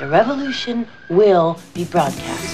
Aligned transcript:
The 0.00 0.08
revolution 0.08 0.86
will 1.10 1.58
be 1.74 1.84
broadcast. 1.84 2.49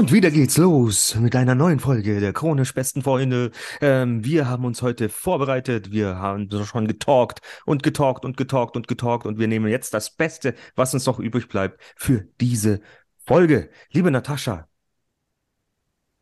Und 0.00 0.12
wieder 0.12 0.30
geht's 0.30 0.56
los 0.56 1.14
mit 1.16 1.36
einer 1.36 1.54
neuen 1.54 1.78
Folge 1.78 2.20
der 2.20 2.32
chronisch 2.32 2.72
besten 2.72 3.02
Freunde. 3.02 3.50
Ähm, 3.82 4.24
wir 4.24 4.48
haben 4.48 4.64
uns 4.64 4.80
heute 4.80 5.10
vorbereitet, 5.10 5.92
wir 5.92 6.16
haben 6.16 6.48
schon 6.64 6.88
getalkt 6.88 7.40
und 7.66 7.82
getalkt 7.82 8.24
und 8.24 8.38
getalkt 8.38 8.76
und 8.76 8.88
getalkt 8.88 9.26
und 9.26 9.38
wir 9.38 9.46
nehmen 9.46 9.68
jetzt 9.68 9.92
das 9.92 10.16
Beste, 10.16 10.54
was 10.74 10.94
uns 10.94 11.04
noch 11.04 11.18
übrig 11.18 11.48
bleibt 11.48 11.78
für 11.96 12.26
diese 12.40 12.80
Folge. 13.26 13.68
Liebe 13.90 14.10
Natascha, 14.10 14.68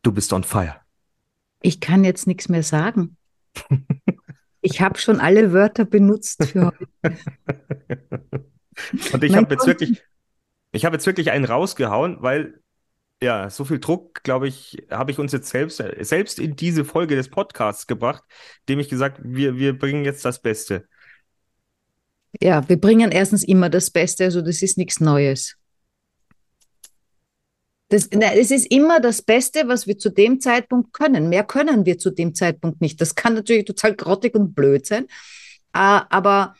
du 0.01 0.11
bist 0.11 0.33
on 0.33 0.43
fire. 0.43 0.81
Ich 1.61 1.79
kann 1.79 2.03
jetzt 2.03 2.27
nichts 2.27 2.49
mehr 2.49 2.63
sagen. 2.63 3.15
Ich 4.59 4.81
habe 4.81 4.99
schon 4.99 5.21
alle 5.21 5.53
Wörter 5.53 5.85
benutzt 5.85 6.43
für 6.47 6.65
heute. 6.65 6.87
und 9.13 9.23
ich 9.23 9.37
habe 9.37 9.53
jetzt 9.53 9.65
wirklich, 9.65 10.03
ich 10.73 10.83
habe 10.83 10.97
jetzt 10.97 11.05
wirklich 11.05 11.31
einen 11.31 11.45
rausgehauen, 11.45 12.17
weil 12.19 12.59
ja, 13.21 13.49
so 13.49 13.65
viel 13.65 13.79
Druck, 13.79 14.23
glaube 14.23 14.47
ich, 14.47 14.77
habe 14.89 15.11
ich 15.11 15.19
uns 15.19 15.31
jetzt 15.31 15.49
selbst, 15.49 15.83
selbst 15.99 16.39
in 16.39 16.55
diese 16.55 16.85
Folge 16.85 17.15
des 17.15 17.29
Podcasts 17.29 17.85
gebracht, 17.85 18.23
dem 18.69 18.79
ich 18.79 18.89
gesagt, 18.89 19.19
wir, 19.23 19.57
wir 19.57 19.77
bringen 19.77 20.05
jetzt 20.05 20.23
das 20.23 20.41
Beste. 20.41 20.87
Ja, 22.41 22.67
wir 22.69 22.79
bringen 22.79 23.11
erstens 23.11 23.43
immer 23.43 23.69
das 23.69 23.89
Beste, 23.89 24.23
also 24.25 24.41
das 24.41 24.61
ist 24.61 24.77
nichts 24.77 24.99
Neues. 24.99 25.55
Das, 27.89 28.07
nein, 28.11 28.37
es 28.37 28.51
ist 28.51 28.71
immer 28.71 28.99
das 28.99 29.23
Beste, 29.23 29.67
was 29.67 29.87
wir 29.87 29.97
zu 29.97 30.11
dem 30.11 30.39
Zeitpunkt 30.39 30.93
können. 30.93 31.27
Mehr 31.27 31.43
können 31.43 31.87
wir 31.87 31.97
zu 31.97 32.11
dem 32.11 32.35
Zeitpunkt 32.35 32.81
nicht. 32.81 33.01
Das 33.01 33.15
kann 33.15 33.33
natürlich 33.33 33.65
total 33.65 33.95
grottig 33.95 34.35
und 34.35 34.53
blöd 34.53 34.85
sein. 34.85 35.07
Aber 35.71 36.55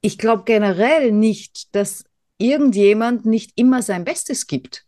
ich 0.00 0.16
glaube 0.16 0.44
generell 0.44 1.10
nicht, 1.10 1.74
dass 1.74 2.04
irgendjemand 2.38 3.26
nicht 3.26 3.52
immer 3.56 3.82
sein 3.82 4.04
Bestes 4.04 4.46
gibt. 4.46 4.86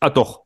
Ah, 0.00 0.10
doch, 0.10 0.44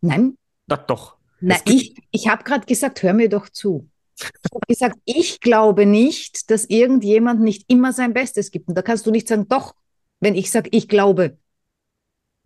Nein, 0.00 0.36
das 0.66 0.80
doch. 0.86 1.16
Na, 1.40 1.56
ich, 1.64 1.94
ich 2.10 2.28
habe 2.28 2.44
gerade 2.44 2.66
gesagt, 2.66 3.02
hör 3.02 3.12
mir 3.12 3.28
doch 3.28 3.48
zu. 3.48 3.88
Ich 4.18 4.26
habe 4.26 4.66
gesagt, 4.68 4.98
ich 5.04 5.40
glaube 5.40 5.86
nicht, 5.86 6.50
dass 6.50 6.66
irgendjemand 6.66 7.40
nicht 7.40 7.64
immer 7.68 7.92
sein 7.92 8.12
Bestes 8.12 8.50
gibt. 8.50 8.68
Und 8.68 8.76
da 8.76 8.82
kannst 8.82 9.06
du 9.06 9.10
nicht 9.10 9.26
sagen, 9.26 9.48
doch, 9.48 9.74
wenn 10.20 10.34
ich 10.34 10.50
sage, 10.50 10.68
ich 10.72 10.88
glaube. 10.88 11.38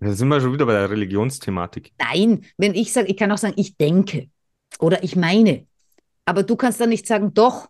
Da 0.01 0.13
sind 0.13 0.29
wir 0.29 0.41
schon 0.41 0.53
wieder 0.53 0.67
bei 0.67 0.73
der 0.73 0.91
Religionsthematik. 0.91 1.93
Nein, 1.99 2.45
wenn 2.57 2.75
ich 2.75 2.93
sage, 2.93 3.09
ich 3.09 3.17
kann 3.17 3.33
auch 3.33 3.39
sagen, 3.39 3.55
ich 3.57 3.77
denke 3.77 4.31
oder 4.79 5.03
ich 5.03 5.17
meine. 5.17 5.67
Aber 6.25 6.43
du 6.43 6.57
kannst 6.57 6.81
dann 6.81 6.91
nicht 6.91 7.07
sagen, 7.07 7.35
doch, 7.35 7.69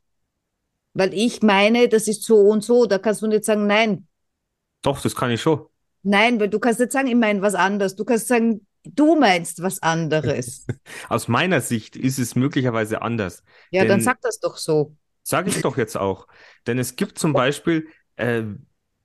weil 0.95 1.13
ich 1.15 1.43
meine, 1.43 1.89
das 1.89 2.09
ist 2.09 2.23
so 2.23 2.39
und 2.39 2.63
so. 2.65 2.87
Da 2.87 2.99
kannst 2.99 3.23
du 3.23 3.27
nicht 3.27 3.45
sagen, 3.45 3.67
nein, 3.67 4.07
Doch, 4.83 5.01
das 5.01 5.15
kann 5.15 5.31
ich 5.31 5.41
schon. 5.41 5.67
Nein, 6.07 6.41
weil 6.41 6.49
du 6.49 6.59
kannst 6.59 6.81
nicht 6.81 6.93
sagen, 6.93 7.09
ich 7.09 7.15
meine 7.15 7.43
was 7.43 7.55
anderes. 7.55 7.97
Du 7.97 8.05
kannst 8.05 8.29
sagen, 8.29 8.67
du 8.85 9.17
meinst 9.17 9.63
was 9.63 9.83
anderes. 9.83 10.67
Aus 11.09 11.29
meiner 11.29 11.61
Sicht 11.61 11.97
ist 11.97 12.19
es 12.19 12.35
möglicherweise 12.35 13.03
anders. 13.03 13.43
Ja, 13.71 13.83
dann 13.85 13.99
Denn- 13.99 14.05
sag 14.05 14.21
das 14.23 14.41
doch 14.41 14.57
so. 14.57 14.97
Sage 15.23 15.51
ich 15.51 15.61
doch 15.61 15.77
jetzt 15.77 15.97
auch. 15.97 16.29
Denn 16.69 16.79
es 16.79 16.95
gibt 16.95 17.19
zum 17.19 17.33
Beispiel, 17.33 17.89
äh, 18.15 18.45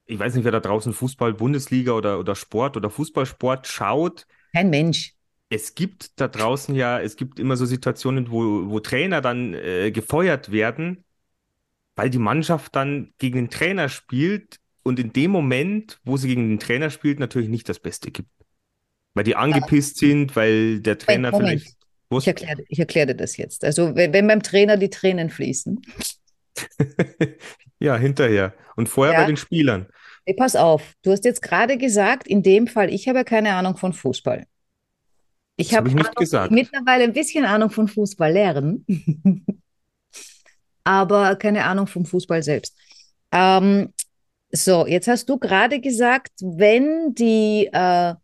ich 0.05 0.19
weiß 0.19 0.35
nicht, 0.35 0.43
wer 0.43 0.51
da 0.51 0.59
draußen 0.59 0.93
Fußball, 0.93 1.33
Bundesliga 1.33 1.93
oder, 1.93 2.19
oder 2.19 2.35
Sport 2.35 2.77
oder 2.77 2.91
Fußballsport 2.91 3.65
schaut. 3.65 4.27
Kein 4.53 4.69
Mensch. 4.69 5.15
Es 5.49 5.73
gibt 5.73 6.19
da 6.21 6.27
draußen 6.27 6.75
ja, 6.75 6.99
es 6.99 7.15
gibt 7.15 7.39
immer 7.39 7.57
so 7.57 7.65
Situationen, 7.65 8.29
wo, 8.29 8.69
wo 8.69 8.79
Trainer 8.79 9.21
dann 9.21 9.55
äh, 9.55 9.89
gefeuert 9.91 10.51
werden, 10.51 11.03
weil 11.95 12.11
die 12.11 12.19
Mannschaft 12.19 12.75
dann 12.75 13.13
gegen 13.17 13.37
den 13.37 13.49
Trainer 13.49 13.89
spielt 13.89 14.59
und 14.83 14.99
in 14.99 15.13
dem 15.13 15.31
Moment, 15.31 15.99
wo 16.03 16.17
sie 16.17 16.27
gegen 16.29 16.49
den 16.49 16.59
Trainer 16.59 16.89
spielt, 16.89 17.19
natürlich 17.19 17.49
nicht 17.49 17.67
das 17.69 17.79
Beste 17.79 18.11
gibt. 18.11 18.29
Weil 19.13 19.23
die 19.25 19.35
angepisst 19.35 19.97
sind, 19.97 20.35
weil 20.35 20.79
der 20.79 20.97
Trainer 20.97 21.31
Moment. 21.31 21.61
vielleicht. 21.61 21.77
Ich 22.21 22.27
erkläre, 22.27 22.63
ich 22.67 22.79
erkläre 22.79 23.07
dir 23.07 23.15
das 23.15 23.37
jetzt. 23.37 23.63
Also, 23.63 23.95
wenn, 23.95 24.11
wenn 24.13 24.27
beim 24.27 24.43
Trainer 24.43 24.77
die 24.77 24.89
Tränen 24.89 25.29
fließen, 25.29 25.81
Ja, 27.79 27.95
hinterher. 27.97 28.53
Und 28.75 28.89
vorher 28.89 29.13
Ja. 29.15 29.21
bei 29.21 29.27
den 29.27 29.37
Spielern. 29.37 29.87
Hey, 30.25 30.35
pass 30.35 30.55
auf, 30.55 30.93
du 31.01 31.11
hast 31.11 31.25
jetzt 31.25 31.41
gerade 31.41 31.77
gesagt, 31.77 32.27
in 32.27 32.43
dem 32.43 32.67
Fall, 32.67 32.93
ich 32.93 33.07
habe 33.07 33.19
ja 33.19 33.23
keine 33.23 33.53
Ahnung 33.53 33.75
von 33.77 33.91
Fußball. 33.93 34.45
Ich 35.55 35.73
habe 35.75 35.87
ich 35.87 35.95
nicht 35.95 36.05
Ahnung- 36.05 36.15
gesagt. 36.15 36.51
mittlerweile 36.51 37.03
ein 37.05 37.13
bisschen 37.13 37.43
Ahnung 37.45 37.71
von 37.71 37.87
Fußball 37.87 38.31
lernen, 38.31 38.85
aber 40.83 41.35
keine 41.35 41.65
Ahnung 41.65 41.87
vom 41.87 42.05
Fußball 42.05 42.43
selbst. 42.43 42.77
Ähm, 43.31 43.93
so, 44.51 44.85
jetzt 44.85 45.07
hast 45.07 45.29
du 45.29 45.37
gerade 45.37 45.79
gesagt, 45.79 46.31
wenn 46.41 47.13
die, 47.15 47.69
äh, 47.71 48.15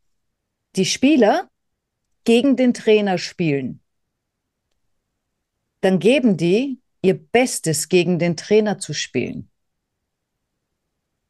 die 0.75 0.85
Spieler 0.85 1.49
gegen 2.23 2.55
den 2.55 2.73
Trainer 2.73 3.17
spielen, 3.17 3.81
dann 5.81 5.99
geben 5.99 6.37
die 6.37 6.79
ihr 7.01 7.17
Bestes, 7.17 7.87
gegen 7.87 8.19
den 8.19 8.35
Trainer 8.35 8.79
zu 8.79 8.93
spielen. 8.93 9.49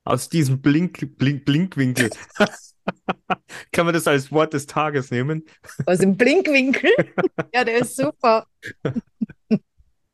Aus 0.04 0.30
diesem 0.30 0.62
Blink, 0.62 1.18
Blink, 1.18 1.46
Blinkwinkel. 1.46 2.10
Kann 3.72 3.86
man 3.86 3.94
das 3.94 4.08
als 4.08 4.32
Wort 4.32 4.54
des 4.54 4.66
Tages 4.66 5.12
nehmen? 5.12 5.44
Aus 5.86 6.00
dem 6.00 6.16
Blinkwinkel. 6.18 6.92
Ja, 7.54 7.64
der 7.64 7.80
ist 7.80 7.96
super. 7.96 8.46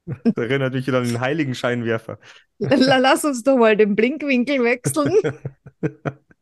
Das 0.05 0.45
erinnert 0.49 0.73
mich 0.73 0.87
wieder 0.87 0.99
an 0.99 1.05
den 1.05 1.19
heiligen 1.19 1.55
Scheinwerfer. 1.55 2.19
La- 2.59 2.97
Lass 2.97 3.23
uns 3.25 3.43
doch 3.43 3.57
mal 3.57 3.75
den 3.77 3.95
Blinkwinkel 3.95 4.63
wechseln. 4.63 5.13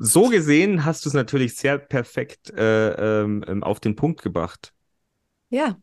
So 0.00 0.28
gesehen 0.28 0.84
hast 0.84 1.04
du 1.04 1.08
es 1.08 1.14
natürlich 1.14 1.56
sehr 1.56 1.78
perfekt 1.78 2.50
äh, 2.50 3.22
ähm, 3.22 3.44
ähm, 3.46 3.62
auf 3.62 3.78
den 3.80 3.94
Punkt 3.96 4.22
gebracht. 4.22 4.72
Ja. 5.50 5.76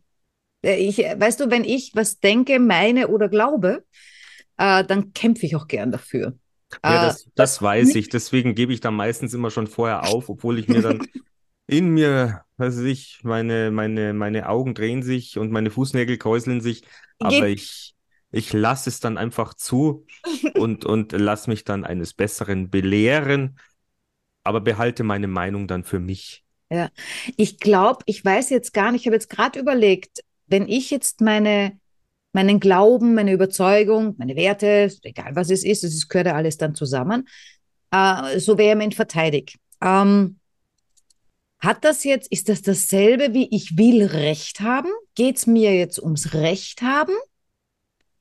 Äh, 0.64 0.78
Ich, 0.78 1.00
weißt 1.00 1.40
du, 1.42 1.52
wenn 1.52 1.64
ich 1.66 1.92
was 1.96 2.20
denke, 2.20 2.60
meine 2.60 3.10
oder 3.10 3.30
glaube, 3.30 3.86
äh, 4.58 4.84
dann 4.86 5.14
kämpfe 5.14 5.46
ich 5.46 5.56
auch 5.56 5.68
gern 5.68 5.92
dafür. 5.92 6.38
Ja, 6.86 7.00
Äh, 7.00 7.00
das, 7.00 7.30
das 7.36 7.62
weiß 7.62 7.96
ich. 7.96 8.10
Deswegen 8.10 8.56
gebe 8.56 8.74
ich 8.74 8.80
dann 8.82 8.96
meistens 8.96 9.34
immer 9.34 9.52
schon 9.52 9.68
vorher 9.68 10.04
auf, 10.04 10.30
obwohl 10.30 10.60
ich 10.60 10.68
mir 10.68 10.82
dann 10.82 11.04
in 11.68 11.90
mir, 11.90 12.44
weiß 12.58 12.80
ich, 12.80 13.20
meine, 13.24 13.72
meine, 13.72 14.14
meine 14.14 14.50
Augen 14.50 14.74
drehen 14.76 15.04
sich 15.04 15.38
und 15.38 15.52
meine 15.52 15.72
Fußnägel 15.72 16.18
kräuseln 16.18 16.62
sich, 16.62 16.84
aber 17.20 17.48
Geht- 17.48 17.54
ich, 17.54 17.96
ich 18.32 18.54
lasse 18.54 18.90
es 18.90 19.00
dann 19.00 19.18
einfach 19.18 19.54
zu 19.54 20.06
und, 20.54 20.86
und 20.86 21.12
lasse 21.14 21.50
mich 21.50 21.64
dann 21.64 21.86
eines 21.86 22.14
Besseren 22.14 22.70
belehren, 22.70 23.58
aber 24.44 24.62
behalte 24.62 25.04
meine 25.04 25.28
Meinung 25.28 25.68
dann 25.68 25.84
für 25.84 26.00
mich. 26.00 26.44
Ich 27.38 27.60
glaube, 27.60 28.00
ich 28.06 28.24
weiß 28.24 28.50
jetzt 28.50 28.74
gar 28.74 28.92
nicht, 28.92 29.02
ich 29.02 29.08
habe 29.08 29.16
jetzt 29.16 29.30
gerade 29.30 29.60
überlegt, 29.60 30.24
wenn 30.48 30.68
ich 30.68 30.92
jetzt 30.92 31.22
meine, 31.22 31.80
meinen 32.34 32.60
Glauben, 32.60 33.14
meine 33.16 33.34
Überzeugung, 33.34 34.16
meine 34.18 34.36
Werte, 34.36 34.92
egal 35.04 35.36
was 35.36 35.50
es 35.50 35.64
ist, 35.64 35.84
es 35.84 36.08
gehört 36.08 36.28
ja 36.28 36.36
alles 36.36 36.58
dann 36.58 36.76
zusammen, 36.76 37.28
äh, 37.92 38.40
so 38.40 38.58
vehement 38.58 38.96
verteidige. 38.96 39.54
Ähm, 39.82 40.40
hat 41.64 41.86
das 41.86 42.04
jetzt, 42.04 42.32
ist 42.32 42.50
das 42.50 42.62
dasselbe 42.62 43.34
wie 43.34 43.48
ich 43.56 43.78
will 43.78 44.04
Recht 44.06 44.60
haben? 44.60 44.90
Geht 45.16 45.38
es 45.38 45.48
mir 45.48 45.74
jetzt 45.74 45.98
ums 45.98 46.34
Recht 46.34 46.82
haben? 46.82 47.14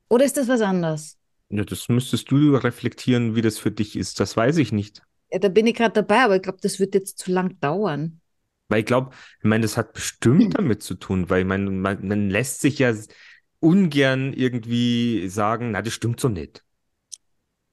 Oder 0.09 0.25
ist 0.25 0.37
das 0.37 0.47
was 0.47 0.61
anderes? 0.61 1.19
Ja, 1.49 1.65
das 1.65 1.89
müsstest 1.89 2.31
du 2.31 2.55
reflektieren, 2.55 3.35
wie 3.35 3.43
das 3.43 3.59
für 3.59 3.71
dich 3.71 3.97
ist. 3.97 4.21
Das 4.21 4.37
weiß 4.37 4.59
ich 4.59 4.73
nicht. 4.73 5.03
Ja, 5.33 5.39
da 5.39 5.49
bin 5.49 5.67
ich 5.67 5.75
gerade 5.75 5.93
dabei, 5.95 6.21
aber 6.21 6.37
ich 6.37 6.43
glaube, 6.43 6.59
das 6.63 6.79
wird 6.79 6.95
jetzt 6.95 7.19
zu 7.19 7.33
lang 7.33 7.59
dauern. 7.61 8.21
Weil 8.69 8.81
ich 8.81 8.87
glaube, 8.87 9.11
ich 9.39 9.45
meine, 9.45 9.63
das 9.63 9.77
hat 9.77 9.93
bestimmt 9.93 10.55
damit 10.59 10.83
zu 10.83 10.95
tun, 10.95 11.29
weil 11.29 11.41
ich 11.41 11.47
meine, 11.47 11.71
man, 11.71 12.07
man 12.07 12.31
lässt 12.31 12.61
sich 12.61 12.79
ja 12.79 12.95
ungern 13.59 14.33
irgendwie 14.33 15.29
sagen, 15.29 15.73
na, 15.73 15.83
das 15.83 15.93
stimmt 15.93 16.21
so 16.21 16.29
nicht. 16.29 16.65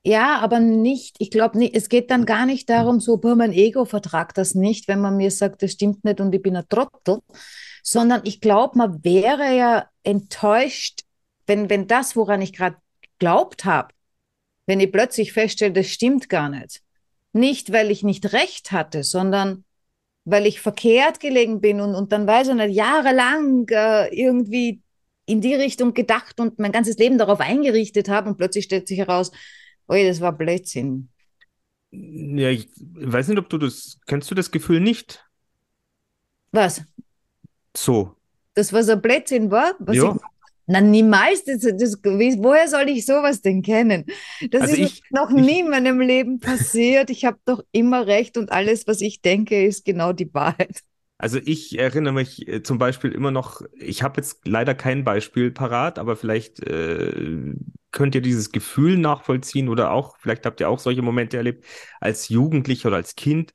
Ja, 0.04 0.40
aber 0.40 0.60
nicht, 0.60 1.18
ich 1.20 1.30
glaube 1.30 1.58
nicht, 1.58 1.76
es 1.76 1.90
geht 1.90 2.10
dann 2.10 2.26
gar 2.26 2.46
nicht 2.46 2.70
darum, 2.70 3.00
so, 3.02 3.18
boah, 3.18 3.36
mein 3.36 3.52
Ego 3.52 3.84
vertragt 3.86 4.38
das 4.38 4.56
nicht, 4.56 4.88
wenn 4.88 5.02
man 5.02 5.18
mir 5.18 5.30
sagt, 5.30 5.62
das 5.62 5.74
stimmt 5.74 6.06
nicht 6.06 6.22
und 6.22 6.34
ich 6.34 6.42
bin 6.42 6.56
ein 6.56 6.68
Trottel, 6.70 7.20
sondern 7.84 8.22
ich 8.24 8.40
glaube, 8.40 8.78
man 8.78 9.04
wäre 9.04 9.56
ja 9.56 9.88
enttäuscht, 10.04 11.02
wenn, 11.48 11.70
wenn 11.70 11.88
das, 11.88 12.16
woran 12.16 12.42
ich 12.42 12.54
gerade 12.54 12.78
geglaubt 13.02 13.66
habe, 13.66 13.94
wenn 14.68 14.80
ich 14.80 14.92
plötzlich 14.92 15.34
feststelle, 15.34 15.74
das 15.74 15.88
stimmt 15.88 16.30
gar 16.30 16.50
nicht. 16.50 16.82
Nicht, 17.34 17.72
weil 17.74 17.92
ich 17.92 18.04
nicht 18.04 18.34
recht 18.34 18.72
hatte, 18.72 19.04
sondern 19.04 19.66
weil 20.26 20.46
ich 20.46 20.62
verkehrt 20.62 21.20
gelegen 21.20 21.62
bin 21.62 21.82
und, 21.82 21.96
und 21.96 22.12
dann 22.12 22.28
weiß 22.28 22.50
ich 22.50 22.56
nicht, 22.56 22.76
jahrelang 22.76 23.68
äh, 23.70 24.08
irgendwie 24.16 24.82
in 25.26 25.42
die 25.42 25.56
Richtung 25.56 25.94
gedacht 25.94 26.40
und 26.40 26.60
mein 26.60 26.72
ganzes 26.72 26.98
Leben 26.98 27.18
darauf 27.18 27.40
eingerichtet 27.40 28.10
habe 28.10 28.30
und 28.30 28.38
plötzlich 28.38 28.66
stellt 28.66 28.88
sich 28.88 29.00
heraus, 29.00 29.32
Ui, 29.90 30.04
das 30.06 30.22
war 30.22 30.32
Blödsinn. 30.38 31.10
Ja, 31.92 32.50
ich 32.50 32.70
weiß 32.78 33.28
nicht, 33.30 33.40
ob 33.40 33.50
du 33.50 33.58
das, 33.58 33.98
kennst 34.06 34.30
du 34.30 34.36
das 34.36 34.52
Gefühl 34.52 34.80
nicht? 34.80 35.26
Was? 36.52 36.84
So. 37.76 38.16
Das 38.54 38.74
was 38.74 38.90
ein 38.90 39.02
Blödsinn 39.02 39.52
war? 39.52 39.74
Was 39.80 39.96
Ja. 39.98 40.16
ich, 40.16 40.22
na, 40.68 40.82
niemals. 40.82 41.46
Das, 41.46 41.62
das, 41.62 41.98
woher 42.04 42.68
soll 42.68 42.90
ich 42.90 43.06
sowas 43.06 43.42
denn 43.42 43.64
kennen? 43.64 44.06
Das 44.52 44.62
Also 44.64 44.74
ist 44.76 44.80
ich- 44.80 45.04
noch 45.10 45.30
ich- 45.32 45.36
nie 45.36 45.60
in 45.62 45.70
meinem 45.70 46.00
Leben 46.00 46.40
passiert. 46.40 47.10
Ich 47.10 47.26
habe 47.26 47.40
doch 47.46 47.64
immer 47.72 48.06
recht 48.06 48.38
und 48.38 48.52
alles, 48.52 48.86
was 48.86 49.02
ich 49.02 49.22
denke, 49.22 49.66
ist 49.66 49.86
genau 49.86 50.14
die 50.14 50.32
Wahrheit. 50.34 50.82
Also 51.18 51.40
ich 51.44 51.78
erinnere 51.78 52.14
mich 52.14 52.48
äh, 52.48 52.64
zum 52.64 52.78
Beispiel 52.78 53.12
immer 53.12 53.32
noch, 53.32 53.62
ich 53.74 54.04
habe 54.04 54.22
jetzt 54.22 54.48
leider 54.48 54.74
kein 54.76 55.04
Beispiel 55.04 55.52
parat, 55.52 56.00
aber 56.00 56.16
vielleicht 56.16 56.62
äh, 56.66 57.54
könnt 57.92 58.16
ihr 58.16 58.22
dieses 58.22 58.52
Gefühl 58.52 58.98
nachvollziehen 58.98 59.70
oder 59.70 59.92
auch, 59.92 60.18
vielleicht 60.20 60.46
habt 60.46 60.60
ihr 60.60 60.70
auch 60.70 60.80
solche 60.80 61.02
Momente 61.02 61.38
erlebt, 61.38 61.66
als 62.00 62.30
Jugendlicher 62.30 62.90
oder 62.90 62.98
als 62.98 63.16
Kind 63.16 63.54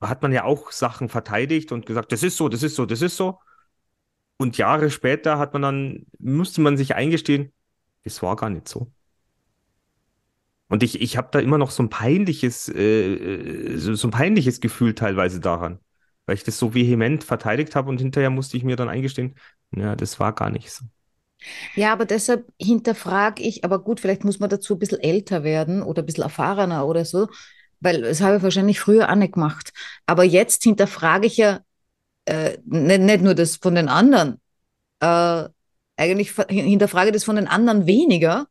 hat 0.00 0.22
man 0.22 0.32
ja 0.32 0.44
auch 0.44 0.70
Sachen 0.72 1.08
verteidigt 1.08 1.72
und 1.72 1.86
gesagt, 1.86 2.12
das 2.12 2.22
ist 2.22 2.36
so, 2.36 2.48
das 2.48 2.62
ist 2.62 2.76
so, 2.76 2.86
das 2.86 3.02
ist 3.02 3.16
so. 3.16 3.38
Und 4.36 4.56
Jahre 4.56 4.90
später 4.90 5.38
hat 5.38 5.52
man 5.52 5.62
dann, 5.62 6.06
musste 6.18 6.60
man 6.60 6.76
sich 6.76 6.94
eingestehen, 6.94 7.52
das 8.04 8.22
war 8.22 8.36
gar 8.36 8.50
nicht 8.50 8.68
so. 8.68 8.92
Und 10.68 10.82
ich, 10.82 11.00
ich 11.00 11.16
habe 11.16 11.28
da 11.32 11.40
immer 11.40 11.58
noch 11.58 11.70
so 11.70 11.82
ein 11.82 11.88
peinliches, 11.90 12.68
äh, 12.68 13.14
äh, 13.14 13.76
so, 13.78 13.94
so 13.94 14.08
ein 14.08 14.10
peinliches 14.10 14.60
Gefühl 14.60 14.94
teilweise 14.94 15.40
daran, 15.40 15.80
weil 16.26 16.36
ich 16.36 16.44
das 16.44 16.58
so 16.58 16.74
vehement 16.74 17.24
verteidigt 17.24 17.74
habe 17.74 17.88
und 17.90 18.00
hinterher 18.00 18.30
musste 18.30 18.56
ich 18.56 18.64
mir 18.64 18.76
dann 18.76 18.88
eingestehen, 18.88 19.34
ja, 19.74 19.96
das 19.96 20.20
war 20.20 20.34
gar 20.34 20.50
nicht 20.50 20.70
so. 20.70 20.84
Ja, 21.76 21.92
aber 21.92 22.04
deshalb 22.04 22.46
hinterfrage 22.60 23.42
ich, 23.42 23.64
aber 23.64 23.78
gut, 23.78 24.00
vielleicht 24.00 24.24
muss 24.24 24.40
man 24.40 24.50
dazu 24.50 24.74
ein 24.74 24.78
bisschen 24.78 25.00
älter 25.00 25.44
werden 25.44 25.82
oder 25.82 26.02
ein 26.02 26.06
bisschen 26.06 26.24
erfahrener 26.24 26.86
oder 26.86 27.04
so, 27.04 27.28
weil 27.80 28.02
das 28.02 28.20
habe 28.20 28.36
ich 28.38 28.42
wahrscheinlich 28.42 28.80
früher 28.80 29.10
auch 29.10 29.14
nicht 29.14 29.34
gemacht. 29.34 29.72
Aber 30.06 30.24
jetzt 30.24 30.64
hinterfrage 30.64 31.26
ich 31.26 31.36
ja 31.36 31.60
äh, 32.26 32.58
nicht, 32.64 33.00
nicht 33.00 33.22
nur 33.22 33.34
das 33.34 33.56
von 33.56 33.74
den 33.74 33.88
anderen, 33.88 34.40
äh, 35.00 35.44
eigentlich 35.96 36.32
hinterfrage 36.48 37.12
das 37.12 37.24
von 37.24 37.36
den 37.36 37.48
anderen 37.48 37.86
weniger 37.86 38.46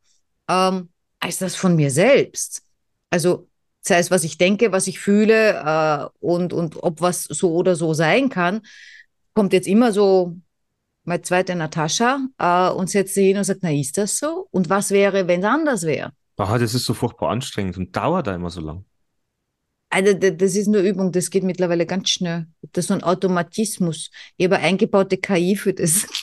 ähm, 0.48 0.90
als 1.20 1.38
das 1.38 1.56
von 1.56 1.76
mir 1.76 1.90
selbst. 1.90 2.62
Also 3.10 3.48
sei 3.80 3.98
es, 3.98 4.10
was 4.10 4.24
ich 4.24 4.38
denke, 4.38 4.72
was 4.72 4.86
ich 4.86 4.98
fühle 5.00 5.54
äh, 5.54 6.08
und, 6.20 6.52
und 6.52 6.82
ob 6.82 7.00
was 7.00 7.24
so 7.24 7.54
oder 7.54 7.76
so 7.76 7.94
sein 7.94 8.28
kann, 8.28 8.62
kommt 9.34 9.52
jetzt 9.52 9.68
immer 9.68 9.92
so 9.92 10.36
meine 11.08 11.22
zweite 11.22 11.56
Natascha 11.56 12.20
äh, 12.38 12.70
und 12.70 12.88
setzt 12.90 13.14
sich 13.14 13.26
hin 13.26 13.38
und 13.38 13.44
sagt, 13.44 13.60
na, 13.62 13.72
ist 13.72 13.98
das 13.98 14.18
so? 14.18 14.46
Und 14.50 14.70
was 14.70 14.90
wäre, 14.90 15.26
wenn 15.26 15.40
es 15.40 15.46
anders 15.46 15.82
wäre? 15.84 16.12
Ah, 16.36 16.56
das 16.58 16.74
ist 16.74 16.84
so 16.84 16.94
furchtbar 16.94 17.30
anstrengend 17.30 17.76
und 17.76 17.96
dauert 17.96 18.28
da 18.28 18.34
immer 18.34 18.50
so 18.50 18.60
lang. 18.60 18.84
Also, 19.90 20.12
das 20.12 20.54
ist 20.54 20.68
nur 20.68 20.82
Übung, 20.82 21.12
das 21.12 21.30
geht 21.30 21.42
mittlerweile 21.42 21.86
ganz 21.86 22.10
schnell. 22.10 22.46
Das 22.72 22.84
ist 22.84 22.88
so 22.88 22.94
ein 22.94 23.02
Automatismus. 23.02 24.10
Ich 24.36 24.44
habe 24.44 24.58
eingebaute 24.58 25.16
KI 25.16 25.56
für 25.56 25.72
das. 25.72 26.06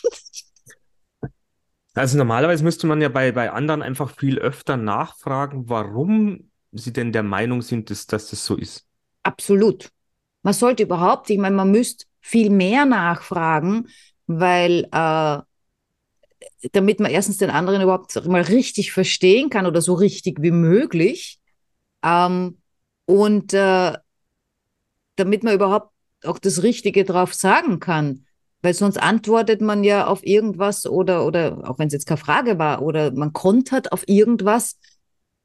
Also 1.97 2.17
normalerweise 2.17 2.61
müsste 2.61 2.87
man 2.87 2.99
ja 2.99 3.07
bei, 3.07 3.31
bei 3.31 3.51
anderen 3.51 3.81
einfach 3.81 4.13
viel 4.17 4.37
öfter 4.37 4.75
nachfragen, 4.75 5.69
warum 5.69 6.51
sie 6.73 6.91
denn 6.91 7.13
der 7.13 7.23
Meinung 7.23 7.61
sind, 7.61 7.89
dass, 7.89 8.05
dass 8.05 8.29
das 8.29 8.45
so 8.45 8.57
ist. 8.57 8.85
Absolut. 9.23 9.89
Man 10.43 10.53
sollte 10.53 10.83
überhaupt, 10.83 11.29
ich 11.29 11.37
meine, 11.37 11.55
man 11.55 11.71
müsste 11.71 12.05
viel 12.19 12.49
mehr 12.49 12.85
nachfragen, 12.85 13.87
weil 14.27 14.87
äh, 14.91 15.39
damit 16.71 16.99
man 16.99 17.11
erstens 17.11 17.37
den 17.37 17.49
anderen 17.49 17.81
überhaupt 17.81 18.25
mal 18.27 18.41
richtig 18.41 18.91
verstehen 18.91 19.49
kann 19.49 19.65
oder 19.65 19.81
so 19.81 19.93
richtig 19.93 20.41
wie 20.41 20.51
möglich. 20.51 21.39
Ähm, 22.03 22.57
und 23.05 23.53
äh, 23.53 23.93
damit 25.15 25.43
man 25.43 25.53
überhaupt 25.53 25.91
auch 26.23 26.39
das 26.39 26.63
Richtige 26.63 27.03
drauf 27.03 27.33
sagen 27.33 27.79
kann. 27.79 28.25
Weil 28.61 28.73
sonst 28.73 28.97
antwortet 28.97 29.61
man 29.61 29.83
ja 29.83 30.07
auf 30.07 30.25
irgendwas 30.25 30.87
oder, 30.87 31.25
oder 31.25 31.69
auch 31.69 31.77
wenn 31.77 31.87
es 31.87 31.93
jetzt 31.93 32.07
keine 32.07 32.17
Frage 32.17 32.57
war, 32.57 32.81
oder 32.81 33.11
man 33.11 33.31
kontert 33.31 33.91
auf 33.91 34.07
irgendwas, 34.07 34.79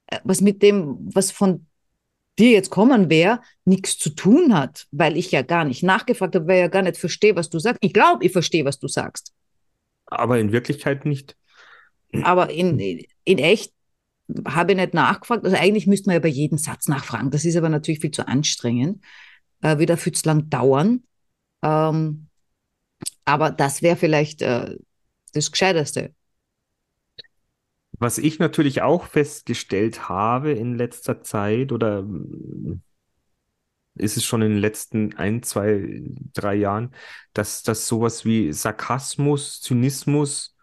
äh, 0.06 0.18
was 0.24 0.40
mit 0.40 0.62
dem, 0.62 0.96
was 1.12 1.30
von 1.30 1.66
dir 2.38 2.50
jetzt 2.50 2.70
kommen 2.70 3.10
wäre, 3.10 3.40
nichts 3.64 3.98
zu 3.98 4.10
tun 4.10 4.54
hat, 4.54 4.86
weil 4.90 5.16
ich 5.16 5.30
ja 5.30 5.42
gar 5.42 5.64
nicht 5.64 5.82
nachgefragt 5.82 6.34
habe, 6.34 6.46
weil 6.46 6.56
ich 6.56 6.62
ja 6.62 6.68
gar 6.68 6.82
nicht 6.82 6.96
verstehe, 6.96 7.36
was 7.36 7.50
du 7.50 7.58
sagst. 7.58 7.78
Ich 7.82 7.92
glaube, 7.92 8.24
ich 8.24 8.32
verstehe, 8.32 8.64
was 8.64 8.78
du 8.78 8.88
sagst. 8.88 9.32
Aber 10.06 10.38
in 10.38 10.52
Wirklichkeit 10.52 11.04
nicht. 11.04 11.36
Aber 12.22 12.50
in, 12.50 12.78
in 13.24 13.38
echt 13.38 13.72
habe 14.46 14.72
ich 14.72 14.78
nicht 14.78 14.94
nachgefragt. 14.94 15.44
Also 15.44 15.56
eigentlich 15.56 15.86
müsste 15.86 16.08
man 16.08 16.14
ja 16.14 16.20
bei 16.20 16.28
jedem 16.28 16.58
Satz 16.58 16.88
nachfragen. 16.88 17.30
Das 17.30 17.44
ist 17.44 17.56
aber 17.56 17.68
natürlich 17.68 18.00
viel 18.00 18.10
zu 18.10 18.26
anstrengend. 18.26 19.04
Äh, 19.62 19.78
wieder 19.78 19.96
viel 19.96 20.12
zu 20.12 20.26
lang 20.26 20.48
dauern. 20.48 21.04
Ähm, 21.62 22.28
aber 23.24 23.50
das 23.50 23.82
wäre 23.82 23.96
vielleicht 23.96 24.42
äh, 24.42 24.76
das 25.32 25.50
Gescheiteste. 25.50 26.14
Was 28.00 28.16
ich 28.18 28.38
natürlich 28.38 28.80
auch 28.82 29.04
festgestellt 29.06 30.08
habe 30.08 30.52
in 30.52 30.74
letzter 30.76 31.22
Zeit 31.22 31.70
oder 31.70 32.02
mm, 32.02 32.82
ist 33.94 34.16
es 34.16 34.24
schon 34.24 34.40
in 34.42 34.52
den 34.52 34.58
letzten 34.58 35.14
ein, 35.16 35.42
zwei, 35.42 36.02
drei 36.32 36.54
Jahren, 36.54 36.94
dass, 37.34 37.62
dass 37.62 37.86
sowas 37.86 38.24
wie 38.24 38.52
Sarkasmus, 38.54 39.60
Zynismus, 39.60 40.56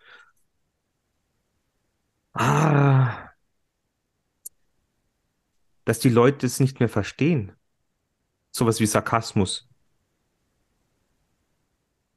ah, 2.34 3.30
dass 5.86 6.00
die 6.00 6.10
Leute 6.10 6.46
es 6.48 6.60
nicht 6.60 6.80
mehr 6.80 6.90
verstehen. 6.90 7.52
Sowas 8.52 8.80
wie 8.80 8.88
Sarkasmus. 8.88 9.67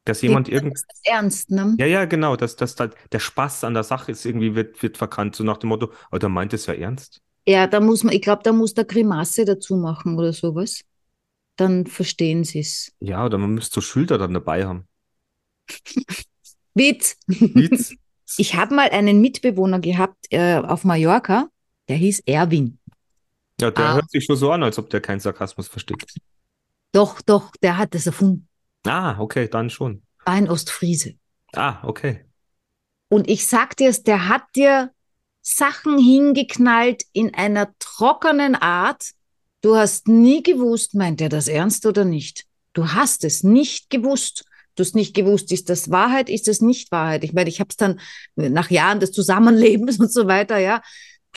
Dass 0.05 0.21
jemand 0.21 0.49
irgend, 0.49 0.73
Das 0.73 0.81
ist 0.81 1.07
ernst, 1.07 1.51
ne? 1.51 1.75
ja, 1.79 1.85
ja, 1.85 2.05
genau, 2.05 2.35
dass, 2.35 2.55
dass 2.55 2.75
da 2.75 2.89
der 3.11 3.19
Spaß 3.19 3.63
an 3.65 3.73
der 3.75 3.83
Sache 3.83 4.11
ist 4.11 4.25
irgendwie 4.25 4.55
wird, 4.55 4.81
wird 4.81 4.97
verkannt, 4.97 5.35
so 5.35 5.43
nach 5.43 5.57
dem 5.57 5.69
Motto, 5.69 5.91
oh, 6.11 6.17
der 6.17 6.29
meint 6.29 6.53
es 6.53 6.65
ja 6.65 6.73
ernst. 6.73 7.21
Ja, 7.47 7.67
da 7.67 7.79
muss 7.79 8.03
man, 8.03 8.13
ich 8.15 8.21
glaube, 8.21 8.41
da 8.43 8.51
muss 8.51 8.73
der 8.73 8.85
Grimasse 8.85 9.45
dazu 9.45 9.75
machen 9.75 10.17
oder 10.17 10.33
sowas. 10.33 10.81
Dann 11.55 11.85
verstehen 11.85 12.43
sie 12.43 12.59
es. 12.59 12.91
Ja, 12.99 13.25
oder 13.25 13.37
man 13.37 13.51
müsste 13.51 13.75
so 13.75 13.81
Schilder 13.81 14.17
dann 14.17 14.33
dabei 14.33 14.65
haben. 14.65 14.87
Witz. 16.75 17.17
Witz. 17.27 17.93
Ich 18.37 18.55
habe 18.55 18.73
mal 18.75 18.89
einen 18.91 19.19
Mitbewohner 19.19 19.81
gehabt 19.81 20.27
äh, 20.29 20.55
auf 20.55 20.85
Mallorca, 20.85 21.49
der 21.89 21.97
hieß 21.97 22.21
Erwin. 22.25 22.79
Ja, 23.59 23.71
der 23.71 23.85
Ah. 23.85 23.93
hört 23.95 24.09
sich 24.09 24.23
schon 24.23 24.37
so 24.37 24.51
an, 24.53 24.63
als 24.63 24.79
ob 24.79 24.89
der 24.89 25.01
keinen 25.01 25.19
Sarkasmus 25.19 25.67
versteht. 25.67 26.01
Doch, 26.93 27.21
doch, 27.21 27.51
der 27.61 27.77
hat 27.77 27.93
das 27.93 28.05
erfunden. 28.05 28.47
Ah, 28.85 29.19
okay, 29.19 29.47
dann 29.47 29.69
schon. 29.69 30.03
War 30.25 30.33
ein 30.33 30.49
Ostfriese. 30.49 31.13
Ah, 31.53 31.79
okay. 31.83 32.25
Und 33.09 33.29
ich 33.29 33.45
sag 33.45 33.75
dir's, 33.77 34.03
der 34.03 34.27
hat 34.29 34.43
dir 34.55 34.91
Sachen 35.41 35.97
hingeknallt 35.97 37.03
in 37.13 37.33
einer 37.33 37.73
trockenen 37.79 38.55
Art. 38.55 39.11
Du 39.61 39.75
hast 39.75 40.07
nie 40.07 40.41
gewusst, 40.43 40.95
meint 40.95 41.19
er 41.21 41.29
das 41.29 41.47
ernst 41.47 41.85
oder 41.85 42.05
nicht. 42.05 42.45
Du 42.73 42.93
hast 42.93 43.23
es 43.23 43.43
nicht 43.43 43.89
gewusst. 43.89 44.45
Du 44.75 44.83
hast 44.83 44.95
nicht 44.95 45.13
gewusst, 45.13 45.51
ist 45.51 45.69
das 45.69 45.91
Wahrheit, 45.91 46.29
ist 46.29 46.47
das 46.47 46.61
nicht 46.61 46.91
Wahrheit. 46.91 47.23
Ich 47.25 47.33
meine, 47.33 47.49
ich 47.49 47.59
habe 47.59 47.67
es 47.69 47.75
dann 47.75 47.99
nach 48.35 48.71
Jahren 48.71 48.99
des 49.01 49.11
Zusammenlebens 49.11 49.99
und 49.99 50.11
so 50.11 50.27
weiter, 50.27 50.57
ja. 50.57 50.81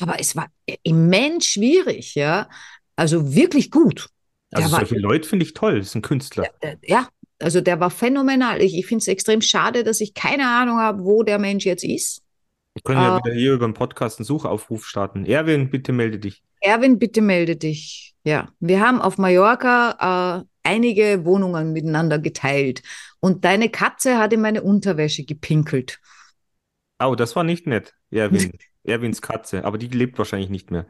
Aber 0.01 0.19
es 0.21 0.37
war 0.37 0.47
immens 0.83 1.47
schwierig, 1.47 2.15
ja. 2.15 2.49
Also 2.97 3.35
wirklich 3.35 3.71
gut. 3.71 4.09
Also 4.53 4.69
Der 4.69 4.73
war- 4.73 4.87
solche 4.87 4.99
Leute 5.01 5.29
finde 5.29 5.45
ich 5.45 5.53
toll, 5.55 5.79
das 5.79 5.89
ist 5.89 5.95
ein 5.97 6.03
Künstler. 6.03 6.49
Äh, 6.61 6.77
Ja, 6.83 7.09
also 7.41 7.61
der 7.61 7.81
war 7.81 7.91
phänomenal. 7.91 8.61
Ich, 8.63 8.77
ich 8.77 8.87
finde 8.87 9.03
es 9.03 9.09
extrem 9.09 9.41
schade, 9.41 9.85
dass 9.85 10.01
ich 10.01 10.15
keine 10.15 10.49
Ahnung 10.49 10.79
habe, 10.79 11.05
wo 11.05 11.23
der 11.23 11.39
Mensch 11.39 11.65
jetzt 11.67 11.85
ist. 11.85 12.23
Wir 12.75 12.83
können 12.83 13.01
ja 13.01 13.17
Ah. 13.17 13.21
wieder 13.25 13.35
hier 13.35 13.53
über 13.55 13.67
den 13.69 13.75
Podcast 13.75 14.19
einen 14.19 14.25
Suchaufruf 14.27 14.87
starten. 14.87 15.25
Erwin, 15.27 15.71
bitte 15.71 15.93
melde 15.93 16.19
dich. 16.19 16.43
Erwin, 16.61 16.99
bitte 16.99 17.21
melde 17.23 17.57
dich. 17.57 18.15
Ja, 18.25 18.49
wir 18.59 18.81
haben 18.81 19.01
auf 19.03 19.19
Mallorca 19.19 20.41
äh, 20.41 20.69
einige 20.69 21.25
Wohnungen 21.25 21.73
miteinander 21.73 22.19
geteilt 22.19 22.83
und 23.21 23.45
deine 23.45 23.69
Katze 23.69 24.17
hat 24.19 24.33
in 24.33 24.41
meine 24.41 24.63
Unterwäsche 24.63 25.25
gepinkelt. 25.25 26.01
Oh, 26.99 27.15
das 27.15 27.37
war 27.37 27.45
nicht 27.45 27.67
nett. 27.67 27.93
Erwin. 28.11 28.53
Erwins 28.85 29.23
Katze, 29.23 29.65
aber 29.65 29.79
die 29.79 29.89
lebt 29.89 30.19
wahrscheinlich 30.19 30.51
nicht 30.51 30.71
mehr. 30.71 30.87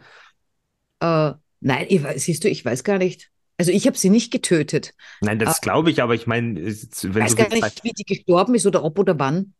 Äh, 1.00 1.32
nein, 1.60 1.86
ich 1.88 2.02
weiß, 2.02 2.22
siehst 2.24 2.44
du, 2.44 2.48
ich 2.48 2.64
weiß 2.64 2.82
gar 2.84 2.98
nicht. 2.98 3.30
Also 3.56 3.70
ich 3.70 3.86
habe 3.86 3.96
sie 3.96 4.10
nicht 4.10 4.32
getötet. 4.32 4.92
Nein, 5.20 5.38
das 5.38 5.60
glaube 5.60 5.90
ich, 5.90 6.02
aber 6.02 6.14
ich 6.14 6.26
meine, 6.26 6.60
es- 6.60 7.04
Ich 7.04 7.14
wenn 7.14 7.22
weiß 7.22 7.36
gar 7.36 7.48
nicht, 7.48 7.84
wie 7.84 7.92
die 7.92 8.04
gestorben 8.04 8.54
ist 8.54 8.66
oder 8.66 8.82
ob 8.84 8.98
oder 8.98 9.18
wann. 9.18 9.54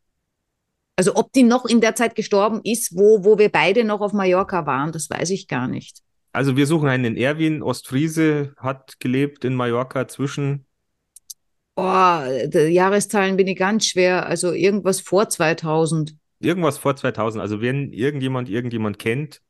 Also 0.97 1.17
ob 1.17 1.33
die 1.33 1.43
noch 1.43 1.65
in 1.65 1.81
der 1.81 1.95
Zeit 1.97 2.15
gestorben 2.15 2.61
ist, 2.63 2.97
wo, 2.97 3.25
wo 3.25 3.39
wir 3.39 3.49
beide 3.51 3.85
noch 3.85 4.01
auf 4.01 4.13
Mallorca 4.13 4.67
waren, 4.67 4.93
das 4.93 5.11
weiß 5.11 5.31
ich 5.31 5.49
gar 5.49 5.67
nicht. 5.69 5.99
Also 6.33 6.57
wir 6.57 6.67
suchen 6.67 6.89
einen 6.89 7.17
Erwin, 7.17 7.63
Ostfriese, 7.63 8.55
hat 8.57 8.99
gelebt 9.01 9.45
in 9.45 9.55
Mallorca 9.55 10.09
zwischen, 10.09 10.67
Oh, 11.77 12.21
die 12.47 12.69
Jahreszahlen 12.73 13.37
bin 13.37 13.49
ich 13.49 13.59
ganz 13.59 13.87
schwer. 13.87 14.27
Also 14.27 14.53
irgendwas 14.53 15.01
vor 15.01 15.29
2000. 15.29 16.15
irgendwas 16.41 16.79
vor 16.79 16.95
2000. 16.95 17.43
Also 17.43 17.61
wenn 17.61 17.93
irgendjemand 17.93 18.49
irgendjemand 18.49 18.99
kennt, 18.99 19.43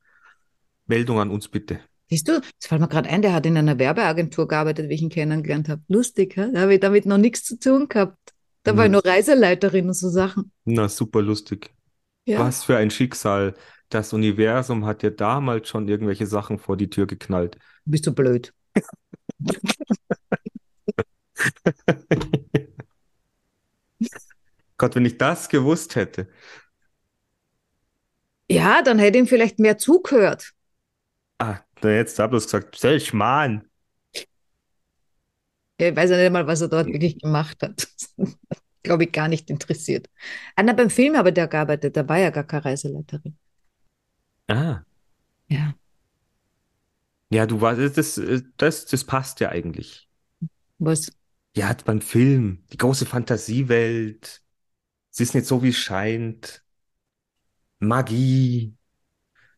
Meldung 0.87 1.19
an 1.19 1.29
uns 1.29 1.47
bitte. 1.49 1.79
Siehst 2.09 2.27
du, 2.27 2.39
das 2.39 2.67
fällt 2.67 2.81
mir 2.81 2.87
gerade 2.87 3.09
ein, 3.09 3.21
der 3.21 3.33
hat 3.33 3.45
in 3.45 3.57
einer 3.57 3.79
Werbeagentur 3.79 4.47
gearbeitet, 4.47 4.89
wie 4.89 4.93
ich 4.93 5.01
ihn 5.01 5.09
kennengelernt 5.09 5.69
habe. 5.69 5.81
Lustig, 5.87 6.37
hä? 6.37 6.49
da 6.53 6.61
habe 6.61 6.75
ich 6.75 6.79
damit 6.79 7.05
noch 7.05 7.17
nichts 7.17 7.43
zu 7.43 7.57
tun 7.59 7.87
gehabt. 7.89 8.33
Da 8.63 8.75
war 8.77 8.85
ich 8.85 8.91
nur 8.91 9.05
Reiseleiterin 9.05 9.87
und 9.87 9.93
so 9.93 10.09
Sachen. 10.09 10.51
Na, 10.65 10.89
super 10.89 11.21
lustig. 11.21 11.71
Ja. 12.25 12.39
Was 12.39 12.63
für 12.63 12.77
ein 12.77 12.89
Schicksal. 12.89 13.53
Das 13.89 14.13
Universum 14.13 14.85
hat 14.85 15.03
dir 15.03 15.11
damals 15.11 15.69
schon 15.69 15.87
irgendwelche 15.87 16.25
Sachen 16.25 16.57
vor 16.57 16.75
die 16.75 16.89
Tür 16.89 17.05
geknallt. 17.05 17.59
Bist 17.85 18.07
du 18.07 18.13
blöd. 18.13 18.51
Gott, 24.77 24.95
wenn 24.95 25.05
ich 25.05 25.17
das 25.17 25.47
gewusst 25.49 25.95
hätte. 25.95 26.27
Ja, 28.49 28.81
dann 28.81 28.99
hätte 28.99 29.17
ihm 29.19 29.27
vielleicht 29.27 29.59
mehr 29.59 29.77
zugehört. 29.77 30.53
Ah, 31.37 31.59
na 31.83 31.91
jetzt 31.91 32.19
hab 32.19 32.31
bloß 32.31 32.45
gesagt, 32.45 32.75
solch 32.77 33.13
Mann. 33.13 33.67
Ja, 35.79 35.89
Ich 35.89 35.95
weiß 35.95 36.09
ja 36.11 36.17
nicht 36.17 36.31
mal, 36.31 36.47
was 36.47 36.61
er 36.61 36.69
dort 36.69 36.87
wirklich 36.87 37.19
gemacht 37.19 37.61
hat. 37.61 37.87
Glaube 38.83 39.05
ich, 39.05 39.11
gar 39.11 39.27
nicht 39.27 39.49
interessiert. 39.49 40.07
Ah, 40.55 40.63
na, 40.63 40.73
beim 40.73 40.89
Film 40.91 41.17
habe 41.17 41.33
der 41.33 41.47
gearbeitet, 41.47 41.97
da 41.97 42.07
war 42.07 42.19
ja 42.19 42.29
gar 42.29 42.43
keine 42.45 42.65
Reiseleiterin. 42.65 43.35
Ah. 44.49 44.83
Ja. 45.49 45.75
Ja, 47.31 47.45
du 47.45 47.61
warst, 47.61 47.97
das, 47.97 48.19
das, 48.57 48.85
das 48.85 49.03
passt 49.03 49.39
ja 49.39 49.49
eigentlich. 49.49 50.07
Was? 50.79 51.09
Ja, 51.55 51.73
beim 51.85 52.01
Film, 52.01 52.63
die 52.71 52.77
große 52.77 53.05
Fantasiewelt. 53.05 54.43
Es 55.13 55.19
ist 55.21 55.35
nicht 55.35 55.47
so, 55.47 55.63
wie 55.63 55.69
es 55.69 55.77
scheint. 55.77 56.65
Magie. 57.79 58.75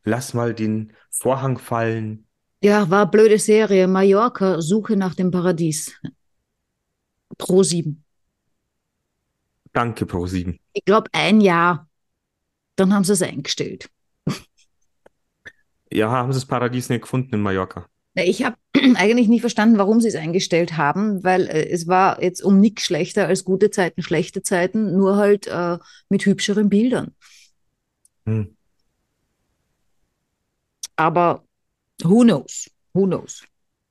Lass 0.08 0.34
mal 0.34 0.54
den 0.54 0.94
Vorhang 1.10 1.58
fallen. 1.58 2.28
Ja, 2.64 2.90
war 2.90 3.02
eine 3.02 3.12
blöde 3.12 3.40
Serie. 3.40 3.90
Mallorca, 3.90 4.62
Suche 4.62 4.96
nach 4.96 5.16
dem 5.16 5.32
Paradies. 5.32 6.00
Pro 7.38 7.62
7. 7.62 8.06
Danke, 9.74 10.06
Pro7. 10.06 10.58
Ich 10.72 10.86
glaube, 10.86 11.10
ein 11.12 11.42
Jahr. 11.42 11.90
Dann 12.78 12.94
haben 12.94 13.04
sie 13.04 13.14
es 13.14 13.22
eingestellt. 13.22 13.90
Ja, 15.92 16.10
haben 16.10 16.32
sie 16.32 16.40
das 16.40 16.48
Paradies 16.48 16.88
nicht 16.88 17.02
gefunden 17.02 17.36
in 17.36 17.42
Mallorca. 17.42 17.88
Ich 18.14 18.46
habe 18.46 18.56
eigentlich 18.96 19.28
nie 19.28 19.42
verstanden, 19.42 19.78
warum 19.78 20.00
sie 20.00 20.08
es 20.08 20.16
eingestellt 20.16 20.78
haben, 20.78 21.22
weil 21.26 21.48
äh, 21.48 21.70
es 21.70 21.86
war 21.88 22.24
jetzt 22.24 22.42
um 22.42 22.62
nichts 22.62 22.84
schlechter 22.84 23.28
als 23.28 23.44
gute 23.44 23.72
Zeiten, 23.72 24.02
schlechte 24.02 24.42
Zeiten, 24.42 24.96
nur 24.96 25.18
halt 25.18 25.48
äh, 25.48 25.78
mit 26.08 26.26
hübscheren 26.26 26.70
Bildern. 26.70 27.14
Hm. 28.26 28.57
Aber 30.98 31.44
who 32.04 32.24
knows? 32.24 32.70
Who 32.94 33.06
knows? 33.06 33.44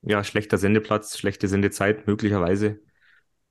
Ja, 0.02 0.22
schlechter 0.22 0.58
Sendeplatz, 0.58 1.18
schlechte 1.18 1.48
Sendezeit, 1.48 2.06
möglicherweise. 2.06 2.80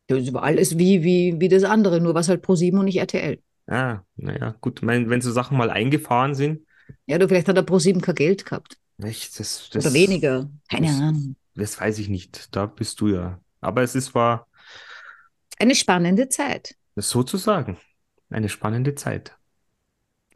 Das 0.07 0.31
war 0.33 0.43
alles 0.43 0.77
wie, 0.77 1.03
wie, 1.03 1.35
wie 1.39 1.49
das 1.49 1.63
andere, 1.63 1.99
nur 1.99 2.13
was 2.13 2.29
halt 2.29 2.45
Pro7 2.45 2.77
und 2.77 2.85
nicht 2.85 2.97
RTL. 2.99 3.39
Ah, 3.67 4.01
naja, 4.15 4.55
gut. 4.61 4.81
Mein, 4.83 5.09
wenn 5.09 5.21
so 5.21 5.31
Sachen 5.31 5.57
mal 5.57 5.71
eingefahren 5.71 6.35
sind, 6.35 6.65
Ja, 7.07 7.17
du, 7.17 7.27
vielleicht 7.27 7.47
hat 7.47 7.57
der 7.57 7.65
Pro7 7.65 7.99
kein 8.01 8.15
Geld 8.15 8.45
gehabt. 8.45 8.77
echt, 9.01 9.39
das, 9.39 9.69
das, 9.71 9.85
Oder 9.85 9.93
weniger. 9.95 10.49
Keine 10.69 10.87
das- 10.87 10.99
Ahnung. 10.99 11.35
das 11.55 11.81
weiß 11.81 11.97
ich 11.99 12.09
nicht. 12.09 12.55
Da 12.55 12.67
bist 12.67 13.01
du 13.01 13.07
ja. 13.07 13.39
Aber 13.61 13.81
es 13.81 13.95
ist 13.95 14.13
war 14.13 14.47
Eine 15.57 15.73
spannende 15.75 16.29
Zeit. 16.29 16.75
sozusagen 16.95 17.77
eine 18.29 18.49
spannende 18.49 18.95
Zeit. 18.95 19.35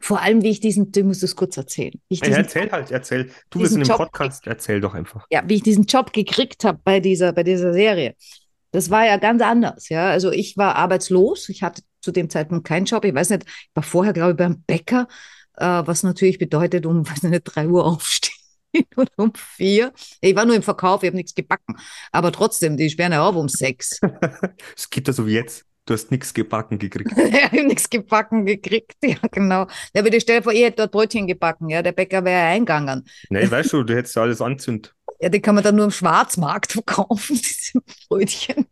Vor 0.02 0.20
allem, 0.22 0.42
wie 0.42 0.48
ich 0.50 0.60
diesen, 0.60 0.90
ich 0.94 1.04
muss 1.04 1.20
das 1.20 1.36
kurz 1.36 1.56
erzählen. 1.56 1.92
Ich 2.08 2.20
Ja, 2.20 2.28
erzähl 2.36 2.70
halt, 2.72 2.90
erzähl. 2.90 3.30
Du 3.50 3.60
bist 3.60 3.74
in 3.74 3.80
dem 3.80 3.88
Job- 3.88 3.98
Podcast, 3.98 4.46
erzähl 4.46 4.80
doch 4.80 4.94
einfach. 4.94 5.26
ja, 5.30 5.42
wie 5.46 5.54
ich 5.56 5.62
diesen 5.62 5.84
Job 5.84 6.12
gekriegt 6.12 6.64
habe 6.64 6.80
bei 6.82 7.00
dieser, 7.00 7.32
bei 7.32 7.42
dieser 7.42 7.72
Serie. 7.72 8.14
Das 8.72 8.88
war 8.90 9.04
ja 9.04 9.16
ganz 9.18 9.42
anders, 9.42 9.88
ja. 9.88 10.08
Also 10.10 10.30
ich 10.32 10.56
war 10.56 10.76
arbeitslos. 10.76 11.48
Ich 11.48 11.62
hatte 11.62 11.82
zu 12.00 12.12
dem 12.12 12.30
Zeitpunkt 12.30 12.66
keinen 12.66 12.86
Job. 12.86 13.04
Ich 13.04 13.14
weiß 13.14 13.30
nicht, 13.30 13.44
ich 13.46 13.70
war 13.74 13.82
vorher, 13.82 14.12
glaube 14.12 14.30
ich, 14.32 14.36
beim 14.38 14.62
Bäcker, 14.62 15.06
äh, 15.56 15.64
was 15.84 16.02
natürlich 16.02 16.38
bedeutet, 16.38 16.86
um, 16.86 17.06
weiß 17.10 17.24
nicht, 17.24 17.42
drei 17.44 17.66
Uhr 17.68 17.84
aufstehen 17.84 18.34
oder 18.96 19.10
um 19.16 19.32
vier. 19.34 19.92
Ich 20.20 20.34
war 20.34 20.44
nur 20.46 20.54
im 20.56 20.62
Verkauf, 20.62 21.02
ich 21.02 21.08
habe 21.08 21.16
nichts 21.16 21.34
gebacken. 21.34 21.76
Aber 22.12 22.32
trotzdem, 22.32 22.76
die 22.76 22.88
sperren 22.88 23.12
ja 23.12 23.26
auf 23.28 23.36
um 23.36 23.48
sechs. 23.48 24.00
Es 24.76 24.88
geht 24.88 25.08
da 25.08 25.12
so 25.12 25.26
wie 25.26 25.34
jetzt. 25.34 25.66
Du 25.86 25.94
hast 25.94 26.10
nichts 26.10 26.32
gebacken 26.34 26.78
gekriegt. 26.78 27.10
Ich 27.16 27.42
habe 27.42 27.64
nichts 27.64 27.88
gebacken 27.88 28.46
gekriegt, 28.46 28.96
ja, 29.02 29.16
genau. 29.30 29.66
Ja, 29.94 30.02
bitte 30.02 30.20
stell 30.20 30.38
dir 30.38 30.42
vor, 30.42 30.52
ich 30.52 30.62
hätte 30.62 30.76
dort 30.76 30.92
Brötchen 30.92 31.26
gebacken, 31.26 31.68
ja, 31.68 31.82
der 31.82 31.92
Bäcker 31.92 32.24
wäre 32.24 32.40
ja 32.40 32.48
eingegangen. 32.50 33.04
Nee, 33.28 33.50
weißt 33.50 33.72
du, 33.72 33.82
du 33.82 33.94
hättest 33.94 34.16
ja 34.16 34.22
alles 34.22 34.40
anzünd. 34.40 34.94
Ja, 35.20 35.28
die 35.28 35.40
kann 35.40 35.54
man 35.54 35.64
dann 35.64 35.76
nur 35.76 35.86
im 35.86 35.90
Schwarzmarkt 35.90 36.72
verkaufen, 36.72 37.36
diese 37.36 37.80
Brötchen. 38.08 38.66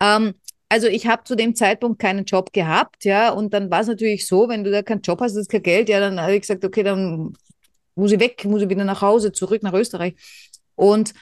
Ähm, 0.00 0.34
also 0.68 0.88
ich 0.88 1.06
habe 1.06 1.24
zu 1.24 1.36
dem 1.36 1.54
Zeitpunkt 1.54 2.00
keinen 2.00 2.24
Job 2.24 2.52
gehabt, 2.52 3.04
ja, 3.04 3.30
und 3.30 3.54
dann 3.54 3.70
war 3.70 3.80
es 3.80 3.86
natürlich 3.86 4.26
so, 4.26 4.48
wenn 4.48 4.64
du 4.64 4.70
da 4.70 4.82
keinen 4.82 5.02
Job 5.02 5.20
hast, 5.20 5.34
das 5.34 5.42
ist 5.42 5.50
kein 5.50 5.62
Geld, 5.62 5.88
ja, 5.88 6.00
dann 6.00 6.20
habe 6.20 6.34
ich 6.34 6.40
gesagt, 6.42 6.64
okay, 6.64 6.82
dann 6.82 7.34
muss 7.94 8.12
ich 8.12 8.20
weg, 8.20 8.44
muss 8.44 8.62
ich 8.62 8.68
wieder 8.68 8.84
nach 8.84 9.00
Hause, 9.00 9.32
zurück 9.32 9.62
nach 9.62 9.72
Österreich. 9.72 10.14
Und 10.74 11.14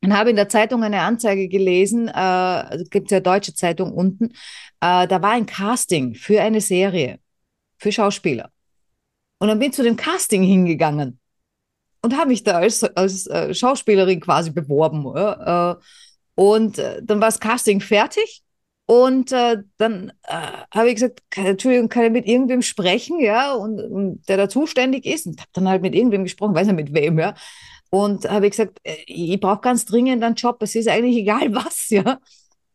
dann 0.00 0.16
habe 0.16 0.30
in 0.30 0.36
der 0.36 0.48
Zeitung 0.48 0.82
eine 0.82 1.00
Anzeige 1.02 1.48
gelesen, 1.48 2.08
äh, 2.08 2.12
also 2.12 2.84
gibt 2.84 3.08
es 3.08 3.12
ja 3.12 3.20
deutsche 3.20 3.54
Zeitung 3.54 3.92
unten, 3.92 4.30
äh, 4.80 5.06
da 5.06 5.22
war 5.22 5.32
ein 5.32 5.46
Casting 5.46 6.14
für 6.14 6.40
eine 6.40 6.60
Serie, 6.60 7.18
für 7.78 7.92
Schauspieler. 7.92 8.50
Und 9.38 9.48
dann 9.48 9.58
bin 9.58 9.70
ich 9.70 9.74
zu 9.74 9.82
dem 9.82 9.96
Casting 9.96 10.42
hingegangen 10.42 11.18
und 12.02 12.16
habe 12.16 12.28
mich 12.28 12.44
da 12.44 12.58
als, 12.58 12.82
als 12.84 13.26
äh, 13.26 13.54
Schauspielerin 13.54 14.20
quasi 14.20 14.50
beworben. 14.50 15.04
Äh, 15.14 15.74
und 16.34 16.78
äh, 16.78 17.02
dann 17.02 17.20
war 17.20 17.28
das 17.28 17.40
Casting 17.40 17.80
fertig. 17.80 18.42
Und 18.90 19.30
äh, 19.30 19.58
dann 19.76 20.12
äh, 20.24 20.34
habe 20.74 20.88
ich 20.88 20.96
gesagt, 20.96 21.20
kann, 21.30 21.46
Entschuldigung, 21.46 21.88
kann 21.88 22.06
ich 22.06 22.10
mit 22.10 22.26
irgendwem 22.26 22.60
sprechen, 22.60 23.20
ja, 23.20 23.52
und, 23.52 23.80
und 23.80 24.28
der 24.28 24.36
da 24.36 24.48
zuständig 24.48 25.06
ist. 25.06 25.26
Und 25.26 25.38
habe 25.38 25.50
dann 25.52 25.68
halt 25.68 25.82
mit 25.82 25.94
irgendwem 25.94 26.24
gesprochen, 26.24 26.56
weiß 26.56 26.66
nicht 26.66 26.74
mit 26.74 26.92
wem, 26.92 27.16
ja. 27.20 27.34
Und 27.90 28.28
habe 28.28 28.46
ich 28.46 28.50
gesagt, 28.50 28.80
äh, 28.82 28.96
ich 29.06 29.38
brauche 29.38 29.60
ganz 29.60 29.84
dringend 29.84 30.24
einen 30.24 30.34
Job, 30.34 30.60
es 30.62 30.74
ist 30.74 30.88
eigentlich 30.88 31.18
egal 31.18 31.54
was, 31.54 31.88
ja. 31.90 32.18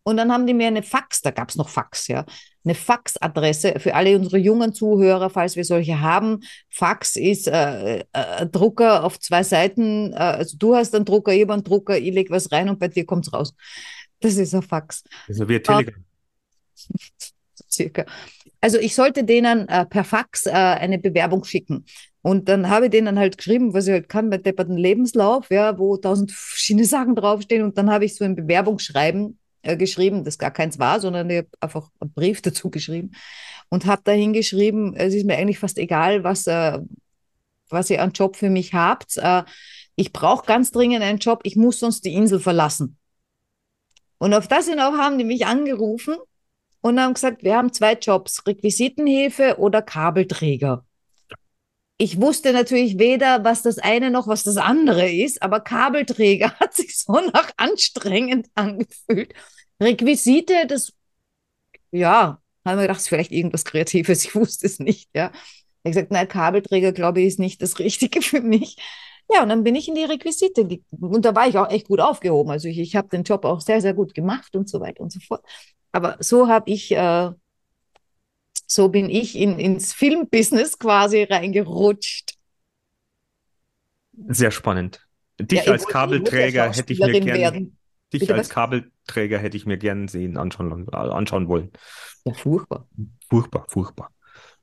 Und 0.03 0.15
dann 0.15 0.31
haben 0.31 0.47
die 0.47 0.53
mir 0.53 0.67
eine 0.67 0.83
Fax, 0.83 1.21
da 1.21 1.31
gab 1.31 1.49
es 1.49 1.57
noch 1.57 1.67
Fax, 1.67 2.07
ja, 2.07 2.23
eine 2.63 2.75
Faxadresse 2.75 3.81
für 3.81 3.93
alle 3.93 4.15
unsere 4.15 4.37
jungen 4.37 4.73
Zuhörer, 4.73 5.29
falls 5.29 5.57
wir 5.57 5.65
solche 5.65 5.99
haben. 5.99 6.43
Fax 6.69 7.17
ist 7.17 7.49
äh, 7.49 8.05
äh, 8.13 8.45
Drucker 8.49 9.03
auf 9.03 9.19
zwei 9.19 9.43
Seiten. 9.43 10.13
Äh, 10.13 10.15
also 10.15 10.55
du 10.57 10.77
hast 10.77 10.95
einen 10.95 11.03
Drucker, 11.03 11.33
ich 11.33 11.41
habe 11.41 11.51
einen 11.51 11.65
Drucker, 11.65 11.97
ich 11.97 12.13
lege 12.13 12.29
was 12.29 12.53
rein 12.53 12.69
und 12.69 12.79
bei 12.79 12.87
dir 12.87 13.05
kommt 13.05 13.27
es 13.27 13.33
raus. 13.33 13.53
Das 14.21 14.37
ist 14.37 14.55
ein 14.55 14.61
Fax, 14.61 15.03
ja 15.27 15.49
wie 15.49 15.59
Telegram. 15.59 16.04
Circa. 17.69 18.05
Also 18.61 18.79
ich 18.79 18.95
sollte 18.95 19.23
denen 19.23 19.67
äh, 19.67 19.85
per 19.85 20.03
Fax 20.03 20.45
äh, 20.45 20.51
eine 20.51 20.97
Bewerbung 20.97 21.43
schicken. 21.43 21.85
Und 22.21 22.49
dann 22.49 22.69
habe 22.69 22.85
ich 22.85 22.91
denen 22.91 23.19
halt 23.19 23.37
geschrieben, 23.37 23.73
was 23.73 23.85
ich 23.85 23.93
halt 23.93 24.09
kann, 24.09 24.29
mit 24.29 24.45
depperten 24.45 24.77
Lebenslauf, 24.77 25.51
ja, 25.51 25.77
wo 25.77 25.97
tausend 25.97 26.31
verschiedene 26.31 26.85
Sachen 26.95 27.15
draufstehen. 27.15 27.63
Und 27.63 27.77
dann 27.77 27.91
habe 27.91 28.05
ich 28.05 28.15
so 28.15 28.25
ein 28.25 28.35
Bewerbungsschreiben 28.35 29.37
äh, 29.61 29.77
geschrieben, 29.77 30.23
das 30.23 30.37
gar 30.37 30.51
keins 30.51 30.79
war, 30.79 30.99
sondern 30.99 31.29
ich 31.29 31.37
habe 31.37 31.49
einfach 31.59 31.91
einen 31.99 32.13
Brief 32.13 32.41
dazu 32.43 32.69
geschrieben 32.69 33.11
und 33.69 33.85
habe 33.85 34.01
dahin 34.03 34.33
geschrieben, 34.33 34.95
es 34.95 35.13
ist 35.13 35.25
mir 35.25 35.37
eigentlich 35.37 35.59
fast 35.59 35.77
egal, 35.77 36.23
was, 36.23 36.47
äh, 36.47 36.79
was 37.69 37.89
ihr 37.89 38.01
an 38.01 38.11
Job 38.11 38.35
für 38.35 38.49
mich 38.49 38.73
habt. 38.73 39.17
Äh, 39.17 39.43
ich 39.95 40.11
brauche 40.11 40.45
ganz 40.45 40.71
dringend 40.71 41.03
einen 41.03 41.19
Job, 41.19 41.41
ich 41.43 41.55
muss 41.55 41.79
sonst 41.79 42.05
die 42.05 42.13
Insel 42.13 42.39
verlassen. 42.39 42.97
Und 44.17 44.33
auf 44.33 44.47
das 44.47 44.67
hin 44.67 44.79
auch 44.79 44.93
haben 44.93 45.17
die 45.17 45.23
mich 45.23 45.45
angerufen 45.45 46.15
und 46.85 46.99
haben 46.99 47.15
gesagt, 47.15 47.43
wir 47.43 47.57
haben 47.57 47.73
zwei 47.73 47.93
Jobs, 47.93 48.45
Requisitenhilfe 48.45 49.57
oder 49.57 49.81
Kabelträger. 49.81 50.85
Ich 51.97 52.21
wusste 52.21 52.53
natürlich 52.53 52.99
weder, 52.99 53.43
was 53.43 53.63
das 53.63 53.79
eine 53.79 54.11
noch 54.11 54.27
was 54.27 54.43
das 54.43 54.57
andere 54.57 55.09
ist, 55.11 55.41
aber 55.41 55.61
Kabelträger 55.61 56.51
hat 56.59 56.75
sich 56.75 56.95
so 56.95 57.13
nach 57.13 57.49
anstrengend 57.57 58.49
angefühlt. 58.53 59.33
Requisite, 59.81 60.67
das, 60.67 60.93
ja, 61.89 62.39
haben 62.63 62.77
wir 62.77 62.83
gedacht, 62.83 62.99
ist 62.99 63.09
vielleicht 63.09 63.31
irgendwas 63.31 63.65
Kreatives, 63.65 64.23
ich 64.23 64.35
wusste 64.35 64.67
es 64.67 64.77
nicht, 64.77 65.09
ja. 65.15 65.31
Ich 65.83 65.93
gesagt, 65.93 66.11
nein, 66.11 66.27
Kabelträger, 66.27 66.91
glaube 66.91 67.21
ich, 67.21 67.27
ist 67.29 67.39
nicht 67.39 67.63
das 67.63 67.79
Richtige 67.79 68.21
für 68.21 68.41
mich. 68.41 68.77
Ja, 69.33 69.41
und 69.41 69.49
dann 69.49 69.63
bin 69.63 69.73
ich 69.73 69.87
in 69.87 69.95
die 69.95 70.03
Requisite 70.03 70.67
und 70.91 71.25
da 71.25 71.33
war 71.33 71.47
ich 71.47 71.57
auch 71.57 71.71
echt 71.71 71.87
gut 71.87 71.99
aufgehoben. 71.99 72.51
Also 72.51 72.67
ich, 72.67 72.77
ich 72.77 72.95
habe 72.95 73.07
den 73.07 73.23
Job 73.23 73.43
auch 73.43 73.59
sehr, 73.59 73.81
sehr 73.81 73.95
gut 73.95 74.13
gemacht 74.13 74.55
und 74.55 74.69
so 74.69 74.81
weiter 74.81 75.01
und 75.01 75.11
so 75.11 75.19
fort. 75.19 75.43
Aber 75.95 76.17
so 76.19 76.49
habe 76.49 76.69
ich, 76.71 76.91
äh, 76.91 77.31
so 78.67 78.89
bin 78.89 79.09
ich 79.09 79.37
in, 79.37 79.57
ins 79.57 79.93
Filmbusiness 79.93 80.77
quasi 80.77 81.23
reingerutscht. 81.23 82.33
Sehr 84.27 84.51
spannend. 84.51 85.07
Dich 85.39 85.63
Ja, 85.65 85.71
als 85.71 85.87
Kabelträger 85.87 86.65
hätte 86.73 86.91
ich 86.91 86.99
mir 86.99 87.05
Schauspielerin 87.05 87.25
gern, 87.25 87.37
werden. 87.39 87.77
dich 88.11 88.19
Bitte 88.19 88.33
als 88.33 88.49
was? 88.49 88.53
Kabelträger 88.53 89.39
hätte 89.39 89.55
ich 89.55 89.65
mir 89.65 89.77
gern 89.77 90.09
sehen, 90.09 90.35
anschauen, 90.35 90.85
äh, 90.91 90.97
anschauen 90.97 91.47
wollen. 91.47 91.71
Ja, 92.25 92.33
furchtbar. 92.33 92.89
Furchtbar, 93.29 93.65
furchtbar. 93.69 94.11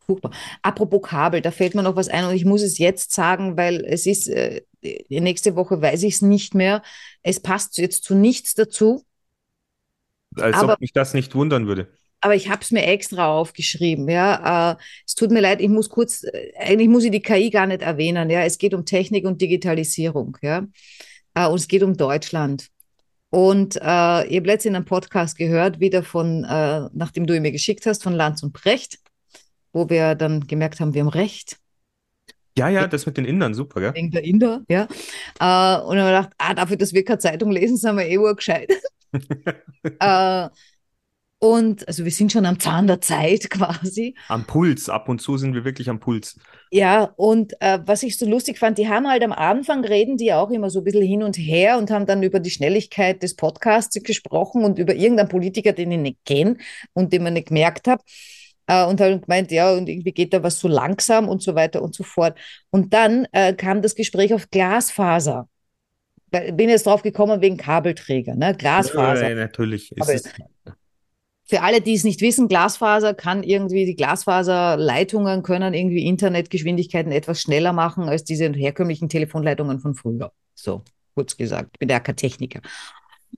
Furchtbar. 0.05 0.33
Apropos 0.61 1.01
Kabel, 1.01 1.41
da 1.41 1.51
fällt 1.51 1.75
mir 1.75 1.83
noch 1.83 1.97
was 1.97 2.09
ein 2.09 2.27
und 2.27 2.35
ich 2.35 2.45
muss 2.45 2.61
es 2.61 2.77
jetzt 2.77 3.13
sagen, 3.13 3.57
weil 3.57 3.83
es 3.87 4.05
ist, 4.05 4.29
äh, 4.29 4.61
nächste 5.09 5.57
Woche 5.57 5.81
weiß 5.81 6.03
ich 6.03 6.17
es 6.17 6.23
nicht 6.23 6.55
mehr. 6.55 6.83
Es 7.23 7.41
passt 7.41 7.79
jetzt 7.79 8.05
zu 8.05 8.15
nichts 8.15 8.53
dazu. 8.55 9.07
Als 10.37 10.57
Aber- 10.57 10.75
ob 10.75 10.81
mich 10.81 10.93
das 10.93 11.15
nicht 11.15 11.35
wundern 11.35 11.67
würde. 11.67 11.89
Aber 12.25 12.37
ich 12.37 12.49
habe 12.49 12.61
es 12.63 12.71
mir 12.71 12.85
extra 12.87 13.27
aufgeschrieben. 13.27 14.09
Ja, 14.09 14.73
äh, 14.73 14.77
es 15.05 15.17
tut 15.17 15.33
mir 15.33 15.41
leid, 15.41 15.61
ich 15.61 15.69
muss 15.69 15.89
kurz, 15.89 16.23
äh, 16.23 16.53
eigentlich 16.57 16.89
muss 16.89 17.03
ich 17.03 17.11
die 17.11 17.21
KI 17.21 17.51
gar 17.51 17.67
nicht 17.67 17.83
erwähnen. 17.83 18.31
Ja, 18.31 18.43
es 18.45 18.59
geht 18.59 18.75
um 18.75 18.85
Technik 18.85 19.25
und 19.25 19.41
Digitalisierung. 19.43 20.39
Ja, 20.41 20.65
äh, 21.35 21.47
und 21.49 21.57
es 21.57 21.67
geht 21.67 21.83
um 21.83 21.97
Deutschland. 21.97 22.69
Und 23.31 23.75
äh, 23.77 24.27
ich 24.27 24.37
habe 24.37 24.47
letztens 24.47 24.77
einen 24.77 24.85
Podcast 24.85 25.37
gehört, 25.37 25.81
wieder 25.81 26.05
von, 26.05 26.45
äh, 26.45 26.89
nachdem 26.93 27.27
du 27.27 27.35
ihn 27.35 27.43
mir 27.43 27.51
geschickt 27.51 27.87
hast, 27.87 28.03
von 28.05 28.13
Lanz 28.13 28.43
und 28.45 28.53
Brecht, 28.53 28.99
wo 29.73 29.89
wir 29.89 30.15
dann 30.15 30.47
gemerkt 30.47 30.79
haben, 30.81 30.95
wir 30.95 31.01
haben 31.01 31.09
Recht 31.09 31.57
Ja, 32.57 32.69
ja, 32.69 32.87
das 32.87 33.07
mit 33.07 33.17
den 33.17 33.25
Indern, 33.25 33.55
super, 33.55 33.81
gell? 33.81 33.95
wegen 33.95 34.11
der 34.13 34.23
Inder. 34.23 34.63
Ja, 34.69 34.83
äh, 35.41 35.81
und 35.83 35.97
dann 35.97 36.05
haben 36.05 36.13
wir 36.13 36.17
gedacht, 36.21 36.31
ah, 36.39 36.55
dafür, 36.55 36.77
dass 36.77 36.93
wir 36.93 37.05
keine 37.05 37.19
Zeitung 37.19 37.51
lesen, 37.51 37.79
sind 37.79 37.97
wir 37.97 38.07
eh 38.07 38.19
urgescheit. 38.19 38.71
Äh, 40.01 40.49
und 41.43 41.89
also 41.89 42.05
wir 42.05 42.13
sind 42.13 42.31
schon 42.31 42.47
am 42.47 42.61
Zahn 42.61 42.87
der 42.87 43.01
Zeit 43.01 43.51
quasi. 43.51 44.15
Am 44.29 44.45
Puls, 44.45 44.89
ab 44.89 45.09
und 45.09 45.21
zu 45.21 45.37
sind 45.39 45.55
wir 45.55 45.65
wirklich 45.65 45.91
am 45.91 45.99
Puls. 45.99 46.39
Ja, 46.71 47.13
und 47.17 47.55
äh, 47.61 47.81
was 47.85 48.05
ich 48.05 48.17
so 48.17 48.27
lustig 48.27 48.61
fand, 48.61 48.79
die 48.79 48.89
haben 48.89 49.09
halt 49.09 49.25
am 49.25 49.33
Anfang 49.33 49.85
reden 49.85 50.17
die 50.17 50.33
auch 50.33 50.51
immer 50.51 50.71
so 50.71 50.81
ein 50.81 50.85
bisschen 50.85 51.03
hin 51.03 51.25
und 51.25 51.37
her 51.37 51.79
und 51.79 51.91
haben 51.91 52.07
dann 52.07 52.23
über 52.23 52.39
die 52.39 52.51
Schnelligkeit 52.51 53.25
des 53.25 53.35
Podcasts 53.35 54.01
gesprochen 54.05 54.63
und 54.63 54.79
über 54.79 54.95
irgendeinen 54.95 55.29
Politiker, 55.29 55.73
den 55.73 55.91
ich 55.91 55.99
nicht 55.99 56.25
kenne 56.25 56.59
und 56.93 57.13
den 57.13 57.25
man 57.25 57.33
nicht 57.33 57.49
gemerkt 57.49 57.89
habe. 57.89 58.05
Äh, 58.69 58.87
und 58.87 59.01
haben 59.01 59.21
gemeint, 59.21 59.51
ja, 59.51 59.73
und 59.73 59.89
irgendwie 59.89 60.13
geht 60.13 60.33
da 60.33 60.45
was 60.45 60.61
so 60.61 60.69
langsam 60.69 61.29
und 61.29 61.43
so 61.43 61.57
weiter 61.57 61.83
und 61.83 61.93
so 61.93 62.05
fort. 62.05 62.39
Und 62.71 62.95
dann 62.95 63.27
äh, 63.33 63.53
kam 63.53 63.83
das 63.83 63.97
Gespräch 63.97 64.33
auf 64.33 64.49
Glasfaser. 64.51 65.49
Bin 66.33 66.69
jetzt 66.69 66.87
drauf 66.87 67.03
gekommen 67.03 67.41
wegen 67.43 67.57
Kabelträger, 67.59 68.35
ne? 68.35 68.55
Glasfaser. 68.57 69.29
Ja, 69.29 69.35
natürlich. 69.35 69.93
Ist 69.93 70.03
Aber- 70.03 70.15
es, 70.15 70.25
Für 71.45 71.61
alle, 71.61 71.83
die 71.83 71.95
es 71.95 72.05
nicht 72.05 72.23
wissen, 72.23 72.49
Glasfaser 72.49 73.13
kann 73.13 73.43
irgendwie, 73.43 73.85
die 73.85 73.95
Glasfaserleitungen 73.97 75.43
können 75.43 75.75
irgendwie 75.75 76.07
Internetgeschwindigkeiten 76.07 77.13
etwas 77.13 77.43
schneller 77.43 77.75
machen 77.75 78.09
als 78.09 78.25
diese 78.25 78.51
herkömmlichen 78.51 79.11
Telefonleitungen 79.11 79.79
von 79.79 79.95
früher. 79.95 80.33
So, 80.55 80.83
kurz 81.15 81.37
gesagt. 81.37 81.71
Ich 81.75 81.79
bin 81.79 81.91
ja 81.91 82.01
kein 82.01 82.17
Techniker. 82.17 82.61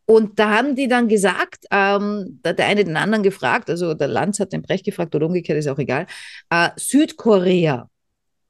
Und 0.06 0.38
da 0.38 0.50
haben 0.50 0.76
die 0.76 0.86
dann 0.86 1.08
gesagt, 1.08 1.64
ähm, 1.70 2.38
da 2.42 2.50
hat 2.50 2.58
der 2.58 2.66
eine 2.66 2.84
den 2.84 2.96
anderen 2.96 3.22
gefragt, 3.22 3.70
also 3.70 3.94
der 3.94 4.08
Lanz 4.08 4.38
hat 4.38 4.52
den 4.52 4.62
Brecht 4.62 4.84
gefragt 4.84 5.14
oder 5.14 5.26
umgekehrt, 5.26 5.58
ist 5.58 5.68
auch 5.68 5.78
egal, 5.78 6.06
äh, 6.50 6.70
Südkorea, 6.76 7.88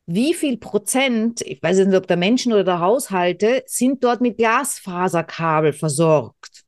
wie 0.07 0.35
viel 0.35 0.59
Prozent, 0.59 1.41
ich 1.43 1.63
weiß 1.63 1.79
nicht, 1.79 1.97
ob 1.97 2.07
der 2.07 2.17
Menschen 2.17 2.53
oder 2.53 2.65
der 2.65 2.81
Haushalte, 2.81 3.63
sind 3.67 4.05
dort 4.05 4.21
mit 4.21 4.37
Glasfaserkabel 4.37 5.73
versorgt? 5.73 6.65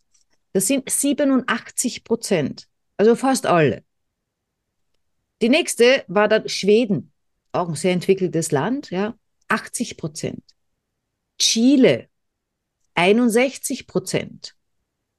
Das 0.53 0.67
sind 0.67 0.89
87 0.89 2.03
Prozent, 2.03 2.67
also 2.97 3.15
fast 3.15 3.47
alle. 3.47 3.85
Die 5.43 5.51
nächste 5.51 6.05
war 6.09 6.29
dann 6.29 6.49
Schweden, 6.49 7.13
auch 7.53 7.69
ein 7.69 7.75
sehr 7.75 7.93
entwickeltes 7.93 8.53
Land, 8.53 8.91
ja, 8.91 9.15
80 9.49 9.99
Prozent. 9.99 10.43
Chile, 11.39 12.09
61 12.95 13.87
Prozent. 13.87 14.57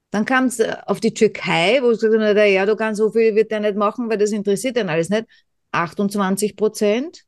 Dann 0.10 0.26
kam 0.26 0.46
es 0.46 0.60
äh, 0.60 0.76
auf 0.86 1.00
die 1.00 1.14
Türkei, 1.14 1.80
wo 1.84 1.92
es 1.92 2.00
gesagt 2.00 2.24
hat, 2.24 2.50
ja, 2.50 2.66
du 2.66 2.76
kannst 2.76 2.98
so 2.98 3.12
viel 3.12 3.36
wird 3.36 3.52
der 3.52 3.60
nicht 3.60 3.76
machen, 3.76 4.10
weil 4.10 4.18
das 4.18 4.32
interessiert 4.32 4.78
dann 4.78 4.90
alles 4.90 5.10
nicht. 5.10 5.26
28 5.72 6.56
Prozent. 6.56 7.27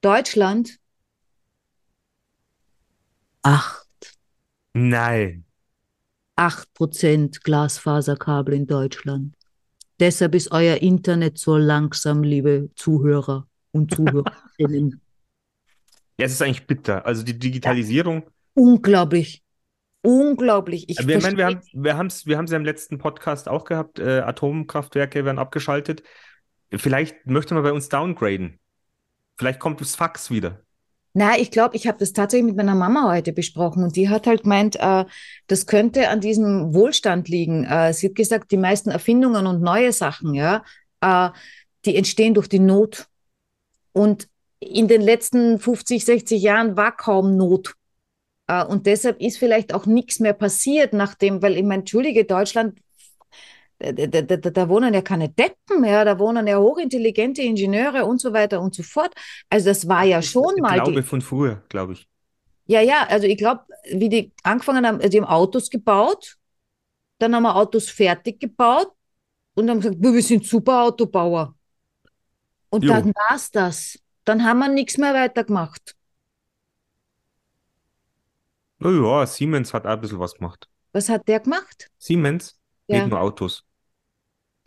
Deutschland, 0.00 0.78
8. 3.42 3.86
nein. 4.74 5.44
8 6.36 6.72
Prozent 6.72 7.42
Glasfaserkabel 7.42 8.54
in 8.54 8.66
Deutschland. 8.68 9.34
Deshalb 9.98 10.36
ist 10.36 10.52
euer 10.52 10.76
Internet 10.76 11.38
so 11.38 11.56
langsam, 11.56 12.22
liebe 12.22 12.70
Zuhörer 12.76 13.46
und 13.72 13.94
Zuhörerinnen. 13.94 15.00
Ja, 16.20 16.26
es 16.26 16.32
ist 16.32 16.42
eigentlich 16.42 16.66
bitter. 16.66 17.06
Also 17.06 17.22
die 17.22 17.38
Digitalisierung. 17.38 18.28
Unglaublich. 18.54 19.44
Unglaublich. 20.02 20.88
Ich 20.88 21.06
wir, 21.06 21.18
ich 21.18 21.22
meine, 21.22 21.36
wir 21.36 21.44
verstehe- 21.44 21.70
haben, 21.72 21.84
wir 21.84 21.96
haben 21.96 22.06
es 22.08 22.26
wir 22.26 22.36
haben's 22.36 22.50
ja 22.50 22.56
im 22.56 22.64
letzten 22.64 22.98
Podcast 22.98 23.48
auch 23.48 23.64
gehabt. 23.64 24.00
Äh, 24.00 24.22
Atomkraftwerke 24.22 25.24
werden 25.24 25.38
abgeschaltet. 25.38 26.02
Vielleicht 26.74 27.24
möchte 27.26 27.54
man 27.54 27.62
bei 27.62 27.70
uns 27.70 27.88
downgraden. 27.88 28.58
Vielleicht 29.38 29.60
kommt 29.60 29.80
das 29.80 29.94
Fax 29.94 30.30
wieder. 30.30 30.60
Na, 31.14 31.38
ich 31.38 31.50
glaube, 31.50 31.74
ich 31.76 31.86
habe 31.86 31.98
das 31.98 32.12
tatsächlich 32.12 32.46
mit 32.46 32.56
meiner 32.56 32.74
Mama 32.74 33.10
heute 33.12 33.32
besprochen 33.32 33.82
und 33.82 33.96
die 33.96 34.08
hat 34.08 34.26
halt 34.26 34.42
gemeint, 34.42 34.76
äh, 34.76 35.04
das 35.46 35.66
könnte 35.66 36.10
an 36.10 36.20
diesem 36.20 36.74
Wohlstand 36.74 37.28
liegen. 37.28 37.64
Äh, 37.64 37.92
sie 37.94 38.08
hat 38.08 38.14
gesagt, 38.14 38.50
die 38.50 38.56
meisten 38.56 38.90
Erfindungen 38.90 39.46
und 39.46 39.62
neue 39.62 39.92
Sachen, 39.92 40.34
ja, 40.34 40.64
äh, 41.00 41.30
die 41.84 41.96
entstehen 41.96 42.34
durch 42.34 42.48
die 42.48 42.58
Not. 42.58 43.06
Und 43.92 44.28
in 44.60 44.88
den 44.88 45.00
letzten 45.00 45.58
50, 45.58 46.04
60 46.04 46.42
Jahren 46.42 46.76
war 46.76 46.96
kaum 46.96 47.36
Not. 47.36 47.74
Äh, 48.48 48.64
und 48.64 48.86
deshalb 48.86 49.20
ist 49.20 49.38
vielleicht 49.38 49.72
auch 49.72 49.86
nichts 49.86 50.20
mehr 50.20 50.34
passiert, 50.34 50.92
nachdem, 50.92 51.42
weil 51.42 51.56
ich 51.56 51.62
meine, 51.62 51.80
entschuldige, 51.82 52.24
Deutschland, 52.24 52.78
da, 53.78 53.92
da, 53.92 54.22
da, 54.22 54.36
da 54.50 54.68
wohnen 54.68 54.92
ja 54.94 55.02
keine 55.02 55.28
Deppen, 55.28 55.84
ja, 55.84 56.04
da 56.04 56.18
wohnen 56.18 56.46
ja 56.46 56.58
hochintelligente 56.58 57.42
Ingenieure 57.42 58.04
und 58.06 58.20
so 58.20 58.32
weiter 58.32 58.60
und 58.60 58.74
so 58.74 58.82
fort. 58.82 59.14
Also 59.50 59.66
das 59.68 59.88
war 59.88 60.04
ja 60.04 60.20
schon 60.22 60.54
der 60.56 60.62
mal 60.62 60.80
die, 60.80 60.90
Glaube 60.90 61.02
von 61.04 61.20
früher, 61.22 61.62
glaube 61.68 61.92
ich. 61.94 62.08
ja, 62.66 62.80
ja, 62.80 63.06
also 63.08 63.26
ich 63.26 63.36
glaube, 63.38 63.62
wie 63.90 64.08
die 64.08 64.32
angefangen 64.42 64.86
haben, 64.86 64.96
also 64.98 65.08
die 65.08 65.18
haben 65.20 65.28
Autos 65.28 65.70
gebaut, 65.70 66.36
dann 67.18 67.34
haben 67.34 67.44
wir 67.44 67.56
Autos 67.56 67.90
fertig 67.90 68.40
gebaut 68.40 68.92
und 69.54 69.70
haben 69.70 69.80
gesagt, 69.80 69.98
"Wir 70.00 70.22
sind 70.22 70.46
super 70.46 70.84
Autobauer. 70.84 71.54
Und 72.70 72.84
Jo. 72.84 72.92
dann 72.92 73.12
war's 73.14 73.50
das. 73.50 73.98
Dann 74.24 74.44
haben 74.44 74.58
wir 74.60 74.68
nichts 74.68 74.96
mehr 74.98 75.14
weitergemacht. 75.14 75.94
Oh 78.80 78.90
ja, 78.90 79.24
Siemens 79.26 79.72
hat 79.72 79.86
auch 79.86 79.90
ein 79.90 80.00
bisschen 80.00 80.18
was 80.20 80.34
gemacht. 80.34 80.68
Was 80.92 81.08
hat 81.08 81.26
der 81.28 81.40
gemacht? 81.40 81.90
Siemens, 81.98 82.58
Ja. 82.88 82.96
nicht 82.98 83.06
nur 83.06 83.20
Autos. 83.20 83.64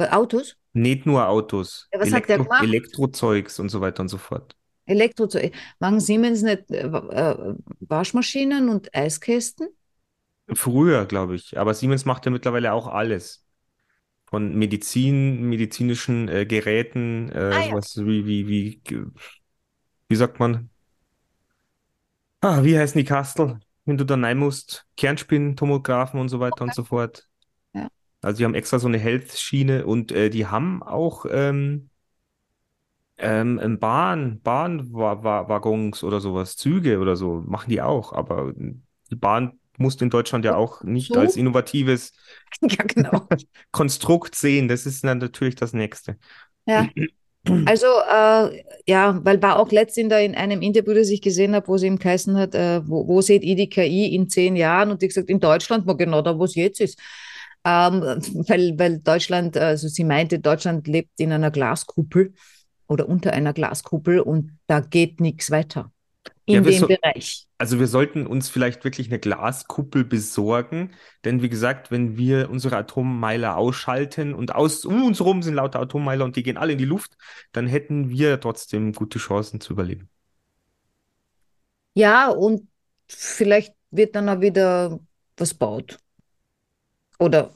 Autos? 0.10 0.56
Nicht 0.74 1.06
nur 1.06 1.28
Autos. 1.28 1.90
Ja, 1.94 2.00
was 2.00 2.12
hat 2.14 2.30
der 2.30 2.38
gemacht? 2.38 2.64
Elektrozeugs 2.64 3.60
und 3.60 3.70
so 3.70 3.82
weiter 3.82 4.02
und 4.02 4.08
so 4.10 4.18
fort. 4.18 4.56
Elektro 4.86 5.28
machen 5.80 6.00
Siemens 6.00 6.42
nicht 6.42 6.70
äh, 6.72 6.84
äh, 6.88 7.56
Waschmaschinen 7.82 8.70
und 8.70 8.94
Eiskästen? 8.96 9.70
Früher, 10.54 11.06
glaube 11.06 11.36
ich. 11.36 11.58
Aber 11.58 11.74
Siemens 11.74 12.06
macht 12.06 12.26
ja 12.26 12.32
mittlerweile 12.32 12.74
auch 12.74 12.88
alles. 12.88 13.46
Von 14.28 14.56
Medizin, 14.56 15.44
medizinischen 15.50 16.30
äh, 16.30 16.46
Geräten, 16.46 17.30
äh, 17.32 17.52
Ah, 17.52 17.60
ja. 17.62 17.74
sowas 17.74 17.98
wie, 17.98 18.26
wie, 18.28 18.48
wie, 18.50 18.82
wie 20.10 20.16
sagt 20.16 20.40
man? 20.40 20.70
Ah, 22.42 22.64
wie 22.64 22.78
heißen 22.78 22.98
die 23.00 23.06
Kastel, 23.06 23.60
wenn 23.86 23.98
du 23.98 24.06
da 24.06 24.16
rein 24.16 24.38
musst? 24.38 24.86
Kernspinnen, 24.98 25.56
Tomographen 25.56 26.20
und 26.20 26.30
so 26.30 26.40
weiter 26.40 26.64
und 26.64 26.74
so 26.74 26.84
fort. 26.84 27.28
Also 28.22 28.38
die 28.38 28.46
haben 28.46 28.56
extra 28.56 28.80
so 28.80 28.88
eine 28.88 29.00
Health-Schiene 29.00 29.86
und 29.86 30.12
äh, 30.12 30.30
die 30.30 30.48
haben 30.48 30.84
auch 30.84 31.26
ähm, 31.30 31.90
ähm, 33.18 33.80
Bahn, 33.80 34.42
Bahnwaggons 34.42 36.04
oder 36.04 36.20
sowas, 36.20 36.56
Züge 36.56 37.00
oder 37.00 37.16
so, 37.16 37.44
machen 37.46 37.70
die 37.70 37.82
auch. 37.82 38.14
Aber 38.14 38.54
die 38.56 39.16
Bahn 39.16 39.60
musst 39.78 40.02
in 40.02 40.10
Deutschland 40.10 40.46
ja 40.46 40.56
auch 40.56 40.84
nicht 40.84 41.14
So? 41.14 41.20
als 41.20 41.36
innovatives 41.36 42.14
Ja, 42.62 42.84
genau. 42.84 43.28
Konstrukt 43.72 44.36
sehen. 44.36 44.68
Das 44.68 44.86
ist 44.86 45.04
dann 45.04 45.18
natürlich 45.20 45.56
das 45.56 45.74
Nächste. 45.74 46.18
Ja. 46.68 46.88
Also, 47.66 47.88
äh, 47.88 48.64
ja, 48.86 49.20
weil 49.24 49.42
war 49.42 49.58
auch 49.58 49.72
letztens 49.72 50.10
da 50.10 50.20
in 50.20 50.36
einem 50.36 50.62
Interview, 50.62 50.94
das 50.94 51.10
ich 51.10 51.22
gesehen 51.22 51.56
habe, 51.56 51.68
wo 51.68 51.78
sie 51.78 51.88
ihm 51.88 51.98
geheißen 51.98 52.38
hat, 52.38 52.54
äh, 52.54 52.88
wo, 52.88 53.08
wo 53.08 53.22
seht 53.22 53.44
ihr 53.44 53.56
die 53.56 53.68
KI 53.68 54.14
in 54.14 54.30
zehn 54.30 54.56
Jahren? 54.56 54.92
Und 54.92 55.02
die 55.02 55.08
gesagt, 55.08 55.30
in 55.30 55.40
Deutschland, 55.40 55.88
wo 55.88 55.96
genau 55.96 56.22
da, 56.22 56.38
wo 56.38 56.44
es 56.44 56.54
jetzt 56.54 56.82
ist. 56.82 57.00
Ähm, 57.64 58.02
weil, 58.48 58.78
weil 58.80 59.00
Deutschland, 59.00 59.56
also 59.58 59.88
sie 59.88 60.04
meinte, 60.04 60.40
Deutschland 60.40 60.88
lebt 60.88 61.12
in 61.20 61.32
einer 61.32 61.52
Glaskuppel 61.52 62.34
oder 62.88 63.08
unter 63.08 63.34
einer 63.34 63.54
Glaskuppel 63.54 64.20
und 64.20 64.58
da 64.68 64.80
geht 64.80 65.20
nichts 65.20 65.52
weiter 65.52 65.92
in 66.46 66.56
Ja, 66.56 66.62
dem 66.64 66.80
so- 66.80 66.88
Bereich. 66.88 67.48
Also 67.58 67.80
wir 67.80 67.88
sollten 67.88 68.26
uns 68.26 68.50
vielleicht 68.50 68.84
wirklich 68.84 69.08
eine 69.10 69.20
Glaskuppel 69.20 70.04
besorgen, 70.04 70.92
denn 71.26 71.44
wie 71.44 71.50
gesagt, 71.50 71.92
wenn 71.92 72.18
wir 72.18 72.50
unsere 72.50 72.76
Atommeiler 72.78 73.56
ausschalten 73.58 74.34
und 74.34 74.56
aus 74.56 74.84
um 74.84 75.04
uns 75.06 75.22
rum 75.22 75.44
sind 75.44 75.54
lauter 75.54 75.80
Atommeiler 75.80 76.26
und 76.26 76.36
die 76.36 76.44
gehen 76.44 76.58
alle 76.58 76.72
in 76.74 76.80
die 76.80 76.86
Luft, 76.86 77.18
dann 77.52 77.68
hätten 77.68 78.10
wir 78.10 78.40
trotzdem 78.40 78.94
gute 78.94 79.20
Chancen 79.20 79.62
zu 79.62 79.74
überleben. 79.74 80.10
Ja, 81.94 82.30
und 82.30 82.68
vielleicht 83.08 83.76
wird 83.92 84.16
dann 84.16 84.30
auch 84.30 84.42
wieder 84.42 85.00
was 85.38 85.54
baut. 85.54 86.00
Oder 87.22 87.52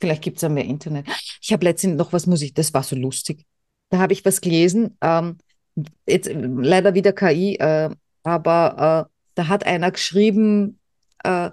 vielleicht 0.00 0.22
gibt 0.22 0.36
es 0.36 0.42
ja 0.42 0.48
mehr 0.48 0.64
Internet. 0.64 1.06
Ich 1.40 1.52
habe 1.52 1.64
letztens 1.64 1.96
noch 1.96 2.12
was, 2.12 2.28
muss 2.28 2.40
ich, 2.40 2.54
das 2.54 2.72
war 2.72 2.84
so 2.84 2.94
lustig. 2.94 3.44
Da 3.90 3.98
habe 3.98 4.12
ich 4.12 4.24
was 4.24 4.40
gelesen, 4.40 4.96
ähm, 5.00 5.38
jetzt 6.06 6.28
äh, 6.28 6.34
leider 6.34 6.94
wieder 6.94 7.12
KI, 7.12 7.56
äh, 7.56 7.90
aber 8.22 9.08
äh, 9.08 9.12
da 9.34 9.48
hat 9.48 9.66
einer 9.66 9.90
geschrieben, 9.90 10.78
äh, 11.24 11.50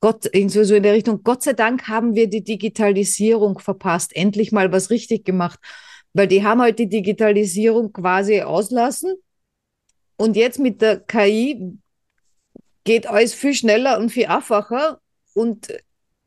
Gott, 0.00 0.24
so 0.24 0.74
in 0.74 0.82
der 0.82 0.92
Richtung, 0.92 1.22
Gott 1.22 1.44
sei 1.44 1.52
Dank 1.52 1.86
haben 1.86 2.16
wir 2.16 2.28
die 2.28 2.42
Digitalisierung 2.42 3.60
verpasst, 3.60 4.14
endlich 4.14 4.50
mal 4.50 4.72
was 4.72 4.90
richtig 4.90 5.24
gemacht, 5.24 5.60
weil 6.14 6.26
die 6.26 6.44
haben 6.44 6.60
halt 6.60 6.80
die 6.80 6.88
Digitalisierung 6.88 7.92
quasi 7.92 8.42
auslassen 8.42 9.14
und 10.16 10.36
jetzt 10.36 10.58
mit 10.58 10.82
der 10.82 10.98
KI 10.98 11.78
geht 12.82 13.06
alles 13.06 13.34
viel 13.34 13.54
schneller 13.54 13.98
und 13.98 14.10
viel 14.10 14.26
einfacher 14.26 15.00
und 15.36 15.68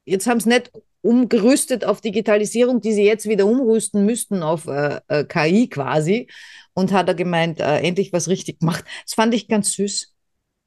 jetzt 0.06 0.28
haben 0.28 0.40
sie 0.40 0.50
nicht 0.50 0.72
umgerüstet 1.02 1.86
auf 1.86 2.02
Digitalisierung, 2.02 2.82
die 2.82 2.94
sie 2.94 3.06
jetzt 3.06 3.28
wieder 3.28 3.46
umrüsten 3.46 4.06
müssten 4.06 4.44
auf 4.44 4.68
äh, 4.68 5.00
äh, 5.08 5.24
KI 5.24 5.70
quasi 5.70 6.28
und 6.74 6.92
hat 6.92 7.08
er 7.08 7.16
gemeint, 7.16 7.60
äh, 7.60 7.80
endlich 7.80 8.14
was 8.14 8.28
richtig 8.28 8.60
gemacht. 8.60 8.84
Das 9.06 9.14
fand 9.14 9.34
ich 9.34 9.48
ganz 9.48 9.74
süß 9.74 10.14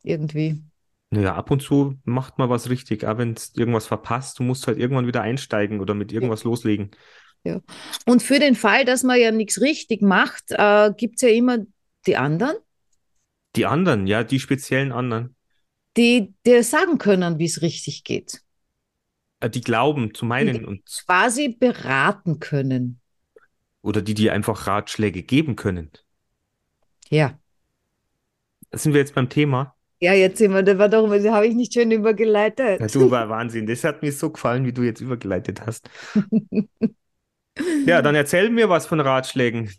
irgendwie. 0.02 0.62
Naja, 1.10 1.34
ab 1.34 1.50
und 1.50 1.60
zu 1.60 1.98
macht 2.04 2.38
man 2.38 2.48
was 2.48 2.70
richtig, 2.70 3.04
auch 3.04 3.18
wenn 3.18 3.34
es 3.34 3.54
irgendwas 3.54 3.86
verpasst, 3.86 4.38
du 4.38 4.42
musst 4.42 4.66
halt 4.66 4.78
irgendwann 4.78 5.06
wieder 5.06 5.20
einsteigen 5.20 5.80
oder 5.80 5.92
mit 5.92 6.10
irgendwas 6.10 6.42
ja. 6.42 6.48
loslegen. 6.48 6.90
Ja. 7.44 7.60
Und 8.06 8.22
für 8.22 8.38
den 8.38 8.54
Fall, 8.54 8.84
dass 8.84 9.02
man 9.02 9.20
ja 9.20 9.30
nichts 9.30 9.60
richtig 9.60 10.00
macht, 10.00 10.44
äh, 10.50 10.90
gibt 10.96 11.16
es 11.16 11.22
ja 11.22 11.28
immer 11.28 11.58
die 12.06 12.16
anderen. 12.16 12.56
Die 13.56 13.66
anderen, 13.66 14.06
ja, 14.06 14.24
die 14.24 14.40
speziellen 14.40 14.92
anderen. 14.92 15.36
Die 15.96 16.34
dir 16.46 16.64
sagen 16.64 16.98
können, 16.98 17.38
wie 17.38 17.44
es 17.44 17.62
richtig 17.62 18.04
geht. 18.04 18.42
Äh, 19.40 19.50
die 19.50 19.60
glauben 19.60 20.14
zu 20.14 20.24
meinen 20.24 20.60
die 20.60 20.64
und 20.64 20.82
quasi 21.04 21.48
beraten 21.48 22.40
können. 22.40 23.00
Oder 23.82 24.00
die 24.00 24.14
dir 24.14 24.32
einfach 24.32 24.66
Ratschläge 24.66 25.22
geben 25.22 25.56
können. 25.56 25.90
Ja. 27.10 27.38
sind 28.72 28.94
wir 28.94 29.00
jetzt 29.00 29.14
beim 29.14 29.28
Thema. 29.28 29.74
Ja, 30.00 30.14
jetzt 30.14 30.38
sind 30.38 30.52
wir, 30.52 30.62
da 30.62 30.78
war 30.78 30.88
doch, 30.88 31.08
da 31.08 31.32
habe 31.32 31.46
ich 31.46 31.54
nicht 31.54 31.74
schön 31.74 31.90
übergeleitet. 31.90 32.80
Ja, 32.80 32.86
du 32.86 33.10
war 33.10 33.28
Wahnsinn. 33.28 33.66
Das 33.66 33.84
hat 33.84 34.02
mir 34.02 34.12
so 34.12 34.30
gefallen, 34.30 34.64
wie 34.64 34.72
du 34.72 34.82
jetzt 34.82 35.00
übergeleitet 35.00 35.66
hast. 35.66 35.88
ja, 37.86 38.02
dann 38.02 38.14
erzähl 38.14 38.50
mir 38.50 38.68
was 38.68 38.86
von 38.86 39.00
Ratschlägen. 39.00 39.70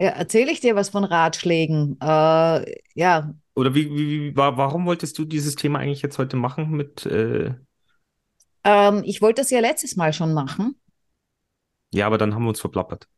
Ja, 0.00 0.10
erzähle 0.10 0.52
ich 0.52 0.60
dir 0.60 0.76
was 0.76 0.90
von 0.90 1.04
Ratschlägen. 1.04 1.98
Äh, 2.00 2.76
ja. 2.94 3.34
Oder 3.54 3.74
wie, 3.74 3.90
wie, 3.90 4.36
warum 4.36 4.86
wolltest 4.86 5.18
du 5.18 5.24
dieses 5.24 5.56
Thema 5.56 5.80
eigentlich 5.80 6.02
jetzt 6.02 6.18
heute 6.18 6.36
machen 6.36 6.70
mit? 6.70 7.04
Äh... 7.06 7.54
Ähm, 8.62 9.02
ich 9.04 9.20
wollte 9.20 9.42
das 9.42 9.50
ja 9.50 9.60
letztes 9.60 9.96
Mal 9.96 10.12
schon 10.12 10.32
machen. 10.32 10.80
Ja, 11.92 12.06
aber 12.06 12.18
dann 12.18 12.34
haben 12.34 12.44
wir 12.44 12.50
uns 12.50 12.60
verplappert. 12.60 13.08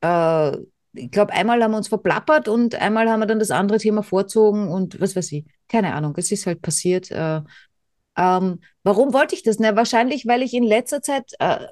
Äh, 0.00 0.56
ich 0.94 1.10
glaube, 1.10 1.32
einmal 1.32 1.62
haben 1.62 1.72
wir 1.72 1.78
uns 1.78 1.88
verplappert 1.88 2.48
und 2.48 2.74
einmal 2.74 3.10
haben 3.10 3.20
wir 3.20 3.26
dann 3.26 3.38
das 3.38 3.50
andere 3.50 3.78
Thema 3.78 4.02
vorzogen 4.02 4.68
und 4.68 5.00
was 5.00 5.16
weiß 5.16 5.32
ich. 5.32 5.44
Keine 5.68 5.94
Ahnung, 5.94 6.14
es 6.16 6.30
ist 6.32 6.46
halt 6.46 6.62
passiert. 6.62 7.10
Äh, 7.10 7.42
ähm, 8.16 8.60
warum 8.82 9.12
wollte 9.12 9.34
ich 9.34 9.42
das? 9.42 9.58
Na, 9.58 9.74
wahrscheinlich, 9.74 10.26
weil 10.26 10.42
ich 10.42 10.54
in 10.54 10.64
letzter 10.64 11.02
Zeit 11.02 11.32
äh, 11.38 11.66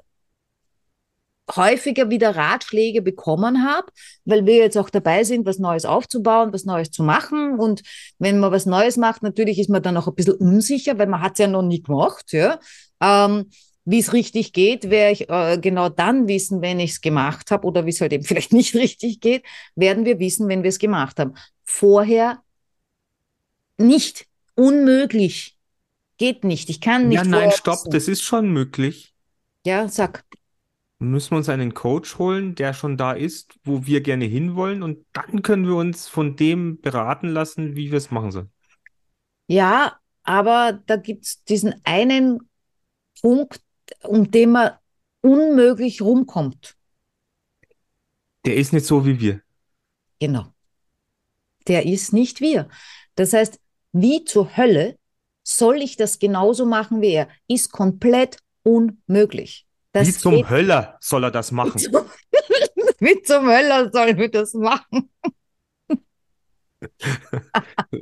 häufiger 1.55 2.09
wieder 2.09 2.35
Ratschläge 2.35 3.01
bekommen 3.01 3.65
habe, 3.65 3.87
weil 4.25 4.45
wir 4.45 4.55
jetzt 4.55 4.77
auch 4.77 4.89
dabei 4.89 5.23
sind, 5.23 5.45
was 5.45 5.59
Neues 5.59 5.85
aufzubauen, 5.85 6.53
was 6.53 6.65
Neues 6.65 6.91
zu 6.91 7.03
machen. 7.03 7.59
Und 7.59 7.83
wenn 8.19 8.39
man 8.39 8.51
was 8.51 8.65
Neues 8.65 8.97
macht, 8.97 9.23
natürlich 9.23 9.59
ist 9.59 9.69
man 9.69 9.81
dann 9.81 9.97
auch 9.97 10.07
ein 10.07 10.15
bisschen 10.15 10.35
unsicher, 10.35 10.97
weil 10.97 11.07
man 11.07 11.21
hat 11.21 11.33
es 11.33 11.39
ja 11.39 11.47
noch 11.47 11.63
nie 11.63 11.81
gemacht. 11.81 12.31
Ja? 12.31 12.59
Ähm, 13.01 13.49
wie 13.85 13.99
es 13.99 14.13
richtig 14.13 14.53
geht, 14.53 14.89
werde 14.89 15.13
ich 15.13 15.29
äh, 15.29 15.57
genau 15.59 15.89
dann 15.89 16.27
wissen, 16.27 16.61
wenn 16.61 16.79
ich 16.79 16.91
es 16.91 17.01
gemacht 17.01 17.51
habe 17.51 17.67
oder 17.67 17.85
wie 17.85 17.89
es 17.89 18.01
halt 18.01 18.13
eben 18.13 18.23
vielleicht 18.25 18.53
nicht 18.53 18.75
richtig 18.75 19.19
geht, 19.21 19.43
werden 19.75 20.05
wir 20.05 20.19
wissen, 20.19 20.47
wenn 20.47 20.63
wir 20.63 20.69
es 20.69 20.79
gemacht 20.79 21.19
haben. 21.19 21.33
Vorher 21.63 22.41
nicht. 23.77 24.27
Unmöglich. 24.55 25.57
Geht 26.17 26.43
nicht. 26.43 26.69
Ich 26.69 26.81
kann 26.81 27.07
nicht. 27.07 27.17
Ja, 27.17 27.23
nein, 27.23 27.51
stopp, 27.51 27.79
das 27.89 28.07
ist 28.07 28.21
schon 28.21 28.51
möglich. 28.51 29.13
Ja, 29.65 29.87
sag. 29.87 30.23
Müssen 31.01 31.31
wir 31.31 31.37
uns 31.37 31.49
einen 31.49 31.73
Coach 31.73 32.19
holen, 32.19 32.53
der 32.53 32.73
schon 32.73 32.95
da 32.95 33.13
ist, 33.13 33.55
wo 33.63 33.87
wir 33.87 34.01
gerne 34.01 34.25
hinwollen 34.25 34.83
und 34.83 35.03
dann 35.13 35.41
können 35.41 35.65
wir 35.65 35.75
uns 35.75 36.07
von 36.07 36.35
dem 36.35 36.79
beraten 36.79 37.27
lassen, 37.27 37.75
wie 37.75 37.89
wir 37.89 37.97
es 37.97 38.11
machen 38.11 38.31
sollen. 38.31 38.51
Ja, 39.47 39.97
aber 40.21 40.79
da 40.85 40.97
gibt 40.97 41.25
es 41.25 41.43
diesen 41.43 41.73
einen 41.85 42.47
Punkt, 43.19 43.61
um 44.03 44.29
den 44.29 44.51
man 44.51 44.73
unmöglich 45.21 46.03
rumkommt. 46.03 46.77
Der 48.45 48.55
ist 48.57 48.71
nicht 48.71 48.85
so 48.85 49.03
wie 49.03 49.19
wir. 49.19 49.41
Genau. 50.19 50.53
Der 51.67 51.87
ist 51.87 52.13
nicht 52.13 52.41
wir. 52.41 52.69
Das 53.15 53.33
heißt, 53.33 53.59
wie 53.91 54.23
zur 54.23 54.55
Hölle 54.55 54.99
soll 55.43 55.77
ich 55.77 55.97
das 55.97 56.19
genauso 56.19 56.67
machen 56.67 57.01
wie 57.01 57.13
er? 57.13 57.27
Ist 57.47 57.71
komplett 57.71 58.37
unmöglich. 58.61 59.65
Das 59.91 60.07
wie 60.07 60.11
zum 60.11 60.49
Höller 60.49 60.97
soll 60.99 61.23
er 61.23 61.31
das 61.31 61.51
machen? 61.51 61.81
wie 62.99 63.21
zum 63.23 63.45
Höller 63.47 63.91
soll 63.91 64.09
er 64.09 64.27
das 64.29 64.53
machen? 64.55 65.09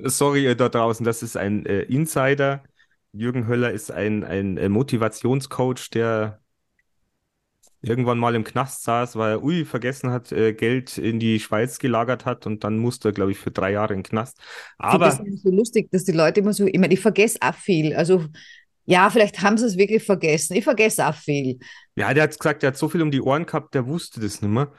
Sorry 0.05 0.55
da 0.55 0.69
draußen, 0.69 1.05
das 1.05 1.23
ist 1.23 1.35
ein 1.35 1.65
äh, 1.65 1.81
Insider. 1.81 2.63
Jürgen 3.11 3.47
Höller 3.47 3.71
ist 3.71 3.91
ein, 3.91 4.23
ein 4.23 4.57
äh, 4.57 4.69
Motivationscoach, 4.69 5.89
der 5.89 6.39
irgendwann 7.81 8.19
mal 8.19 8.35
im 8.35 8.43
Knast 8.43 8.83
saß, 8.83 9.15
weil 9.15 9.31
er, 9.31 9.43
ui, 9.43 9.65
vergessen 9.65 10.11
hat, 10.11 10.31
äh, 10.31 10.53
Geld 10.53 10.97
in 10.97 11.19
die 11.19 11.39
Schweiz 11.39 11.79
gelagert 11.79 12.25
hat 12.25 12.45
und 12.45 12.63
dann 12.63 12.77
musste 12.77 13.09
er, 13.09 13.11
glaube 13.13 13.31
ich, 13.31 13.39
für 13.39 13.51
drei 13.51 13.71
Jahre 13.71 13.93
in 13.93 13.99
den 13.99 14.03
Knast. 14.03 14.37
Aber. 14.77 15.05
Das 15.05 15.19
ist 15.19 15.43
so 15.43 15.51
lustig, 15.51 15.89
dass 15.91 16.03
die 16.03 16.11
Leute 16.11 16.41
immer 16.41 16.53
so, 16.53 16.65
ich 16.65 16.77
meine, 16.77 16.93
ich 16.93 16.99
vergesse 16.99 17.39
auch 17.41 17.55
viel. 17.55 17.95
Also, 17.95 18.25
ja, 18.89 19.07
vielleicht 19.11 19.41
haben 19.43 19.55
sie 19.55 19.67
es 19.67 19.77
wirklich 19.77 20.03
vergessen. 20.03 20.55
Ich 20.55 20.63
vergesse 20.63 21.07
auch 21.07 21.13
viel. 21.13 21.59
Ja, 21.95 22.11
der 22.11 22.23
hat 22.23 22.35
gesagt, 22.35 22.63
der 22.63 22.69
hat 22.69 22.77
so 22.77 22.89
viel 22.89 23.03
um 23.03 23.11
die 23.11 23.21
Ohren 23.21 23.45
gehabt, 23.45 23.75
der 23.75 23.85
wusste 23.85 24.19
das 24.19 24.41
nicht 24.41 24.49
mehr. 24.49 24.71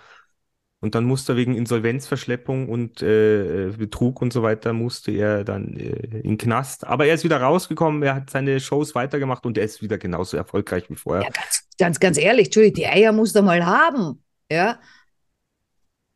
Und 0.80 0.96
dann 0.96 1.04
musste 1.04 1.34
er 1.34 1.36
wegen 1.36 1.54
Insolvenzverschleppung 1.54 2.68
und 2.68 3.02
äh, 3.02 3.70
Betrug 3.78 4.20
und 4.20 4.32
so 4.32 4.42
weiter, 4.42 4.72
musste 4.72 5.12
er 5.12 5.44
dann 5.44 5.76
äh, 5.76 6.18
in 6.24 6.38
Knast. 6.38 6.84
Aber 6.88 7.06
er 7.06 7.14
ist 7.14 7.22
wieder 7.22 7.40
rausgekommen, 7.40 8.02
er 8.02 8.16
hat 8.16 8.30
seine 8.30 8.58
Shows 8.58 8.96
weitergemacht 8.96 9.46
und 9.46 9.56
er 9.56 9.64
ist 9.64 9.80
wieder 9.80 9.96
genauso 9.96 10.36
erfolgreich 10.36 10.90
wie 10.90 10.96
vorher. 10.96 11.22
Ja, 11.22 11.30
ganz, 11.30 11.68
ganz, 11.78 12.00
ganz 12.00 12.18
ehrlich, 12.18 12.46
Entschuldigung, 12.46 12.74
die 12.74 12.86
Eier 12.88 13.12
musst 13.12 13.36
du 13.36 13.42
mal 13.42 13.64
haben. 13.64 14.24
Ja. 14.50 14.80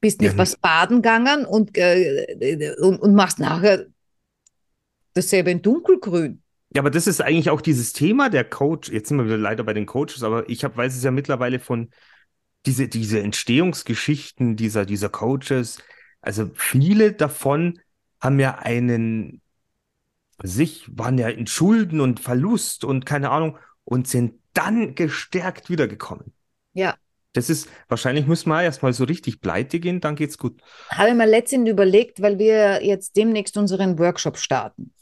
Bist 0.01 0.21
nicht 0.21 0.33
ja, 0.33 0.39
was 0.39 0.57
baden 0.57 0.97
gegangen 0.97 1.45
und, 1.45 1.79
äh, 1.79 2.75
und, 2.81 2.99
und 2.99 3.15
machst 3.15 3.39
nachher 3.39 3.87
dasselbe 5.13 5.53
in 5.53 5.63
dunkelgrün. 5.63 6.44
Ja, 6.75 6.83
aber 6.83 6.91
das 6.91 7.07
ist 7.07 7.21
eigentlich 7.21 7.51
auch 7.51 7.61
dieses 7.61 7.93
Thema 7.93 8.31
der 8.31 8.45
Coach. 8.45 8.91
Jetzt 8.91 9.09
sind 9.09 9.19
wir 9.19 9.27
wieder 9.27 9.39
leider 9.39 9.63
bei 9.63 9.75
den 9.75 9.87
Coaches, 9.87 10.23
aber 10.23 10.49
ich 10.49 10.65
hab, 10.65 10.77
weiß 10.77 10.97
es 10.97 11.05
ja 11.05 11.13
mittlerweile 11.13 11.61
von 11.61 11.91
diese, 12.67 12.89
diese 12.89 13.21
Entstehungsgeschichten 13.21 14.57
dieser, 14.57 14.85
dieser 14.85 15.09
Coaches, 15.09 15.79
also 16.21 16.51
viele 16.55 17.13
davon 17.13 17.79
haben 18.21 18.41
ja 18.41 18.57
einen, 18.59 19.43
sich 20.43 20.87
waren 20.91 21.19
ja 21.19 21.29
in 21.29 21.47
Schulden 21.47 22.01
und 22.01 22.21
Verlust 22.21 22.85
und 22.85 23.05
keine 23.05 23.31
Ahnung 23.31 23.59
und 23.85 24.09
sind 24.09 24.41
dann 24.55 24.95
gestärkt 24.95 25.69
wiedergekommen. 25.69 26.33
Ja. 26.73 26.95
Das 27.35 27.51
ist, 27.51 27.69
wahrscheinlich 27.89 28.27
müssen 28.27 28.49
wir 28.49 28.63
erstmal 28.63 28.93
so 28.93 29.05
richtig 29.05 29.41
pleite 29.41 29.81
gehen, 29.81 30.01
dann 30.01 30.17
geht's 30.17 30.39
gut. 30.39 30.63
Habe 30.89 31.11
ich 31.11 31.15
mir 31.15 31.27
letztens 31.27 31.69
überlegt, 31.69 32.23
weil 32.23 32.39
wir 32.39 32.83
jetzt 32.83 33.17
demnächst 33.17 33.57
unseren 33.59 33.99
Workshop 33.99 34.39
starten. 34.39 34.94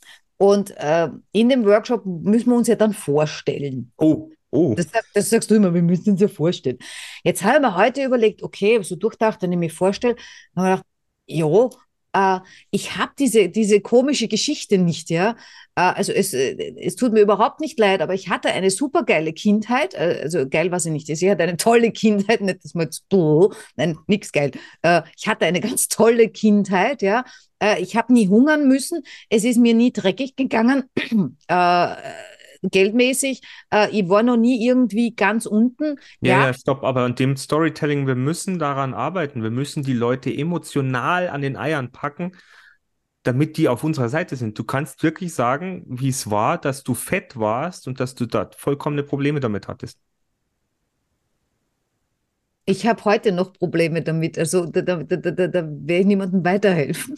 Und 0.42 0.76
äh, 0.76 1.08
in 1.30 1.50
dem 1.50 1.64
Workshop 1.64 2.04
müssen 2.04 2.50
wir 2.50 2.56
uns 2.56 2.66
ja 2.66 2.74
dann 2.74 2.92
vorstellen. 2.92 3.92
Oh. 3.96 4.28
Oh. 4.50 4.74
Das, 4.74 4.88
das, 5.14 5.30
sagst 5.30 5.48
du 5.48 5.54
immer, 5.54 5.72
wir 5.72 5.82
müssen 5.82 6.10
uns 6.10 6.20
ja 6.20 6.26
vorstellen. 6.26 6.78
Jetzt 7.22 7.44
habe 7.44 7.54
ich 7.54 7.60
mir 7.60 7.76
heute 7.76 8.02
überlegt, 8.02 8.42
okay, 8.42 8.82
so 8.82 8.96
durchdacht, 8.96 9.40
wenn 9.40 9.52
ich 9.52 9.58
mir 9.58 9.70
vorstelle, 9.70 10.16
habe 10.56 10.66
ich 10.66 10.72
gedacht, 10.72 10.86
jo, 11.28 11.70
äh, 12.12 12.40
ich 12.70 12.96
habe 12.96 13.12
diese, 13.18 13.48
diese 13.48 13.80
komische 13.80 14.28
Geschichte 14.28 14.78
nicht, 14.78 15.10
ja. 15.10 15.36
Äh, 15.74 15.80
also 15.80 16.12
es, 16.12 16.34
äh, 16.34 16.74
es 16.80 16.96
tut 16.96 17.12
mir 17.12 17.20
überhaupt 17.20 17.60
nicht 17.60 17.78
leid, 17.78 18.02
aber 18.02 18.14
ich 18.14 18.28
hatte 18.28 18.50
eine 18.50 18.70
super 18.70 19.04
geile 19.04 19.32
Kindheit. 19.32 19.94
Äh, 19.94 20.20
also 20.22 20.48
geil 20.48 20.70
was 20.70 20.86
ich 20.86 20.92
nicht. 20.92 21.08
Ich 21.08 21.28
hatte 21.28 21.42
eine 21.42 21.56
tolle 21.56 21.90
Kindheit, 21.92 22.40
nicht, 22.40 22.64
dass 22.64 22.74
man 22.74 22.86
jetzt, 22.86 23.04
nein, 23.76 23.98
nix 24.06 24.32
geil. 24.32 24.52
Äh, 24.82 25.02
ich 25.16 25.26
hatte 25.26 25.46
eine 25.46 25.60
ganz 25.60 25.88
tolle 25.88 26.28
Kindheit, 26.28 27.02
ja. 27.02 27.24
Äh, 27.62 27.80
ich 27.80 27.96
habe 27.96 28.12
nie 28.12 28.28
hungern 28.28 28.68
müssen. 28.68 29.02
Es 29.30 29.44
ist 29.44 29.58
mir 29.58 29.74
nie 29.74 29.92
dreckig 29.92 30.36
gegangen. 30.36 30.84
Geldmäßig. 32.62 33.42
Äh, 33.72 33.90
ich 33.90 34.08
war 34.08 34.22
noch 34.22 34.36
nie 34.36 34.64
irgendwie 34.66 35.14
ganz 35.14 35.46
unten. 35.46 35.96
Ja, 36.20 36.40
ja, 36.40 36.46
ja, 36.46 36.54
stopp, 36.54 36.84
aber 36.84 37.02
an 37.02 37.14
dem 37.14 37.36
Storytelling, 37.36 38.06
wir 38.06 38.14
müssen 38.14 38.58
daran 38.58 38.94
arbeiten. 38.94 39.42
Wir 39.42 39.50
müssen 39.50 39.82
die 39.82 39.94
Leute 39.94 40.32
emotional 40.32 41.28
an 41.28 41.42
den 41.42 41.56
Eiern 41.56 41.90
packen, 41.90 42.32
damit 43.24 43.56
die 43.56 43.68
auf 43.68 43.84
unserer 43.84 44.08
Seite 44.08 44.36
sind. 44.36 44.58
Du 44.58 44.64
kannst 44.64 45.02
wirklich 45.02 45.34
sagen, 45.34 45.84
wie 45.88 46.08
es 46.08 46.30
war, 46.30 46.58
dass 46.58 46.82
du 46.82 46.94
fett 46.94 47.36
warst 47.36 47.88
und 47.88 48.00
dass 48.00 48.14
du 48.14 48.26
da 48.26 48.50
vollkommene 48.56 49.02
Probleme 49.02 49.40
damit 49.40 49.68
hattest. 49.68 49.98
Ich 52.64 52.86
habe 52.86 53.04
heute 53.04 53.32
noch 53.32 53.52
Probleme 53.52 54.02
damit. 54.02 54.38
Also 54.38 54.66
da, 54.66 54.82
da, 54.82 55.02
da, 55.02 55.16
da, 55.16 55.46
da 55.48 55.62
werde 55.66 55.94
ich 56.00 56.06
niemandem 56.06 56.44
weiterhelfen. 56.44 57.16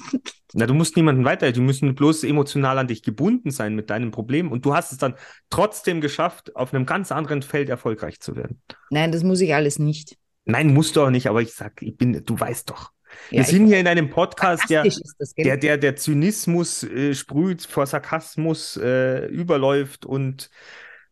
Na, 0.54 0.66
du 0.66 0.72
musst 0.72 0.96
niemandem 0.96 1.24
weiterhelfen. 1.24 1.60
Die 1.62 1.66
müssen 1.66 1.94
bloß 1.94 2.24
emotional 2.24 2.78
an 2.78 2.86
dich 2.86 3.02
gebunden 3.02 3.50
sein 3.50 3.74
mit 3.74 3.90
deinem 3.90 4.10
Problem. 4.10 4.50
Und 4.50 4.64
du 4.64 4.74
hast 4.74 4.92
es 4.92 4.98
dann 4.98 5.14
trotzdem 5.50 6.00
geschafft, 6.00 6.56
auf 6.56 6.72
einem 6.72 6.86
ganz 6.86 7.12
anderen 7.12 7.42
Feld 7.42 7.68
erfolgreich 7.68 8.20
zu 8.20 8.36
werden. 8.36 8.62
Nein, 8.90 9.12
das 9.12 9.22
muss 9.22 9.40
ich 9.42 9.54
alles 9.54 9.78
nicht. 9.78 10.16
Nein, 10.46 10.72
musst 10.72 10.96
du 10.96 11.02
auch 11.02 11.10
nicht, 11.10 11.26
aber 11.26 11.42
ich 11.42 11.52
sag, 11.52 11.82
ich 11.82 11.96
bin, 11.96 12.22
du 12.24 12.40
weißt 12.40 12.70
doch. 12.70 12.90
Wir 13.30 13.40
Ja, 13.40 13.44
sind 13.44 13.64
ich- 13.64 13.68
hier 13.68 13.80
in 13.80 13.86
einem 13.86 14.08
Podcast, 14.10 14.68
der, 14.70 14.84
das, 14.84 15.34
der, 15.36 15.56
der, 15.58 15.76
der 15.78 15.96
Zynismus 15.96 16.82
äh, 16.84 17.14
sprüht, 17.14 17.62
vor 17.66 17.86
Sarkasmus 17.86 18.76
äh, 18.76 19.26
überläuft 19.26 20.06
und 20.06 20.50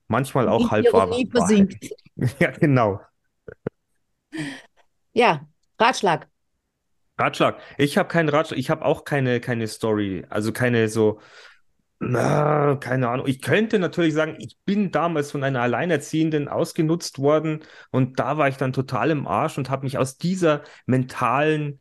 manchmal 0.09 0.49
auch 0.49 0.71
halb 0.71 0.87
versinkt. 1.31 1.91
Ja, 2.39 2.51
genau. 2.51 3.01
Ja, 5.13 5.47
Ratschlag. 5.79 6.29
Ratschlag. 7.19 7.61
Ich 7.79 7.99
habe 7.99 8.09
keinen 8.09 8.29
Ratschlag, 8.29 8.59
ich 8.59 8.71
habe 8.71 8.85
auch 8.85 9.05
keine, 9.05 9.41
keine 9.41 9.69
Story, 9.69 10.25
also 10.31 10.53
keine 10.53 10.89
so, 10.89 11.21
na, 12.01 12.77
keine 12.77 13.09
Ahnung. 13.09 13.27
Ich 13.29 13.41
könnte 13.41 13.79
natürlich 13.79 14.15
sagen, 14.15 14.37
ich 14.39 14.57
bin 14.65 14.91
damals 14.91 15.31
von 15.31 15.45
einer 15.45 15.63
Alleinerziehenden 15.63 16.49
ausgenutzt 16.49 17.19
worden 17.19 17.61
und 17.91 18.19
da 18.19 18.39
war 18.39 18.49
ich 18.49 18.57
dann 18.57 18.73
total 18.73 19.11
im 19.11 19.27
Arsch 19.29 19.59
und 19.59 19.71
habe 19.71 19.85
mich 19.85 19.99
aus 19.99 20.17
dieser 20.17 20.63
mentalen 20.87 21.81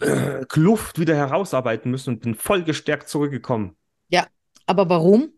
äh, 0.00 0.44
Kluft 0.46 0.98
wieder 0.98 1.14
herausarbeiten 1.14 1.90
müssen 1.90 2.14
und 2.14 2.20
bin 2.20 2.34
voll 2.34 2.64
gestärkt 2.64 3.08
zurückgekommen, 3.08 3.76
Aber 4.66 4.88
warum? 4.88 5.32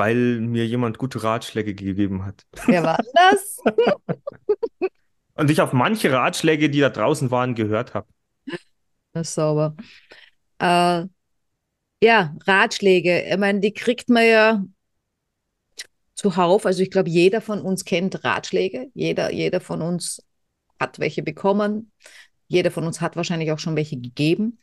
Weil 0.00 0.40
mir 0.40 0.66
jemand 0.66 0.96
gute 0.96 1.22
Ratschläge 1.22 1.74
gegeben 1.74 2.24
hat. 2.24 2.46
Wer 2.64 2.82
war 2.82 2.98
das? 3.12 3.58
Und 5.34 5.50
ich 5.50 5.60
auf 5.60 5.74
manche 5.74 6.10
Ratschläge, 6.10 6.70
die 6.70 6.80
da 6.80 6.88
draußen 6.88 7.30
waren, 7.30 7.54
gehört 7.54 7.92
habe. 7.92 8.08
Das 9.12 9.28
ist 9.28 9.34
sauber. 9.34 9.76
Äh, 10.58 11.04
ja, 12.02 12.34
Ratschläge. 12.46 13.24
Ich 13.30 13.36
meine, 13.36 13.60
die 13.60 13.74
kriegt 13.74 14.08
man 14.08 14.24
ja 14.24 14.64
zuhauf. 16.14 16.64
Also 16.64 16.82
ich 16.82 16.90
glaube, 16.90 17.10
jeder 17.10 17.42
von 17.42 17.60
uns 17.60 17.84
kennt 17.84 18.24
Ratschläge. 18.24 18.90
Jeder, 18.94 19.30
jeder 19.30 19.60
von 19.60 19.82
uns 19.82 20.22
hat 20.78 20.98
welche 20.98 21.22
bekommen. 21.22 21.92
Jeder 22.48 22.70
von 22.70 22.86
uns 22.86 23.02
hat 23.02 23.16
wahrscheinlich 23.16 23.52
auch 23.52 23.58
schon 23.58 23.76
welche 23.76 23.98
gegeben. 23.98 24.60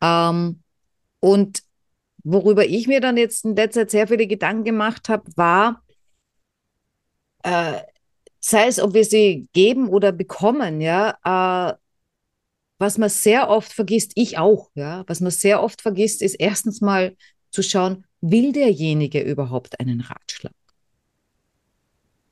Ähm, 0.00 0.62
und 1.18 1.64
worüber 2.24 2.64
ich 2.64 2.86
mir 2.86 3.00
dann 3.00 3.16
jetzt 3.16 3.44
in 3.44 3.56
letzter 3.56 3.82
Zeit 3.82 3.90
sehr 3.90 4.08
viele 4.08 4.26
Gedanken 4.26 4.64
gemacht 4.64 5.08
habe, 5.08 5.24
war, 5.36 5.82
äh, 7.42 7.80
sei 8.40 8.66
es, 8.66 8.80
ob 8.80 8.94
wir 8.94 9.04
sie 9.04 9.48
geben 9.52 9.88
oder 9.88 10.12
bekommen, 10.12 10.80
ja, 10.80 11.16
äh, 11.24 11.76
was 12.78 12.98
man 12.98 13.08
sehr 13.08 13.48
oft 13.48 13.72
vergisst, 13.72 14.12
ich 14.16 14.38
auch, 14.38 14.70
ja, 14.74 15.04
was 15.06 15.20
man 15.20 15.30
sehr 15.30 15.62
oft 15.62 15.82
vergisst, 15.82 16.20
ist 16.20 16.34
erstens 16.34 16.80
mal 16.80 17.16
zu 17.50 17.62
schauen, 17.62 18.04
will 18.20 18.52
derjenige 18.52 19.20
überhaupt 19.20 19.78
einen 19.78 20.00
Ratschlag? 20.00 20.52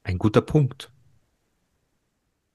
Ein 0.02 0.18
guter 0.18 0.40
Punkt. 0.40 0.90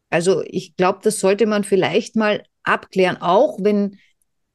Also 0.09 0.43
ich 0.45 0.75
glaube, 0.75 0.99
das 1.03 1.19
sollte 1.19 1.45
man 1.45 1.63
vielleicht 1.63 2.15
mal 2.15 2.43
abklären, 2.63 3.17
auch 3.21 3.59
wenn 3.61 3.99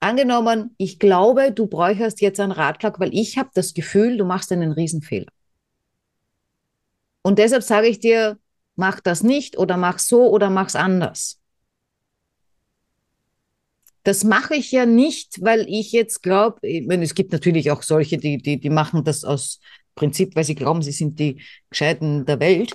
angenommen, 0.01 0.75
ich 0.79 0.99
glaube, 0.99 1.53
du 1.53 1.67
bräuchst 1.67 2.21
jetzt 2.21 2.41
einen 2.41 2.53
Ratschlag, 2.53 2.99
weil 2.99 3.15
ich 3.15 3.39
habe 3.39 3.51
das 3.55 3.75
Gefühl, 3.75 4.17
du 4.17 4.25
machst 4.25 4.51
einen 4.53 4.73
Riesenfehler. 4.73 5.31
Und 7.23 7.39
deshalb 7.39 7.63
sage 7.63 7.89
ich 7.89 8.01
dir, 8.01 8.39
mach 8.77 9.01
das 9.01 9.23
nicht 9.23 9.59
oder 9.59 9.77
mach 9.77 9.99
so 9.99 10.31
oder 10.31 10.51
mach's 10.51 10.75
anders. 10.75 11.39
Das 14.03 14.25
mache 14.25 14.57
ich 14.57 14.73
ja 14.73 14.87
nicht, 14.87 15.43
weil 15.43 15.67
ich 15.69 15.93
jetzt 15.93 16.23
glaube, 16.23 16.67
es 16.67 17.15
gibt 17.15 17.33
natürlich 17.33 17.71
auch 17.71 17.83
solche, 17.83 18.17
die, 18.17 18.39
die, 18.39 18.59
die 18.59 18.71
machen 18.71 19.05
das 19.05 19.25
aus 19.25 19.61
Prinzip, 19.95 20.35
weil 20.35 20.45
sie 20.45 20.55
glauben, 20.55 20.81
sie 20.81 20.93
sind 20.93 21.19
die 21.19 21.43
Gescheiten 21.69 22.25
der 22.25 22.41
Welt. 22.41 22.73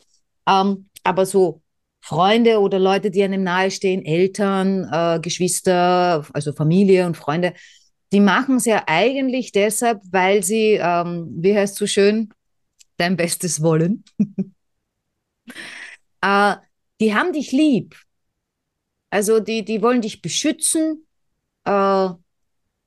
Ähm, 0.48 0.90
aber 1.04 1.26
so 1.26 1.64
Freunde 2.06 2.60
oder 2.60 2.78
Leute, 2.78 3.10
die 3.10 3.24
einem 3.24 3.42
nahestehen, 3.42 4.06
Eltern, 4.06 4.88
äh, 4.92 5.20
Geschwister, 5.20 6.24
also 6.34 6.54
Familie 6.54 7.08
und 7.08 7.18
Freunde, 7.18 7.54
die 8.14 8.20
machen 8.20 8.58
es 8.58 8.66
ja 8.66 8.84
eigentlich 8.86 9.52
deshalb, 9.52 10.02
weil 10.12 10.44
sie, 10.44 10.80
ähm, 10.80 11.28
wie 11.36 11.56
heißt 11.56 11.74
es 11.74 11.80
so 11.80 11.88
schön, 11.88 12.30
dein 12.98 13.18
Bestes 13.18 13.64
wollen. 13.64 14.04
äh, 16.22 16.56
die 17.02 17.16
haben 17.16 17.34
dich 17.34 17.52
lieb. 17.52 17.96
Also 19.10 19.40
die, 19.40 19.66
die 19.66 19.82
wollen 19.82 20.02
dich 20.02 20.22
beschützen, 20.22 21.08
äh, 21.64 22.10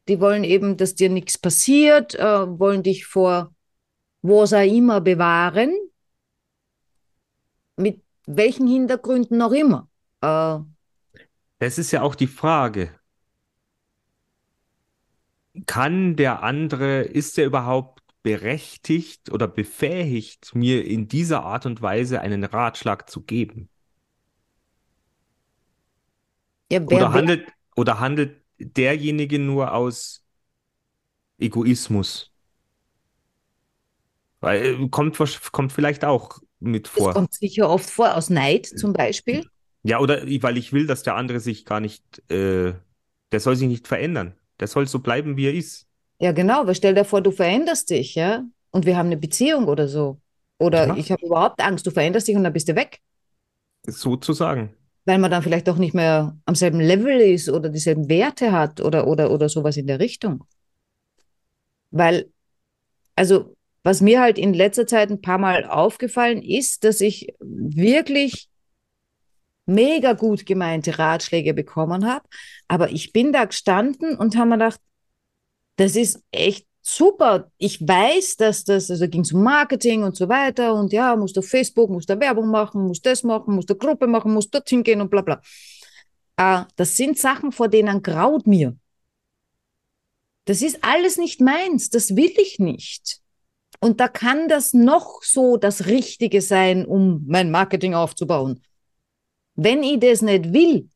die 0.07 0.21
wollen 0.21 0.45
eben, 0.45 0.77
dass 0.77 0.95
dir 0.95 1.11
nichts 1.11 1.37
passiert, 1.39 2.15
äh, 2.15 2.23
wollen 2.59 2.85
dich 2.85 3.05
vor 3.05 3.53
was 4.23 4.53
auch 4.53 4.63
immer 4.63 5.01
bewahren, 5.01 5.73
welchen 8.29 8.67
Hintergründen 8.69 9.43
auch 9.43 9.53
immer. 9.53 9.89
Äh, 10.21 10.59
Das 11.61 11.79
ist 11.79 11.93
ja 11.93 12.03
auch 12.03 12.15
die 12.17 12.27
Frage. 12.27 12.99
Kann 15.67 16.17
der 16.17 16.43
andere, 16.43 17.03
ist 17.03 17.39
er 17.39 17.47
überhaupt 17.47 18.03
berechtigt 18.23 19.31
oder 19.31 19.47
befähigt, 19.49 20.55
mir 20.55 20.85
in 20.85 21.07
dieser 21.09 21.45
Art 21.45 21.65
und 21.67 21.81
Weise 21.83 22.21
einen 22.21 22.45
Ratschlag 22.45 23.09
zu 23.11 23.23
geben? 23.23 23.69
ja, 26.71 26.81
Oder 26.87 27.13
wer, 27.13 27.13
wer, 27.13 27.23
handelt, 27.23 27.49
oder 27.77 28.01
handelt 28.01 28.43
derjenige 28.59 29.39
nur 29.39 29.73
aus 29.75 30.25
Egoismus? 31.39 32.31
Weil 34.41 34.65
äh, 34.85 34.89
kommt, 34.89 35.17
kommt 35.53 35.73
vielleicht 35.73 36.05
auch 36.05 36.41
mit 36.61 36.87
das 36.87 36.95
vor. 36.95 37.13
kommt 37.15 37.35
sicher 37.35 37.69
oft 37.69 37.89
vor, 37.89 38.17
aus 38.17 38.31
Neid 38.31 38.67
zum 38.67 38.93
Beispiel. 38.93 39.45
Ja, 39.85 40.01
oder 40.01 40.23
weil 40.43 40.57
ich 40.57 40.73
will, 40.73 40.87
dass 40.87 41.03
der 41.03 41.15
andere 41.17 41.41
sich 41.41 41.65
gar 41.65 41.81
nicht, 41.81 42.03
äh, 42.31 42.75
der 43.33 43.41
soll 43.41 43.57
sich 43.57 43.69
nicht 43.69 43.87
verändern. 43.89 44.35
Der 44.61 44.67
soll 44.67 44.87
so 44.89 44.99
bleiben, 44.99 45.37
wie 45.37 45.47
er 45.47 45.55
ist. 45.55 45.87
Ja, 46.21 46.33
genau, 46.33 46.67
weil 46.67 46.75
stell 46.75 46.95
dir 46.95 47.05
vor, 47.05 47.21
du 47.21 47.31
veränderst 47.31 47.91
dich, 47.91 48.17
ja, 48.17 48.45
und 48.71 48.87
wir 48.87 48.97
haben 48.97 49.07
eine 49.07 49.17
Beziehung 49.17 49.69
oder 49.69 49.87
so. 49.87 50.21
Oder 50.59 50.89
Ja. 50.89 50.97
ich 50.97 51.13
habe 51.13 51.25
überhaupt 51.25 51.63
Angst, 51.63 51.87
du 51.87 51.93
veränderst 51.93 52.27
dich 52.27 52.35
und 52.37 52.43
dann 52.43 52.53
bist 52.53 52.69
du 52.69 52.75
weg, 52.75 52.99
Sozusagen. 53.87 54.75
weil 55.05 55.19
man 55.19 55.31
dann 55.31 55.43
vielleicht 55.43 55.69
auch 55.69 55.77
nicht 55.79 55.95
mehr 55.95 56.37
am 56.45 56.55
selben 56.57 56.81
Level 56.81 57.21
ist 57.21 57.49
oder 57.49 57.69
dieselben 57.71 58.09
Werte 58.09 58.51
hat 58.53 58.81
oder, 58.81 59.07
oder, 59.07 59.31
oder 59.31 59.49
sowas 59.49 59.77
in 59.77 59.87
der 59.87 60.01
Richtung. 60.01 60.45
Weil, 61.91 62.31
also, 63.17 63.57
was 63.89 64.03
mir 64.03 64.21
halt 64.21 64.37
in 64.37 64.53
letzter 64.53 64.87
Zeit 64.87 65.09
ein 65.09 65.23
paar 65.23 65.39
Mal 65.39 65.65
aufgefallen 65.65 66.43
ist, 66.43 66.85
dass 66.85 67.01
ich 67.01 67.33
wirklich 67.41 68.51
mega 69.65 70.13
gut 70.13 70.45
gemeinte 70.45 70.99
Ratschläge 70.99 71.55
bekommen 71.55 72.07
habe, 72.07 72.29
aber 72.69 72.91
ich 72.91 73.15
bin 73.15 73.33
da 73.33 73.47
gestanden 73.47 74.15
und 74.19 74.37
habe 74.37 74.51
mir 74.51 74.59
gedacht, 74.59 74.79
das 75.77 75.97
ist 75.97 76.23
echt 76.33 76.67
super. 76.83 77.51
Ich 77.57 77.81
weiß, 77.81 78.37
dass 78.37 78.65
das, 78.65 78.91
also 78.91 79.09
ging 79.09 79.23
es 79.23 79.33
um 79.33 79.43
Marketing 79.43 80.03
und 80.03 80.17
so 80.17 80.29
weiter 80.29 80.75
und 80.75 80.93
ja, 80.93 81.17
musst 81.17 81.39
du 81.39 81.41
Facebook, 81.41 81.89
musst 81.89 82.11
du 82.11 82.21
Werbung 82.21 82.51
machen, 82.51 82.87
musst 82.87 83.07
das 83.07 83.23
machen, 83.23 83.55
musst 83.55 83.71
du 83.71 83.75
Gruppe 83.75 84.07
machen, 84.07 84.35
musst 84.35 84.55
dorthin 84.55 84.83
gehen 84.83 85.01
und 85.01 85.11
bla 85.11 85.23
bla. 85.23 85.41
Äh, 86.37 86.65
das 86.77 86.95
sind 86.95 87.17
Sachen, 87.17 87.53
vor 87.53 87.69
denen 87.69 88.03
graut 88.03 88.47
mir. 88.47 88.77
Das 90.45 90.61
ist 90.61 90.85
alles 90.85 91.17
nicht 91.17 91.41
meins, 91.41 91.89
das 91.89 92.15
will 92.17 92.35
ich 92.37 92.59
nicht. 92.59 93.23
Und 93.81 94.01
da 94.01 94.09
kann 94.09 94.49
das 94.49 94.73
noch 94.73 95.23
so 95.23 95.57
das 95.57 95.87
Richtige 95.87 96.41
sein, 96.41 96.85
um 96.85 97.25
mein 97.27 97.51
Marketing 97.51 97.95
aufzubauen. 97.95 98.61
Wenn 99.55 99.83
ich 99.83 100.01
das 100.01 100.23
nicht 100.23 100.53
will, 100.53 100.89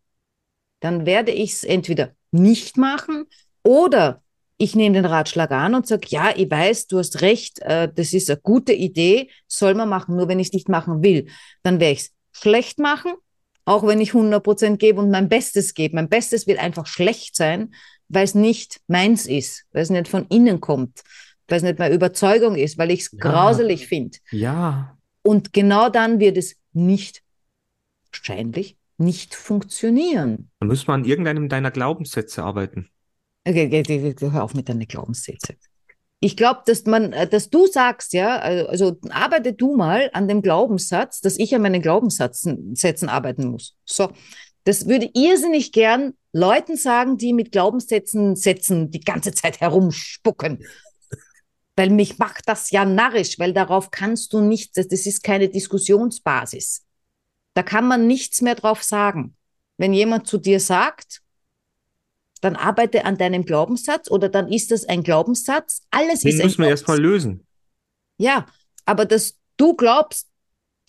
dann 0.81 1.07
werde 1.07 1.33
ich 1.33 1.53
es 1.53 1.65
entweder 1.65 2.13
nicht 2.33 2.77
machen 2.77 3.27
oder 3.63 4.23
ich 4.57 4.77
nehme 4.77 4.95
den 4.95 5.05
Ratschlag 5.05 5.51
an 5.51 5.75
und 5.75 5.87
sage, 5.87 6.07
ja, 6.11 6.33
ich 6.37 6.51
weiß, 6.51 6.87
du 6.87 6.99
hast 6.99 7.21
recht, 7.21 7.61
äh, 7.63 7.89
das 7.93 8.13
ist 8.13 8.31
eine 8.31 8.41
gute 8.41 8.73
Idee, 8.73 9.31
soll 9.49 9.75
man 9.75 9.89
machen, 9.89 10.17
nur 10.17 10.29
wenn 10.29 10.39
ich 10.39 10.49
es 10.49 10.53
nicht 10.53 10.69
machen 10.69 11.03
will, 11.03 11.27
dann 11.63 11.81
werde 11.81 11.95
ich 11.95 12.01
es 12.01 12.13
schlecht 12.31 12.79
machen, 12.79 13.13
auch 13.65 13.87
wenn 13.87 14.01
ich 14.01 14.13
100% 14.13 14.77
gebe 14.77 15.01
und 15.01 15.11
mein 15.11 15.29
Bestes 15.29 15.75
gebe. 15.75 15.97
Mein 15.97 16.09
Bestes 16.09 16.47
will 16.47 16.59
einfach 16.59 16.87
schlecht 16.87 17.37
sein, 17.37 17.75
weil 18.09 18.25
es 18.25 18.35
nicht 18.35 18.81
meins 18.87 19.27
ist, 19.27 19.65
weil 19.73 19.83
es 19.83 19.91
nicht 19.91 20.09
von 20.09 20.27
innen 20.29 20.61
kommt, 20.61 21.03
weil 21.49 21.59
es 21.59 21.63
nicht 21.63 21.79
meine 21.79 21.95
Überzeugung 21.95 22.57
ist, 22.57 22.79
weil 22.79 22.91
ich 22.91 23.01
es 23.01 23.13
Ja. 23.13 23.19
grauselig 23.19 23.87
finde. 23.87 24.19
Ja. 24.31 24.97
Und 25.23 25.53
genau 25.53 25.89
dann 25.89 26.19
wird 26.21 26.37
es 26.37 26.57
nicht, 26.73 27.23
wahrscheinlich, 28.13 28.77
nicht 28.99 29.35
funktionieren. 29.35 30.51
Da 30.61 30.67
müssen 30.67 30.87
wir 30.89 30.95
an 30.95 31.05
irgendeinem 31.05 31.49
deiner 31.49 31.71
Glaubenssätze 31.71 32.43
arbeiten. 32.43 32.89
Okay, 33.47 34.15
hör 34.21 34.45
auf 34.45 34.55
mit 34.55 34.69
deinen 34.69 34.87
Glaubenssätzen. 34.87 35.57
ich 36.21 36.37
glaube, 36.37 36.61
dass 36.67 36.85
man, 36.87 37.13
äh, 37.13 37.27
dass 37.27 37.51
du 37.51 37.67
sagst, 37.67 38.13
ja, 38.13 38.39
also, 38.39 38.69
also 38.69 38.97
arbeite 39.11 39.53
du 39.53 39.75
mal 39.77 40.09
an 40.13 40.29
dem 40.29 40.41
Glaubenssatz, 40.41 41.21
dass 41.21 41.37
ich 41.37 41.53
an 41.55 41.63
meinen 41.63 41.83
Glaubenssätzen 41.83 43.09
arbeiten 43.09 43.49
muss. 43.49 43.77
So, 43.85 44.13
das 44.65 44.87
würde 44.87 45.11
irrsinnig 45.15 45.73
gern 45.73 46.15
Leuten 46.33 46.77
sagen, 46.77 47.17
die 47.17 47.33
mit 47.33 47.51
Glaubenssätzen 47.51 48.37
Sätzen 48.37 48.93
die 48.93 49.01
ganze 49.01 49.33
Zeit 49.33 49.61
herumspucken. 49.61 50.65
Weil 51.77 51.91
mich 51.91 52.19
macht 52.19 52.49
das 52.49 52.71
ja 52.71 52.85
narrisch, 52.85 53.39
weil 53.39 53.53
darauf 53.53 53.91
kannst 53.91 54.33
du 54.33 54.41
nichts, 54.41 54.75
das 54.75 55.07
ist 55.07 55.23
keine 55.23 55.49
Diskussionsbasis. 55.49 56.85
Da 57.55 57.63
kann 57.63 57.87
man 57.87 58.07
nichts 58.07 58.43
mehr 58.43 58.55
drauf 58.55 58.83
sagen. 58.83 59.37
Wenn 59.79 59.93
jemand 59.93 60.27
zu 60.27 60.39
dir 60.39 60.61
sagt, 60.61 61.23
dann 62.43 62.57
arbeite 62.57 63.05
an 63.05 63.17
deinem 63.17 63.45
Glaubenssatz 63.45 64.11
oder 64.11 64.29
dann 64.29 64.51
ist 64.53 64.71
das 64.71 64.85
ein 64.85 65.03
Glaubenssatz. 65.03 65.83
Alles 65.91 66.21
Den 66.21 66.31
ist 66.31 66.41
ein 66.41 66.47
müssen 66.47 66.63
wir 66.63 66.69
erstmal 66.69 67.01
lösen. 67.01 67.47
Ja, 68.19 68.47
aber 68.85 69.05
dass 69.05 69.39
du 69.57 69.75
glaubst, 69.75 70.29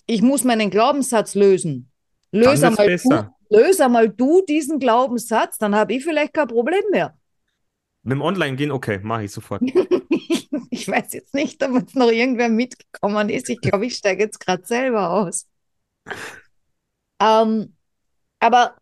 ich 0.08 0.22
muss 0.22 0.43
meinen 0.43 0.69
Glaubenssatz 0.69 1.36
lösen. 1.36 1.91
Löse 2.32 2.63
Dann 2.63 2.78
wird's 2.78 3.06
mal, 3.06 3.19
besser. 3.19 3.36
du, 3.50 3.56
löse 3.56 3.89
mal 3.89 4.10
du 4.10 4.41
diesen 4.41 4.80
Glaubenssatz, 4.80 5.58
dann 5.60 5.76
habe 5.76 5.93
ich 5.93 6.04
vielleicht 6.04 6.34
kein 6.34 6.48
Problem 6.48 6.84
mehr. 6.91 7.17
Mit 8.04 8.12
dem 8.12 8.22
Online 8.22 8.56
gehen, 8.56 8.72
okay, 8.72 9.00
mache 9.02 9.24
ich 9.24 9.32
sofort. 9.32 9.62
ich 10.70 10.88
weiß 10.88 11.13
jetzt 11.13 11.34
nicht, 11.34 11.63
ob 11.63 11.76
jetzt 11.76 11.96
noch 11.96 12.12
irgendwer 12.12 12.50
mitgekommen 12.50 13.30
ist. 13.30 13.50
Ich 13.50 13.62
glaube, 13.62 13.86
ich 13.86 13.96
steige 13.96 14.24
jetzt 14.24 14.39
gerade 14.39 14.66
selber 14.66 15.12
aus. 15.12 15.48
Ähm, 17.22 17.76
aber 18.39 18.76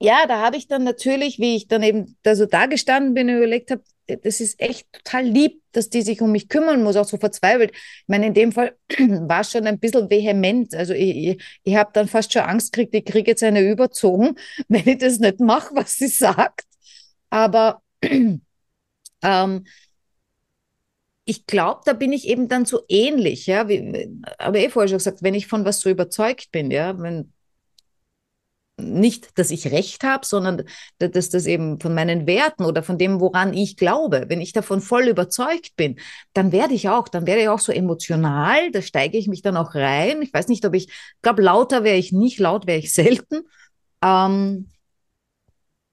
ja, 0.00 0.26
da 0.26 0.40
habe 0.40 0.56
ich 0.56 0.68
dann 0.68 0.84
natürlich, 0.84 1.38
wie 1.38 1.56
ich 1.56 1.68
dann 1.68 1.82
eben 1.82 2.16
da 2.22 2.34
so 2.34 2.46
da 2.46 2.66
gestanden 2.66 3.14
bin 3.14 3.28
und 3.28 3.36
überlegt 3.36 3.70
habe, 3.70 3.82
das 4.06 4.40
ist 4.40 4.60
echt 4.60 4.90
total 4.92 5.24
lieb, 5.24 5.62
dass 5.72 5.90
die 5.90 6.02
sich 6.02 6.20
um 6.20 6.32
mich 6.32 6.48
kümmern 6.48 6.82
muss, 6.82 6.96
auch 6.96 7.04
so 7.04 7.16
verzweifelt. 7.16 7.72
Ich 7.72 8.04
meine, 8.08 8.26
in 8.26 8.34
dem 8.34 8.52
Fall 8.52 8.76
war 8.98 9.42
es 9.42 9.52
schon 9.52 9.66
ein 9.66 9.78
bisschen 9.78 10.10
vehement. 10.10 10.74
Also 10.74 10.94
ich, 10.94 11.16
ich, 11.16 11.44
ich 11.64 11.76
habe 11.76 11.90
dann 11.92 12.08
fast 12.08 12.32
schon 12.32 12.42
Angst 12.42 12.72
gekriegt, 12.72 12.94
ich 12.94 13.04
kriege 13.04 13.30
jetzt 13.30 13.42
eine 13.42 13.60
überzogen, 13.60 14.36
wenn 14.68 14.88
ich 14.88 14.98
das 14.98 15.18
nicht 15.18 15.40
mache, 15.40 15.74
was 15.74 15.94
sie 15.94 16.08
sagt. 16.08 16.64
Aber 17.30 17.82
ähm, 19.22 19.64
ich 21.24 21.46
glaube, 21.46 21.82
da 21.84 21.92
bin 21.92 22.12
ich 22.12 22.26
eben 22.26 22.48
dann 22.48 22.64
so 22.64 22.82
ähnlich, 22.88 23.46
ja, 23.46 23.68
wie, 23.68 24.10
habe 24.40 24.58
eh 24.60 24.68
vorher 24.70 24.88
schon 24.88 24.98
gesagt, 24.98 25.22
wenn 25.22 25.34
ich 25.34 25.46
von 25.46 25.64
was 25.64 25.80
so 25.80 25.88
überzeugt 25.90 26.50
bin, 26.50 26.70
ja, 26.70 26.98
wenn 27.00 27.32
nicht, 28.78 29.38
dass 29.38 29.50
ich 29.50 29.70
recht 29.70 30.04
habe, 30.04 30.24
sondern 30.24 30.62
dass 30.98 31.28
das 31.30 31.46
eben 31.46 31.78
von 31.80 31.94
meinen 31.94 32.26
Werten 32.26 32.64
oder 32.64 32.82
von 32.82 32.96
dem, 32.98 33.20
woran 33.20 33.52
ich 33.52 33.76
glaube, 33.76 34.24
wenn 34.28 34.40
ich 34.40 34.52
davon 34.52 34.80
voll 34.80 35.08
überzeugt 35.08 35.76
bin, 35.76 35.98
dann 36.32 36.50
werde 36.52 36.74
ich 36.74 36.88
auch, 36.88 37.08
dann 37.08 37.26
werde 37.26 37.42
ich 37.42 37.48
auch 37.48 37.58
so 37.58 37.72
emotional, 37.72 38.70
da 38.70 38.80
steige 38.82 39.18
ich 39.18 39.28
mich 39.28 39.42
dann 39.42 39.56
auch 39.58 39.74
rein. 39.74 40.22
Ich 40.22 40.32
weiß 40.32 40.48
nicht, 40.48 40.64
ob 40.64 40.74
ich, 40.74 40.88
ich 40.88 41.22
glaube, 41.22 41.42
lauter 41.42 41.84
wäre 41.84 41.96
ich 41.98 42.12
nicht, 42.12 42.38
laut 42.38 42.66
wäre 42.66 42.78
ich 42.78 42.94
selten. 42.94 43.42
Ähm, 44.02 44.68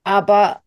aber 0.04 0.62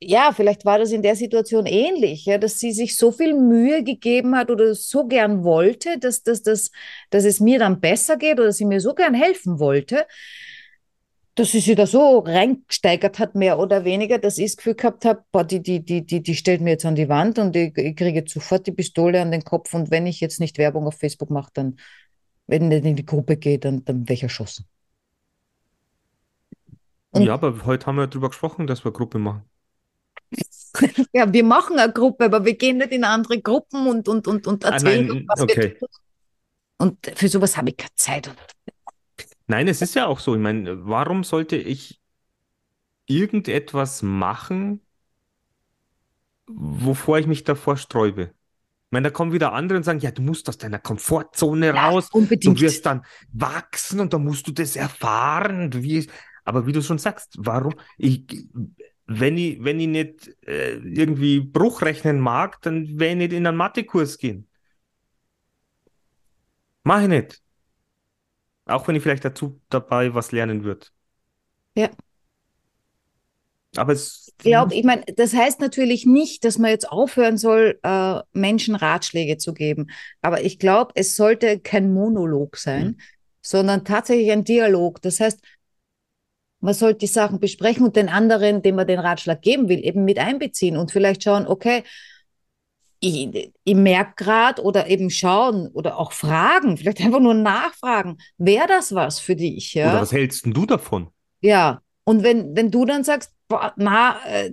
ja, 0.00 0.32
vielleicht 0.32 0.64
war 0.64 0.78
das 0.78 0.92
in 0.92 1.02
der 1.02 1.16
Situation 1.16 1.66
ähnlich, 1.66 2.24
ja, 2.26 2.38
dass 2.38 2.58
sie 2.58 2.72
sich 2.72 2.96
so 2.96 3.10
viel 3.10 3.34
Mühe 3.34 3.82
gegeben 3.82 4.36
hat 4.36 4.50
oder 4.50 4.74
so 4.74 5.06
gern 5.08 5.42
wollte, 5.44 5.98
dass, 5.98 6.22
dass, 6.22 6.42
dass, 6.42 6.70
dass 7.10 7.24
es 7.24 7.40
mir 7.40 7.58
dann 7.58 7.80
besser 7.80 8.16
geht 8.16 8.38
oder 8.38 8.52
sie 8.52 8.64
mir 8.64 8.80
so 8.80 8.94
gern 8.94 9.14
helfen 9.14 9.58
wollte, 9.58 10.06
dass 11.34 11.52
sie 11.52 11.60
sich 11.60 11.76
da 11.76 11.86
so 11.86 12.18
reingesteigert 12.20 13.18
hat, 13.18 13.34
mehr 13.34 13.58
oder 13.58 13.84
weniger, 13.84 14.18
dass 14.18 14.38
ich 14.38 14.46
das 14.46 14.56
Gefühl 14.56 14.74
gehabt 14.74 15.04
habe, 15.04 15.24
boah, 15.32 15.44
die, 15.44 15.62
die, 15.62 15.84
die, 15.84 16.04
die, 16.04 16.20
die 16.22 16.34
stellt 16.34 16.60
mir 16.60 16.70
jetzt 16.70 16.84
an 16.84 16.96
die 16.96 17.08
Wand 17.08 17.38
und 17.38 17.54
ich, 17.56 17.76
ich 17.78 17.94
kriege 17.96 18.20
jetzt 18.20 18.32
sofort 18.34 18.66
die 18.66 18.72
Pistole 18.72 19.20
an 19.20 19.30
den 19.30 19.44
Kopf 19.44 19.72
und 19.74 19.90
wenn 19.90 20.06
ich 20.06 20.20
jetzt 20.20 20.40
nicht 20.40 20.58
Werbung 20.58 20.86
auf 20.86 20.96
Facebook 20.98 21.30
mache, 21.30 21.50
dann, 21.54 21.76
wenn 22.48 22.70
ich 22.72 22.84
in 22.84 22.96
die 22.96 23.06
Gruppe 23.06 23.36
gehe, 23.36 23.58
dann, 23.58 23.84
dann 23.84 24.00
werde 24.00 24.14
ich 24.14 24.22
erschossen. 24.24 24.66
Und- 27.10 27.22
Ja, 27.24 27.34
aber 27.34 27.64
heute 27.66 27.86
haben 27.86 27.96
wir 27.96 28.06
darüber 28.06 28.28
gesprochen, 28.28 28.66
dass 28.66 28.84
wir 28.84 28.92
Gruppe 28.92 29.18
machen. 29.18 29.42
Ja, 31.12 31.32
wir 31.32 31.44
machen 31.44 31.78
eine 31.78 31.92
Gruppe, 31.92 32.26
aber 32.26 32.44
wir 32.44 32.56
gehen 32.56 32.78
nicht 32.78 32.92
in 32.92 33.04
andere 33.04 33.40
Gruppen 33.40 33.86
und, 33.86 34.08
und, 34.08 34.26
und, 34.28 34.46
und 34.46 34.64
Ah, 34.68 34.72
erzählen, 34.72 35.06
nein, 35.06 35.24
was 35.26 35.40
wir 35.40 35.44
okay. 35.44 35.70
tun. 35.78 35.88
Und 36.78 37.06
für 37.16 37.28
sowas 37.28 37.56
habe 37.56 37.70
ich 37.70 37.76
keine 37.76 37.94
Zeit. 37.96 38.30
Nein, 39.46 39.68
es 39.68 39.82
ist 39.82 39.94
ja 39.94 40.06
auch 40.06 40.20
so. 40.20 40.34
Ich 40.34 40.40
meine, 40.40 40.86
warum 40.86 41.24
sollte 41.24 41.56
ich 41.56 42.00
irgendetwas 43.06 44.02
machen, 44.02 44.80
wovor 46.46 47.18
ich 47.18 47.26
mich 47.26 47.44
davor 47.44 47.76
sträube? 47.76 48.22
Ich 48.22 48.92
meine, 48.92 49.08
da 49.08 49.10
kommen 49.10 49.32
wieder 49.32 49.52
andere 49.52 49.76
und 49.76 49.82
sagen, 49.84 50.00
ja, 50.00 50.10
du 50.10 50.22
musst 50.22 50.48
aus 50.48 50.56
deiner 50.58 50.78
Komfortzone 50.78 51.74
raus, 51.74 52.10
du 52.10 52.18
unbedingt. 52.18 52.60
wirst 52.60 52.86
dann 52.86 53.04
wachsen 53.32 54.00
und 54.00 54.12
dann 54.14 54.24
musst 54.24 54.46
du 54.46 54.52
das 54.52 54.76
erfahren. 54.76 55.70
Du 55.70 55.82
wirst, 55.82 56.10
aber 56.44 56.66
wie 56.66 56.72
du 56.72 56.82
schon 56.82 56.98
sagst, 56.98 57.34
warum? 57.38 57.74
Ich, 57.98 58.24
wenn 59.08 59.38
ich, 59.38 59.64
wenn 59.64 59.80
ich 59.80 59.88
nicht 59.88 60.36
äh, 60.46 60.74
irgendwie 60.74 61.40
Bruch 61.40 61.80
rechnen 61.82 62.20
mag, 62.20 62.60
dann 62.60 63.00
werde 63.00 63.12
ich 63.12 63.16
nicht 63.16 63.32
in 63.32 63.46
einen 63.46 63.56
Mathekurs 63.56 64.18
gehen. 64.18 64.46
Mach 66.84 67.02
ich 67.02 67.08
nicht. 67.08 67.42
Auch 68.66 68.86
wenn 68.86 68.96
ich 68.96 69.02
vielleicht 69.02 69.24
dazu 69.24 69.60
dabei 69.70 70.14
was 70.14 70.30
lernen 70.30 70.62
würde. 70.62 70.86
Ja. 71.74 71.88
Aber 73.76 73.94
es 73.94 74.30
Ich 74.38 74.44
glaube, 74.44 74.74
ich 74.74 74.84
meine, 74.84 75.04
das 75.16 75.32
heißt 75.32 75.60
natürlich 75.60 76.04
nicht, 76.04 76.44
dass 76.44 76.58
man 76.58 76.70
jetzt 76.70 76.90
aufhören 76.90 77.38
soll, 77.38 77.78
äh, 77.82 78.20
Menschen 78.32 78.74
Ratschläge 78.74 79.38
zu 79.38 79.54
geben. 79.54 79.86
Aber 80.20 80.42
ich 80.42 80.58
glaube, 80.58 80.92
es 80.96 81.16
sollte 81.16 81.60
kein 81.60 81.92
Monolog 81.92 82.58
sein, 82.58 83.00
sondern 83.40 83.84
tatsächlich 83.84 84.30
ein 84.32 84.44
Dialog. 84.44 85.00
Das 85.00 85.20
heißt, 85.20 85.40
man 86.60 86.74
sollte 86.74 86.98
die 86.98 87.06
Sachen 87.06 87.40
besprechen 87.40 87.84
und 87.84 87.96
den 87.96 88.08
anderen, 88.08 88.62
dem 88.62 88.76
man 88.76 88.86
den 88.86 88.98
Ratschlag 88.98 89.42
geben 89.42 89.68
will, 89.68 89.84
eben 89.84 90.04
mit 90.04 90.18
einbeziehen 90.18 90.76
und 90.76 90.90
vielleicht 90.90 91.22
schauen, 91.22 91.46
okay, 91.46 91.84
ich, 93.00 93.52
ich 93.62 93.74
merke 93.74 94.12
gerade 94.24 94.62
oder 94.62 94.88
eben 94.88 95.08
schauen 95.10 95.68
oder 95.68 95.98
auch 95.98 96.12
fragen, 96.12 96.76
vielleicht 96.76 97.00
einfach 97.00 97.20
nur 97.20 97.34
nachfragen, 97.34 98.18
wäre 98.38 98.66
das 98.66 98.92
was 98.94 99.20
für 99.20 99.36
dich? 99.36 99.74
Ja? 99.74 99.90
Oder 99.92 100.00
was 100.02 100.12
hältst 100.12 100.44
du 100.46 100.66
davon? 100.66 101.08
Ja, 101.40 101.80
und 102.04 102.24
wenn, 102.24 102.56
wenn 102.56 102.70
du 102.70 102.84
dann 102.84 103.04
sagst, 103.04 103.32
boah, 103.46 103.72
na, 103.76 104.16
äh, 104.26 104.52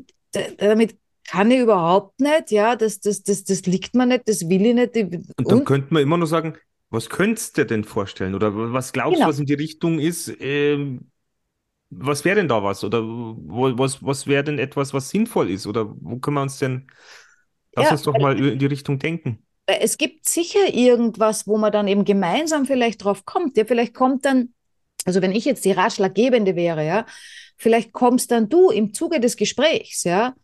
damit 0.57 0.95
kann 1.27 1.49
ich 1.49 1.59
überhaupt 1.61 2.19
nicht, 2.19 2.51
ja, 2.51 2.75
das, 2.75 2.99
das, 2.99 3.23
das, 3.23 3.43
das 3.45 3.61
liegt 3.65 3.95
mir 3.95 4.05
nicht, 4.05 4.27
das 4.29 4.47
will 4.47 4.63
ich 4.63 4.75
nicht. 4.75 4.95
ich- 4.95 5.05
Und 5.05 5.49
dann 5.51 5.59
Und, 5.59 5.65
könnte 5.65 5.91
man 5.93 6.03
immer 6.03 6.17
nur 6.17 6.27
sagen, 6.27 6.55
was 6.91 7.09
könntest 7.09 7.57
du 7.57 7.61
dir 7.63 7.67
denn 7.67 7.83
vorstellen? 7.83 8.35
Oder 8.35 8.51
was 8.73 8.93
glaubst 8.93 9.15
du, 9.15 9.19
Genau. 9.21 9.29
was 9.29 9.39
in 9.39 9.47
die 9.47 9.55
Richtung 9.55 9.97
ist? 9.99 10.31
Ähm, 10.39 11.09
was 11.89 12.25
wäre 12.25 12.35
denn 12.37 12.47
da 12.47 12.63
was? 12.63 12.83
Oder 12.83 13.03
wo, 13.03 13.77
was, 13.77 14.03
was 14.03 14.27
wäre 14.27 14.43
denn 14.43 14.59
etwas, 14.59 14.93
was 14.93 15.09
sinnvoll 15.09 15.49
ist? 15.49 15.67
Oder 15.67 15.87
wo 16.01 16.19
können 16.19 16.35
wir 16.37 16.41
uns 16.43 16.59
denn, 16.59 16.87
lass 17.75 17.91
Ja, 17.91 17.91
uns 17.91 18.03
doch 18.03 18.17
mal 18.17 18.39
in 18.39 18.59
die 18.59 18.65
Richtung 18.67 18.99
denken. 18.99 19.45
äh, 19.65 19.79
es 19.81 19.97
gibt 19.97 20.27
sicher 20.27 20.73
irgendwas, 20.73 21.47
wo 21.47 21.57
man 21.57 21.71
dann 21.71 21.87
eben 21.87 22.05
gemeinsam 22.05 22.65
vielleicht 22.65 23.03
drauf 23.03 23.25
kommt. 23.25 23.57
Ja, 23.57 23.65
vielleicht 23.65 23.93
kommt 23.93 24.25
dann, 24.25 24.53
also 25.05 25.21
wenn 25.21 25.31
ich 25.31 25.45
jetzt 25.45 25.65
die 25.65 25.71
Ratschlaggebende 25.71 26.55
wäre, 26.55 26.85
ja, 26.85 27.05
vielleicht 27.57 27.93
kommst 27.93 28.31
dann 28.31 28.49
du 28.49 28.69
im 28.69 28.93
Zuge 28.93 29.19
des 29.19 29.37
Gesprächs, 29.37 30.03
ja, 30.03 30.35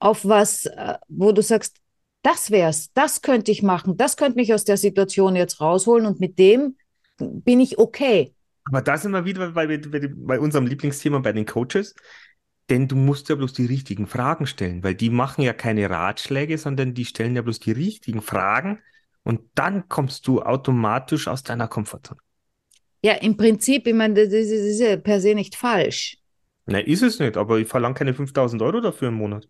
auf 0.00 0.26
was, 0.26 0.66
äh, 0.66 0.96
wo 1.08 1.32
du 1.32 1.42
sagst, 1.42 1.78
das 2.22 2.52
wär's, 2.52 2.92
das 2.94 3.22
könnte 3.22 3.52
ich 3.52 3.64
machen, 3.64 3.98
das 3.98 4.18
könnte 4.18 4.38
mich 4.38 4.54
aus 4.54 4.64
der 4.64 4.78
Situation 4.78 5.36
jetzt 5.36 5.60
rausholen 5.62 6.06
und 6.06 6.20
mit 6.20 6.38
dem 6.40 6.76
bin 7.20 7.60
ich 7.60 7.78
okay. 7.80 8.35
Aber 8.66 8.82
da 8.82 8.98
sind 8.98 9.12
wir 9.12 9.24
wieder 9.24 9.52
bei, 9.52 9.66
bei, 9.78 10.10
bei 10.14 10.40
unserem 10.40 10.66
Lieblingsthema 10.66 11.20
bei 11.20 11.32
den 11.32 11.46
Coaches. 11.46 11.94
Denn 12.68 12.88
du 12.88 12.96
musst 12.96 13.28
ja 13.28 13.36
bloß 13.36 13.52
die 13.52 13.66
richtigen 13.66 14.08
Fragen 14.08 14.46
stellen, 14.46 14.82
weil 14.82 14.96
die 14.96 15.10
machen 15.10 15.42
ja 15.42 15.52
keine 15.52 15.88
Ratschläge, 15.88 16.58
sondern 16.58 16.94
die 16.94 17.04
stellen 17.04 17.36
ja 17.36 17.42
bloß 17.42 17.60
die 17.60 17.70
richtigen 17.70 18.22
Fragen 18.22 18.80
und 19.22 19.40
dann 19.54 19.88
kommst 19.88 20.26
du 20.26 20.42
automatisch 20.42 21.28
aus 21.28 21.44
deiner 21.44 21.68
Komfortzone. 21.68 22.20
Ja, 23.02 23.14
im 23.14 23.36
Prinzip, 23.36 23.86
ich 23.86 23.94
meine, 23.94 24.14
das 24.14 24.32
ist, 24.32 24.50
das 24.50 24.60
ist 24.60 24.80
ja 24.80 24.96
per 24.96 25.20
se 25.20 25.34
nicht 25.34 25.54
falsch. 25.54 26.18
Na, 26.66 26.80
ist 26.80 27.02
es 27.02 27.20
nicht, 27.20 27.36
aber 27.36 27.58
ich 27.58 27.68
verlange 27.68 27.94
keine 27.94 28.14
5000 28.14 28.60
Euro 28.62 28.80
dafür 28.80 29.08
im 29.08 29.14
Monat. 29.14 29.48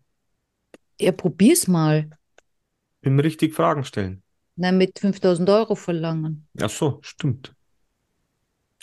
Ja, 1.01 1.13
probier's 1.13 1.67
mal. 1.67 2.11
Im 3.01 3.19
richtig 3.19 3.55
Fragen 3.55 3.85
stellen. 3.85 4.23
Na, 4.57 4.73
mit 4.73 4.99
5000 4.99 5.49
Euro 5.49 5.75
verlangen. 5.75 6.47
Ach 6.61 6.69
so, 6.69 6.99
stimmt. 7.03 7.56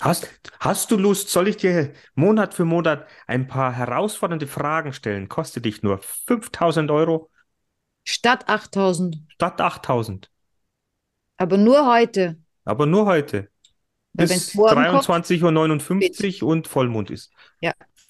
Hast, 0.01 0.27
hast 0.59 0.91
du 0.91 0.97
Lust, 0.97 1.29
soll 1.29 1.47
ich 1.47 1.57
dir 1.57 1.93
Monat 2.15 2.53
für 2.53 2.65
Monat 2.65 3.07
ein 3.27 3.47
paar 3.47 3.71
herausfordernde 3.71 4.47
Fragen 4.47 4.91
stellen? 4.93 5.29
Kostet 5.29 5.65
dich 5.65 5.83
nur 5.83 5.99
5000 5.99 6.91
Euro 6.91 7.29
Statt 8.03 8.49
8000. 8.49 9.17
statt 9.29 9.61
8000. 9.61 10.29
Aber 11.37 11.57
nur 11.57 11.87
heute. 11.91 12.37
Aber 12.65 12.85
nur 12.85 13.05
heute. 13.05 13.49
Weil 14.13 14.27
Bis 14.27 14.31
wenn's 14.31 14.53
morgen 14.53 14.85
kommt, 14.85 15.05
23.59 15.05 16.43
Uhr 16.43 16.49
und 16.49 16.67
Vollmond 16.67 17.09
ist. 17.09 17.31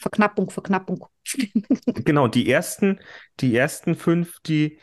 Verknappung, 0.04 0.50
Verknappung. 0.50 1.06
Genau, 1.86 2.28
die 2.28 2.50
ersten, 2.50 3.00
die 3.40 3.56
ersten 3.56 3.96
fünf, 3.96 4.40
die, 4.42 4.80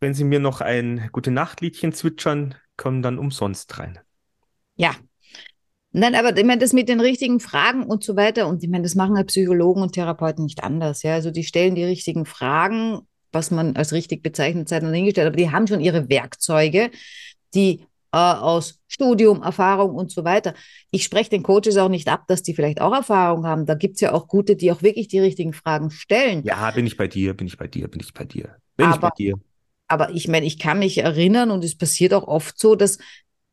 wenn 0.00 0.12
Sie 0.12 0.24
mir 0.24 0.40
noch 0.40 0.60
ein 0.60 1.08
Gute-Nacht-Liedchen 1.12 1.92
zwitschern, 1.92 2.54
kommen 2.76 3.00
dann 3.00 3.18
umsonst 3.18 3.78
rein. 3.78 3.98
Ja. 4.74 4.94
Nein, 5.98 6.14
aber 6.14 6.36
ich 6.36 6.44
meine, 6.44 6.60
das 6.60 6.74
mit 6.74 6.90
den 6.90 7.00
richtigen 7.00 7.40
Fragen 7.40 7.84
und 7.84 8.04
so 8.04 8.16
weiter, 8.16 8.48
und 8.48 8.62
ich 8.62 8.68
meine, 8.68 8.82
das 8.82 8.94
machen 8.94 9.16
ja 9.16 9.24
Psychologen 9.24 9.80
und 9.80 9.92
Therapeuten 9.92 10.44
nicht 10.44 10.62
anders. 10.62 11.02
Ja, 11.02 11.14
also 11.14 11.30
die 11.30 11.42
stellen 11.42 11.74
die 11.74 11.84
richtigen 11.84 12.26
Fragen, 12.26 13.00
was 13.32 13.50
man 13.50 13.76
als 13.76 13.94
richtig 13.94 14.22
bezeichnet, 14.22 14.68
Zeit 14.68 14.82
und 14.82 14.92
hingestellt, 14.92 15.28
aber 15.28 15.36
die 15.36 15.50
haben 15.50 15.66
schon 15.66 15.80
ihre 15.80 16.10
Werkzeuge, 16.10 16.90
die 17.54 17.80
äh, 18.12 18.18
aus 18.18 18.78
Studium, 18.88 19.42
Erfahrung 19.42 19.94
und 19.94 20.10
so 20.10 20.22
weiter. 20.22 20.52
Ich 20.90 21.02
spreche 21.02 21.30
den 21.30 21.42
Coaches 21.42 21.78
auch 21.78 21.88
nicht 21.88 22.08
ab, 22.08 22.24
dass 22.28 22.42
die 22.42 22.52
vielleicht 22.52 22.82
auch 22.82 22.92
Erfahrung 22.92 23.46
haben. 23.46 23.64
Da 23.64 23.74
gibt 23.74 23.94
es 23.94 24.02
ja 24.02 24.12
auch 24.12 24.28
gute, 24.28 24.54
die 24.54 24.70
auch 24.72 24.82
wirklich 24.82 25.08
die 25.08 25.20
richtigen 25.20 25.54
Fragen 25.54 25.90
stellen. 25.90 26.42
Ja, 26.44 26.70
bin 26.72 26.86
ich 26.86 26.98
bei 26.98 27.08
dir, 27.08 27.32
bin 27.32 27.46
ich 27.46 27.56
bei 27.56 27.68
dir, 27.68 27.88
bin 27.88 28.02
ich 28.02 28.12
bei 28.12 28.26
dir. 28.26 28.56
Bin 28.76 28.86
Aber- 28.86 28.94
ich 28.96 29.00
bei 29.00 29.10
dir. 29.16 29.34
Aber 29.88 30.10
ich 30.10 30.28
meine, 30.28 30.44
ich 30.44 30.58
kann 30.58 30.80
mich 30.80 30.98
erinnern 30.98 31.50
und 31.50 31.64
es 31.64 31.78
passiert 31.78 32.12
auch 32.12 32.28
oft 32.28 32.58
so, 32.58 32.74
dass 32.74 32.98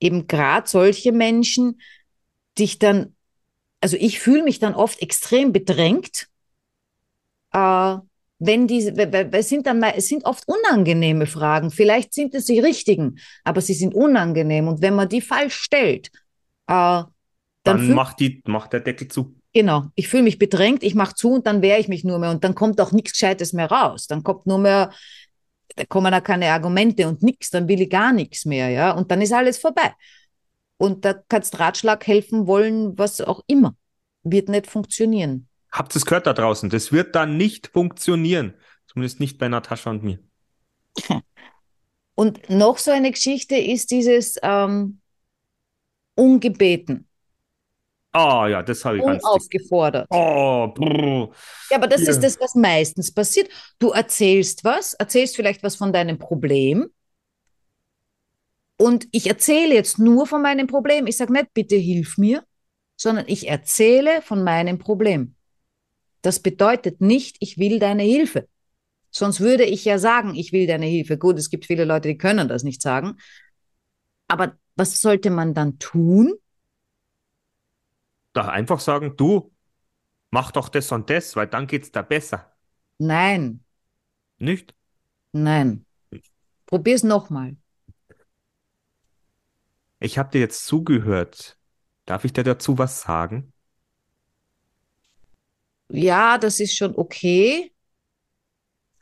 eben 0.02 0.28
gerade 0.28 0.68
solche 0.68 1.14
Menschen 1.14 1.80
dich 2.58 2.80
dann, 2.80 3.16
also 3.82 3.98
ich 4.00 4.20
fühle 4.20 4.44
mich 4.44 4.60
dann 4.60 4.76
oft 4.76 5.02
extrem 5.02 5.52
bedrängt, 5.54 6.28
äh, 7.54 7.98
wenn 8.40 8.68
diese, 8.68 8.92
es 9.32 9.50
sind 9.50 9.68
dann 9.68 9.82
es 9.84 10.08
sind 10.10 10.26
oft 10.26 10.46
unangenehme 10.48 11.28
Fragen. 11.28 11.72
Vielleicht 11.72 12.14
sind 12.14 12.34
es 12.36 12.46
die 12.46 12.60
richtigen, 12.60 13.20
aber 13.44 13.62
sie 13.62 13.74
sind 13.74 13.94
unangenehm. 13.96 14.68
Und 14.68 14.82
wenn 14.82 14.96
man 14.96 15.08
die 15.10 15.22
falsch 15.22 15.56
stellt, 15.56 16.08
äh, 16.68 17.04
dann, 17.64 17.82
Dann 17.88 17.92
macht, 17.92 18.20
die, 18.22 18.42
macht 18.46 18.72
der 18.74 18.80
Deckel 18.80 19.08
zu. 19.10 19.36
genau, 19.54 19.86
ich 19.96 20.08
fühle 20.08 20.24
mich 20.24 20.40
bedrängt, 20.40 20.84
ich 20.84 20.96
mache 20.96 21.16
zu 21.16 21.34
und 21.34 21.48
dann 21.48 21.62
wehre 21.62 21.80
ich 21.80 21.88
mich 21.88 22.04
nur 22.04 22.20
mehr 22.20 22.32
und 22.32 22.44
dann 22.44 22.56
kommt 22.56 22.80
auch 22.82 22.92
nichts 22.92 23.14
Gescheites 23.14 23.54
mehr 23.54 23.68
raus. 23.72 24.08
Dann 24.08 24.24
kommt 24.24 24.46
nur 24.48 24.58
mehr, 24.60 24.92
da 25.76 25.86
kommen 25.86 26.12
da 26.12 26.22
keine 26.22 26.52
Argumente 26.52 27.08
und 27.08 27.24
nichts, 27.24 27.50
dann 27.50 27.68
will 27.68 27.82
ich 27.82 27.90
gar 27.90 28.14
nichts 28.14 28.46
mehr, 28.46 28.70
ja, 28.70 28.92
und 28.92 29.12
dann 29.12 29.22
ist 29.22 29.34
alles 29.34 29.58
vorbei. 29.58 29.94
Und 30.78 31.06
da 31.06 31.14
kannst 31.30 31.60
Ratschlag 31.60 32.06
helfen 32.08 32.48
wollen, 32.48 32.98
was 32.98 33.22
auch 33.22 33.42
immer. 33.48 33.76
Wird 34.24 34.50
nicht 34.50 34.68
funktionieren. 34.68 35.48
Habt 35.72 35.94
ihr 35.96 35.98
es 35.98 36.06
gehört 36.06 36.28
da 36.28 36.34
draußen? 36.34 36.70
Das 36.70 36.92
wird 36.92 37.16
dann 37.16 37.36
nicht 37.38 37.68
funktionieren. 37.68 38.54
Zumindest 38.88 39.20
nicht 39.20 39.38
bei 39.40 39.48
Natascha 39.50 39.90
und 39.90 40.04
mir. 40.04 40.20
Und 42.16 42.50
noch 42.50 42.78
so 42.78 42.92
eine 42.92 43.12
Geschichte 43.12 43.56
ist 43.56 43.92
dieses 43.92 44.38
ähm, 44.44 45.00
Ungebeten, 46.16 47.08
Ah 48.12 48.48
ja, 48.48 48.62
das 48.62 48.86
habe 48.86 48.98
ich 49.00 49.06
ganz 49.06 49.32
dick. 49.32 49.44
unaufgefordert. 49.44 50.08
Oh, 50.10 50.68
brr. 50.68 51.34
Ja, 51.72 51.78
aber 51.78 51.88
das 51.88 52.02
Ja. 52.04 52.12
ist 52.12 52.22
das, 52.24 52.40
was 52.40 52.56
meistens 52.56 53.12
passiert. 53.14 53.50
Du 53.80 53.90
erzählst 53.90 54.64
was, 54.64 54.94
erzählst 54.94 55.36
vielleicht 55.36 55.64
was 55.64 55.76
von 55.76 55.92
deinem 55.92 56.20
Problem. 56.20 56.90
Und 58.78 59.08
ich 59.12 59.28
erzähle 59.28 59.74
jetzt 59.76 60.00
nur 60.00 60.28
von 60.28 60.42
meinem 60.42 60.68
Problem. 60.68 61.08
Ich 61.08 61.18
sage 61.18 61.34
nicht, 61.34 61.54
bitte 61.54 61.76
hilf 61.76 62.18
mir, 62.18 62.44
sondern 62.98 63.26
ich 63.28 63.48
erzähle 63.48 64.22
von 64.22 64.44
meinem 64.44 64.80
Problem. 64.80 65.36
Das 66.22 66.40
bedeutet 66.42 67.02
nicht, 67.02 67.38
ich 67.40 67.58
will 67.58 67.80
deine 67.80 68.04
Hilfe. 68.04 68.48
Sonst 69.12 69.42
würde 69.42 69.66
ich 69.66 69.86
ja 69.86 70.00
sagen, 70.00 70.36
ich 70.36 70.54
will 70.54 70.68
deine 70.68 70.88
Hilfe. 70.88 71.18
Gut, 71.18 71.40
es 71.40 71.50
gibt 71.50 71.66
viele 71.66 71.86
Leute, 71.86 72.10
die 72.10 72.18
können 72.18 72.48
das 72.50 72.64
nicht 72.64 72.82
sagen. 72.82 73.18
Aber 74.28 74.58
was 74.76 75.00
sollte 75.02 75.30
man 75.30 75.54
dann 75.54 75.80
tun? 75.80 76.34
Da 78.34 78.48
einfach 78.50 78.80
sagen, 78.80 79.16
du, 79.18 79.52
mach 80.32 80.52
doch 80.54 80.70
das 80.70 80.92
und 80.94 81.10
das, 81.12 81.36
weil 81.38 81.48
dann 81.48 81.68
geht's 81.68 81.92
da 81.94 82.02
besser. 82.04 82.54
Nein, 83.00 83.62
Nicht? 84.38 84.76
nein. 85.34 85.86
Probier's 86.68 87.04
nochmal. 87.04 87.58
Ich 90.04 90.18
habe 90.18 90.32
dir 90.32 90.42
jetzt 90.42 90.66
zugehört. 90.66 91.58
Darf 92.06 92.26
ich 92.26 92.34
dir 92.34 92.44
dazu 92.44 92.78
was 92.78 93.04
sagen? 93.04 93.54
Ja, 95.88 96.38
das 96.38 96.60
ist 96.60 96.76
schon 96.76 96.94
okay. 96.98 97.72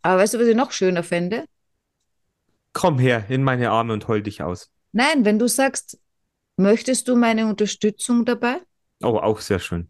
Aber 0.04 0.22
weißt 0.22 0.36
du, 0.36 0.40
was 0.40 0.46
ich 0.46 0.56
noch 0.56 0.72
schöner 0.72 1.02
fände? 1.02 1.46
Komm 2.74 3.00
her 3.00 3.26
in 3.30 3.44
meine 3.44 3.72
Arme 3.72 3.94
und 3.94 4.08
heul 4.08 4.22
dich 4.22 4.44
aus. 4.44 4.72
Nein, 4.92 5.26
wenn 5.26 5.40
du 5.40 5.48
sagst, 5.48 6.00
möchtest 6.56 7.08
du 7.08 7.16
meine 7.16 7.48
Unterstützung 7.48 8.24
dabei? 8.24 8.62
Oh, 9.02 9.18
auch 9.18 9.40
sehr 9.40 9.58
schön. 9.58 9.90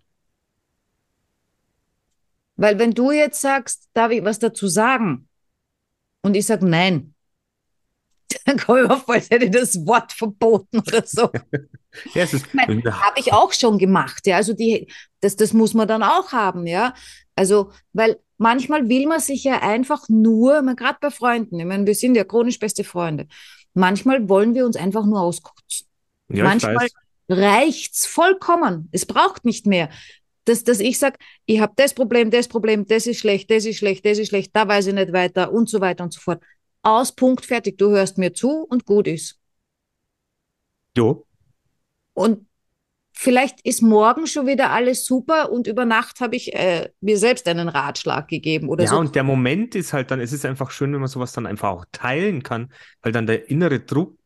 Weil 2.55 2.79
wenn 2.79 2.91
du 2.91 3.11
jetzt 3.11 3.41
sagst, 3.41 3.89
darf 3.93 4.13
ich 4.13 4.23
was 4.23 4.39
dazu 4.39 4.69
sagen? 4.69 5.27
Und 6.21 6.35
ich 6.35 6.45
sage 6.45 6.65
nein, 6.65 7.15
dann 8.45 8.57
komme 8.57 8.81
ich 8.81 8.87
mir 8.87 8.97
vor, 8.97 9.15
als 9.15 9.29
hätte 9.29 9.45
ich 9.45 9.51
das 9.51 9.85
Wort 9.85 10.11
verboten 10.11 10.79
oder 10.79 11.03
so. 11.05 11.29
Ja, 12.13 12.23
es 12.23 12.31
Habe 12.33 13.19
ich 13.19 13.33
auch 13.33 13.51
schon 13.51 13.77
gemacht, 13.77 14.25
ja. 14.25 14.37
Also 14.37 14.53
die, 14.53 14.87
das, 15.19 15.35
das 15.35 15.51
muss 15.51 15.73
man 15.73 15.89
dann 15.89 16.03
auch 16.03 16.31
haben, 16.31 16.65
ja. 16.65 16.93
Also, 17.35 17.71
weil 17.91 18.17
manchmal 18.37 18.87
will 18.87 19.07
man 19.07 19.19
sich 19.19 19.43
ja 19.43 19.61
einfach 19.61 20.07
nur, 20.07 20.63
gerade 20.75 20.97
bei 21.01 21.11
Freunden, 21.11 21.59
ich 21.59 21.65
meine, 21.65 21.85
wir 21.85 21.95
sind 21.95 22.15
ja 22.15 22.23
chronisch 22.23 22.59
beste 22.59 22.85
Freunde. 22.85 23.27
Manchmal 23.73 24.29
wollen 24.29 24.55
wir 24.55 24.65
uns 24.65 24.77
einfach 24.77 25.05
nur 25.05 25.19
auskotzen. 25.19 25.87
ja, 26.29 26.45
manchmal 26.45 26.87
reicht's 27.27 28.05
vollkommen. 28.05 28.89
Es 28.91 29.05
braucht 29.05 29.45
nicht 29.45 29.65
mehr. 29.65 29.89
Dass, 30.45 30.63
dass 30.63 30.79
ich 30.79 30.97
sage, 30.97 31.17
ich 31.45 31.59
habe 31.59 31.73
das 31.75 31.93
Problem, 31.93 32.31
das 32.31 32.47
Problem, 32.47 32.87
das 32.87 33.05
ist 33.05 33.19
schlecht, 33.19 33.51
das 33.51 33.65
ist 33.65 33.77
schlecht, 33.77 34.05
das 34.05 34.17
ist 34.17 34.29
schlecht, 34.29 34.51
da 34.53 34.67
weiß 34.67 34.87
ich 34.87 34.93
nicht 34.93 35.13
weiter 35.13 35.51
und 35.51 35.69
so 35.69 35.81
weiter 35.81 36.03
und 36.03 36.13
so 36.13 36.19
fort. 36.19 36.41
Aus, 36.83 37.11
Punkt, 37.13 37.45
fertig. 37.45 37.77
Du 37.77 37.89
hörst 37.89 38.17
mir 38.17 38.33
zu 38.33 38.63
und 38.63 38.85
gut 38.85 39.07
ist. 39.07 39.39
Jo, 40.95 41.25
Und 42.13 42.47
vielleicht 43.13 43.61
ist 43.65 43.81
morgen 43.81 44.27
schon 44.27 44.47
wieder 44.47 44.71
alles 44.71 45.05
super 45.05 45.51
und 45.51 45.67
über 45.67 45.85
Nacht 45.85 46.21
habe 46.21 46.35
ich 46.35 46.53
äh, 46.53 46.89
mir 47.01 47.17
selbst 47.17 47.47
einen 47.47 47.69
Ratschlag 47.69 48.27
gegeben 48.27 48.69
oder 48.69 48.85
ja, 48.85 48.89
so. 48.91 48.97
und 48.97 49.15
der 49.15 49.23
Moment 49.23 49.75
ist 49.75 49.93
halt 49.93 50.11
dann, 50.11 50.19
es 50.19 50.33
ist 50.33 50.45
einfach 50.45 50.71
schön, 50.71 50.93
wenn 50.93 50.99
man 51.01 51.09
sowas 51.09 51.33
dann 51.33 51.45
einfach 51.45 51.69
auch 51.69 51.85
teilen 51.91 52.43
kann, 52.43 52.73
weil 53.01 53.11
dann 53.11 53.27
der 53.27 53.49
innere 53.49 53.79
Druck 53.79 54.17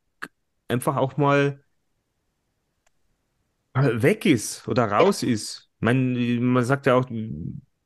einfach 0.67 0.97
auch 0.97 1.17
mal 1.17 1.61
äh, 3.73 4.01
weg 4.01 4.25
ist 4.25 4.67
oder 4.67 4.85
raus 4.91 5.23
ist. 5.23 5.69
Ich 5.79 5.81
meine, 5.81 6.39
man 6.39 6.63
sagt 6.63 6.85
ja 6.85 6.95
auch 6.95 7.07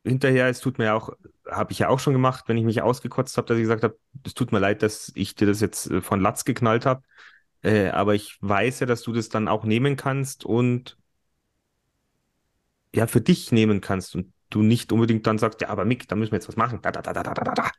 hinterher, 0.05 0.47
es 0.47 0.59
tut 0.59 0.78
mir 0.78 0.86
ja 0.86 0.93
auch, 0.95 1.11
habe 1.52 1.72
ich 1.72 1.80
ja 1.80 1.89
auch 1.89 2.00
schon 2.00 2.14
gemacht, 2.14 2.45
wenn 2.47 2.58
ich 2.58 2.64
mich 2.64 2.82
ausgekotzt 2.82 3.38
habe, 3.38 3.47
dass 3.47 3.58
ich 3.58 3.64
gesagt 3.64 3.84
habe, 3.84 3.97
es 4.26 4.34
tut 4.34 4.52
mir 4.52 4.60
leid, 4.60 4.82
dass 4.84 5.12
ich 5.16 5.36
dir 5.36 5.47
das 5.47 5.62
jetzt 5.62 5.89
äh, 5.89 6.02
von 6.02 6.22
Latz 6.22 6.45
geknallt 6.45 6.86
habe. 6.86 7.04
Äh, 7.62 7.89
aber 7.89 8.16
ich 8.16 8.38
weiß 8.41 8.82
ja, 8.82 8.86
dass 8.86 9.02
du 9.02 9.12
das 9.14 9.30
dann 9.30 9.47
auch 9.47 9.66
nehmen 9.66 9.95
kannst 9.95 10.45
und 10.45 10.97
ja, 12.93 13.06
für 13.08 13.22
dich 13.22 13.52
nehmen 13.52 13.82
kannst 13.82 14.16
und 14.16 14.34
du 14.50 14.64
nicht 14.64 14.91
unbedingt 14.91 15.28
dann 15.28 15.38
sagst, 15.38 15.62
ja, 15.62 15.70
aber 15.70 15.86
Mick, 15.86 16.08
da 16.08 16.16
müssen 16.16 16.32
wir 16.32 16.38
jetzt 16.38 16.47
was 16.47 16.56
machen. 16.56 16.80
Da, 16.82 16.91
da, 16.91 17.02
da, 17.02 17.14
da, 17.14 17.24
da, 17.24 17.34
da, 17.34 17.54
da. 17.54 17.72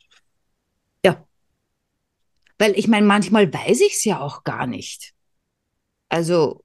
Weil 2.61 2.79
ich 2.79 2.89
meine, 2.89 3.07
manchmal 3.07 3.51
weiß 3.53 3.81
ich 3.81 3.95
es 3.95 4.05
ja 4.05 4.21
auch 4.21 4.45
gar 4.45 4.67
nicht. 4.67 5.15
Also, 6.11 6.63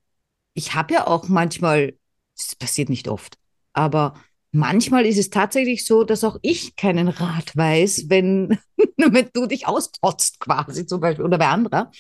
ich 0.54 0.76
habe 0.76 0.94
ja 0.94 1.08
auch 1.08 1.30
manchmal, 1.30 1.98
das 2.36 2.54
passiert 2.58 2.90
nicht 2.90 3.08
oft, 3.08 3.38
aber 3.72 4.22
manchmal 4.56 5.06
ist 5.06 5.18
es 5.18 5.30
tatsächlich 5.30 5.86
so, 5.86 6.04
dass 6.04 6.24
auch 6.24 6.38
ich 6.42 6.76
keinen 6.76 7.08
Rat 7.10 7.56
weiß, 7.56 8.06
wenn, 8.10 8.58
wenn 8.98 9.30
du 9.34 9.46
dich 9.46 9.68
auskotzt 9.68 10.40
quasi 10.40 10.86
zum 10.86 11.02
Beispiel 11.02 11.26
oder 11.26 11.38
bei 11.38 11.48
anderer. 11.48 11.92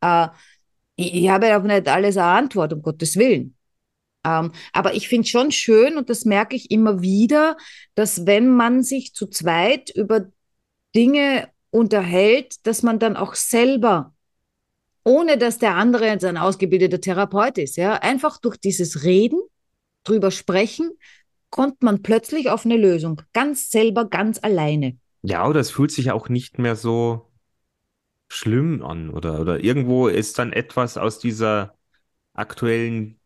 Äh, 0.00 0.28
ich, 0.96 1.14
ich 1.14 1.28
habe 1.28 1.48
ja 1.48 1.58
auch 1.60 1.64
nicht 1.64 1.88
alles 1.88 2.16
eine 2.16 2.26
Antwort, 2.26 2.72
um 2.72 2.82
Gottes 2.82 3.16
Willen. 3.16 3.54
Ähm, 4.24 4.52
aber 4.72 4.94
ich 4.94 5.08
finde 5.08 5.28
schon 5.28 5.52
schön, 5.52 5.96
und 5.96 6.10
das 6.10 6.24
merke 6.24 6.56
ich 6.56 6.70
immer 6.70 7.02
wieder, 7.02 7.56
dass 7.94 8.26
wenn 8.26 8.48
man 8.48 8.82
sich 8.82 9.14
zu 9.14 9.26
zweit 9.28 9.90
über 9.90 10.26
Dinge 10.96 11.48
unterhält, 11.70 12.66
dass 12.66 12.82
man 12.82 12.98
dann 12.98 13.16
auch 13.16 13.34
selber, 13.34 14.14
ohne 15.04 15.38
dass 15.38 15.58
der 15.58 15.76
andere 15.76 16.06
jetzt 16.06 16.24
ein 16.24 16.36
ausgebildeter 16.36 17.00
Therapeut 17.00 17.58
ist, 17.58 17.76
ja, 17.76 17.94
einfach 17.94 18.38
durch 18.38 18.56
dieses 18.56 19.04
Reden, 19.04 19.40
drüber 20.04 20.30
sprechen, 20.30 20.90
kommt 21.50 21.82
man 21.82 22.02
plötzlich 22.02 22.50
auf 22.50 22.64
eine 22.64 22.76
Lösung. 22.76 23.22
Ganz 23.32 23.70
selber, 23.70 24.04
ganz 24.08 24.38
alleine. 24.42 24.98
Ja, 25.22 25.46
oder 25.48 25.60
es 25.60 25.70
fühlt 25.70 25.90
sich 25.90 26.10
auch 26.10 26.28
nicht 26.28 26.58
mehr 26.58 26.76
so 26.76 27.30
schlimm 28.28 28.84
an 28.84 29.10
oder, 29.10 29.40
oder 29.40 29.60
irgendwo 29.60 30.08
ist 30.08 30.38
dann 30.38 30.52
etwas 30.52 30.96
aus 30.96 31.18
dieser 31.18 31.76
aktuellen 32.34 33.18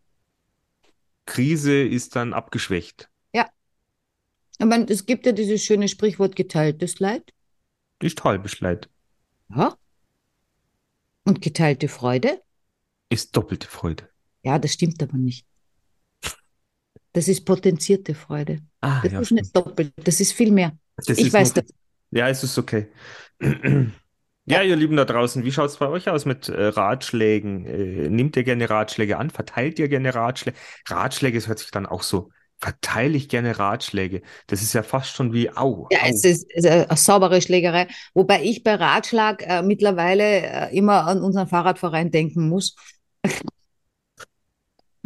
Krise 1.27 1.83
ist 1.83 2.17
dann 2.17 2.33
abgeschwächt. 2.33 3.11
Ich 4.63 4.69
meine, 4.69 4.87
es 4.89 5.07
gibt 5.07 5.27
ja 5.27 5.33
dieses 5.33 5.65
schöne 5.65 5.89
Sprichwort 5.89 6.37
geteiltes 6.37 7.01
Leid. 7.01 7.33
Ist 8.01 8.23
halbes 8.23 8.61
Leid. 8.61 8.89
Ja. 9.49 9.77
Und 11.25 11.43
geteilte 11.43 11.89
Freude? 11.89 12.41
Ist 13.09 13.37
doppelte 13.37 13.67
Freude. 13.67 14.09
Ja, 14.45 14.61
das 14.61 14.75
stimmt 14.75 15.03
aber 15.03 15.19
nicht. 15.19 15.47
Das 17.13 17.29
ist 17.29 17.45
potenzierte 17.45 18.15
Freude. 18.15 18.61
Ah, 18.81 19.01
Das 19.03 19.13
ja, 19.13 19.21
ist 19.21 19.27
stimmt. 19.27 19.41
nicht 19.43 19.57
doppelt, 19.57 19.93
das 19.97 20.21
ist 20.21 20.33
viel 20.33 20.51
mehr. 20.51 20.73
Das 20.97 21.19
Ich 21.19 21.33
weiß 21.33 21.55
das. 21.55 21.65
Ja, 22.11 22.29
es 22.29 22.43
ist 22.43 22.59
okay. 22.59 22.89
Ja, 24.45 24.61
ihr 24.63 24.75
Lieben 24.75 24.97
da 24.97 25.05
draußen, 25.05 25.45
wie 25.45 25.53
schaut 25.53 25.71
es 25.71 25.77
bei 25.77 25.87
euch 25.87 26.09
aus 26.09 26.25
mit 26.25 26.49
äh, 26.49 26.65
Ratschlägen? 26.67 27.65
Äh, 27.65 28.09
nehmt 28.11 28.37
ihr 28.37 28.43
gerne 28.43 28.69
Ratschläge 28.69 29.17
an? 29.17 29.31
Verteilt 29.31 29.79
ihr 29.79 29.87
gerne 29.89 30.13
Ratschläge? 30.17 30.57
Ratschläge, 30.89 31.39
das 31.39 31.47
hört 31.47 31.61
sich 31.61 31.71
dann 31.71 31.87
auch 31.87 32.03
so. 32.03 32.31
Verteile 32.59 33.17
ich 33.17 33.29
gerne 33.29 33.61
Ratschläge? 33.61 34.23
Das 34.49 34.61
ist 34.61 34.73
ja 34.73 34.83
fast 34.83 35.15
schon 35.15 35.33
wie, 35.33 35.49
au, 35.51 35.87
Ja, 35.91 36.01
au. 36.01 36.07
es 36.09 36.25
ist, 36.25 36.47
es 36.51 36.65
ist 36.65 36.71
eine 36.71 36.97
saubere 36.97 37.41
Schlägerei, 37.41 37.87
wobei 38.15 38.43
ich 38.43 38.65
bei 38.65 38.75
Ratschlag 38.75 39.43
äh, 39.47 39.63
mittlerweile 39.63 40.25
äh, 40.71 40.77
immer 40.77 41.07
an 41.07 41.23
unseren 41.23 41.47
Fahrradverein 41.47 42.11
denken 42.11 42.49
muss. 42.49 42.75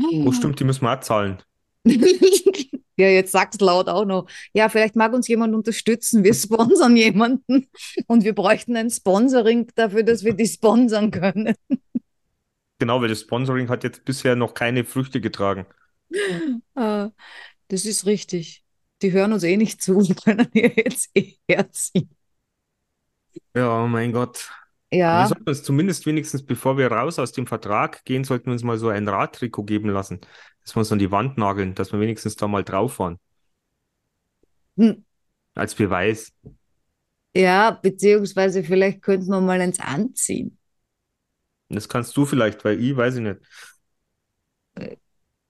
Oh, 0.01 0.33
stimmt, 0.33 0.59
die 0.61 0.65
müssen 0.65 0.85
wir 0.85 0.97
auch 0.97 1.01
zahlen. 1.01 1.43
Ja, 2.99 3.09
jetzt 3.11 3.31
sag's 3.33 3.61
laut 3.61 3.89
auch 3.91 4.07
noch. 4.07 4.27
Ja, 4.55 4.71
vielleicht 4.71 4.97
mag 4.97 5.13
uns 5.13 5.29
jemand 5.29 5.55
unterstützen. 5.55 6.25
Wir 6.25 6.33
sponsern 6.33 6.97
jemanden 6.97 7.67
und 8.07 8.25
wir 8.25 8.35
bräuchten 8.35 8.75
ein 8.75 8.89
Sponsoring 8.91 9.69
dafür, 9.75 10.03
dass 10.03 10.25
wir 10.25 10.33
die 10.33 10.47
sponsern 10.47 11.11
können. 11.11 11.55
Genau, 12.79 13.01
weil 13.03 13.09
das 13.09 13.21
Sponsoring 13.23 13.69
hat 13.69 13.85
jetzt 13.85 14.05
bisher 14.07 14.35
noch 14.37 14.55
keine 14.55 14.85
Früchte 14.85 15.21
getragen. 15.21 15.67
Äh, 16.75 17.11
Das 17.69 17.87
ist 17.87 18.07
richtig. 18.07 18.65
Die 19.03 19.13
hören 19.13 19.33
uns 19.35 19.45
eh 19.45 19.57
nicht 19.59 19.83
zu, 19.83 19.99
können 20.25 20.49
hier 20.55 20.73
jetzt 20.77 21.11
eh 21.17 21.37
herziehen. 21.49 22.11
Ja, 23.55 23.83
oh 23.85 23.87
mein 23.89 24.13
Gott. 24.13 24.51
Wir 25.11 25.25
Ja, 25.25 25.27
sollten 25.27 25.49
uns 25.49 25.63
zumindest 25.63 26.07
wenigstens, 26.07 26.45
bevor 26.47 26.79
wir 26.79 26.91
raus 26.93 27.19
aus 27.19 27.33
dem 27.33 27.47
Vertrag 27.47 28.05
gehen, 28.05 28.25
sollten 28.25 28.47
wir 28.47 28.53
uns 28.53 28.63
mal 28.65 28.79
so 28.79 28.89
ein 28.89 29.09
Radtrikot 29.09 29.65
geben 29.65 29.91
lassen, 29.91 30.21
dass 30.67 30.77
wir 30.77 30.81
uns 30.81 30.93
an 30.93 30.99
die 30.99 31.11
Wand 31.13 31.39
nageln, 31.39 31.75
dass 31.75 31.93
wir 31.93 32.01
wenigstens 32.01 32.37
da 32.37 32.49
mal 32.49 32.65
drauf 32.65 32.99
waren, 32.99 33.19
hm, 34.77 35.05
als 35.55 35.75
Beweis. 35.75 36.33
ja, 37.37 37.71
beziehungsweise 37.71 38.65
vielleicht 38.65 39.03
könnten 39.03 39.29
wir 39.29 39.41
mal 39.41 39.61
eins 39.61 39.79
anziehen. 39.81 40.59
Das 41.69 41.89
kannst 41.89 42.17
du 42.17 42.27
vielleicht, 42.27 42.65
weil 42.65 42.81
ich 42.81 42.97
weiß 42.97 43.17
ich 43.17 43.23
nicht. 43.23 43.41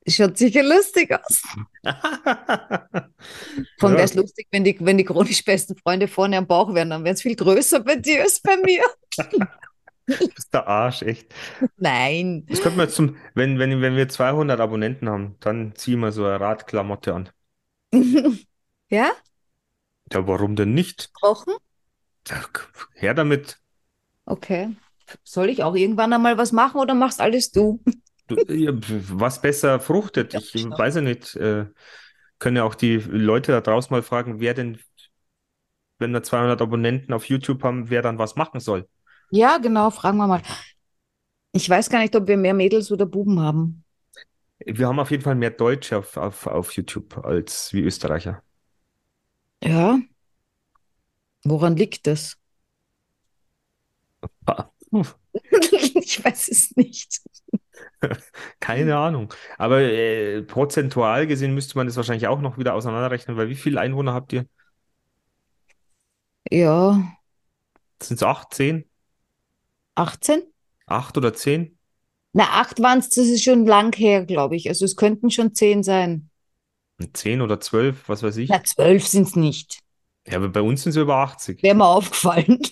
Schaut 0.09 0.39
sicher 0.39 0.63
lustig 0.63 1.11
aus. 1.13 1.43
Von 3.79 3.93
Ja. 3.93 3.97
wäre 3.97 4.05
es 4.05 4.15
lustig, 4.15 4.47
wenn 4.53 4.65
die, 4.65 4.77
wenn 4.81 4.99
die 4.99 5.05
chronisch 5.05 5.45
besten 5.45 5.77
Freunde 5.77 6.07
vorne 6.09 6.37
am 6.39 6.47
Bauch 6.47 6.73
wären, 6.75 6.91
dann 6.91 7.05
wäre 7.05 7.15
es 7.15 7.23
viel 7.23 7.37
größer 7.37 7.81
bei 7.81 7.97
dir 7.97 8.23
als 8.23 8.41
bei 8.41 8.57
mir. 8.59 8.85
Das 10.35 10.45
ist 10.45 10.55
der 10.55 10.67
Arsch, 10.69 11.03
echt. 11.03 11.35
Nein. 11.79 12.47
Das 12.49 12.61
könnten 12.61 12.79
wir 12.79 12.85
jetzt 12.85 12.97
zum, 12.97 13.17
wenn, 13.35 13.59
wenn, 13.61 13.81
wenn 13.83 13.95
wir 13.97 14.09
200 14.09 14.59
Abonnenten 14.61 15.09
haben, 15.09 15.37
dann 15.41 15.75
ziehen 15.77 16.01
wir 16.01 16.11
so 16.13 16.25
eine 16.25 16.41
Radklamotte 16.41 17.15
an. 17.15 17.29
Ja, 18.91 19.13
Ja, 20.13 20.27
warum 20.27 20.57
denn 20.57 20.75
nicht? 20.75 21.13
Rochen? 21.23 21.57
Ja, 22.29 22.43
Her 22.95 23.15
damit. 23.15 23.61
Okay. 24.25 24.75
Soll 25.25 25.51
ich 25.51 25.63
auch 25.63 25.75
irgendwann 25.77 26.13
einmal 26.13 26.37
was 26.39 26.53
machen 26.53 26.81
oder 26.81 26.95
machst 26.95 27.21
alles 27.21 27.53
du? 27.53 27.81
Du, 28.29 28.37
ja, 28.49 28.73
was 28.75 29.41
besser 29.41 29.79
fruchtet. 29.81 30.35
Ja, 30.35 30.41
Ich 30.53 30.53
genau. 30.53 30.77
weiß 30.77 30.97
ja 30.97 31.01
nicht. 31.03 31.37
Äh, 31.37 31.67
können 32.39 32.57
ja 32.57 32.65
auch 32.65 32.75
die 32.75 32.97
Leute 32.99 33.53
da 33.53 33.61
draußen 33.63 33.95
mal 33.95 34.03
fragen, 34.03 34.41
wer 34.41 34.55
denn, 34.55 34.79
wenn 35.99 36.13
wir 36.13 36.23
200 36.23 36.61
Abonnenten 36.63 37.13
auf 37.13 37.29
YouTube 37.29 37.63
haben, 37.65 37.91
wer 37.91 38.03
dann 38.03 38.19
was 38.19 38.37
machen 38.37 38.61
soll. 38.61 38.89
Ja, 39.31 39.59
genau, 39.59 39.91
fragen 39.91 40.19
wir 40.19 40.27
mal. 40.27 40.43
Ich 41.53 41.69
weiß 41.69 41.91
gar 41.91 41.99
nicht, 42.01 42.15
ob 42.17 42.29
wir 42.29 42.37
mehr 42.37 42.55
Mädels 42.55 42.93
oder 42.93 43.05
Buben 43.07 43.41
haben. 43.41 43.85
Wir 44.67 44.87
haben 44.89 44.99
auf 45.01 45.11
jeden 45.11 45.23
Fall 45.23 45.35
mehr 45.35 45.49
Deutsche 45.51 45.97
auf, 45.99 46.17
auf, 46.19 46.47
auf 46.47 46.73
YouTube 46.73 47.25
als 47.25 47.73
wie 47.73 47.81
Österreicher. 47.83 48.43
Ja. 49.63 49.99
Woran 51.45 51.77
liegt 51.77 52.07
das? 52.07 52.37
Ich 55.95 56.25
weiß 56.25 56.49
es 56.49 56.77
nicht. 56.77 57.21
Keine 58.61 58.97
Ahnung. 58.97 59.33
Aber 59.59 59.81
äh, 59.81 60.43
prozentual 60.43 61.27
gesehen 61.27 61.55
müsste 61.55 61.77
man 61.79 61.87
das 61.87 61.97
wahrscheinlich 61.97 62.27
auch 62.29 62.41
noch 62.41 62.59
wieder 62.59 62.75
auseinanderrechnen, 62.75 63.37
weil 63.37 63.49
wie 63.49 63.55
viele 63.57 63.81
Einwohner 63.81 64.15
habt 64.15 64.33
ihr? 64.33 64.47
Ja, 66.51 67.17
Sind 68.03 68.17
es 68.17 68.23
acht, 68.23 68.55
zehn? 68.55 68.89
18? 69.97 70.43
Acht 70.87 71.17
oder 71.17 71.35
zehn? 71.35 71.77
Na, 72.33 72.45
acht 72.61 72.81
waren 72.81 72.99
es, 72.99 73.09
das 73.09 73.27
ist 73.27 73.43
schon 73.43 73.67
lang 73.67 73.95
her, 73.97 74.25
glaube 74.25 74.57
ich. 74.57 74.69
Also 74.69 74.85
es 74.85 74.95
könnten 74.97 75.31
schon 75.31 75.55
zehn 75.55 75.83
sein. 75.83 76.31
Zehn 77.13 77.41
oder 77.41 77.61
zwölf, 77.61 78.09
was 78.09 78.23
weiß 78.23 78.37
ich. 78.37 78.51
Na, 78.51 78.63
zwölf 78.63 79.07
sind 79.07 79.29
es 79.29 79.37
nicht. 79.37 79.81
Ja, 80.27 80.37
aber 80.37 80.49
bei 80.49 80.61
uns 80.61 80.83
sind 80.83 80.93
sie 80.93 81.01
über 81.01 81.17
80. 81.17 81.63
Wäre 81.63 81.75
mir 81.75 81.87
aufgefallen. 81.87 82.61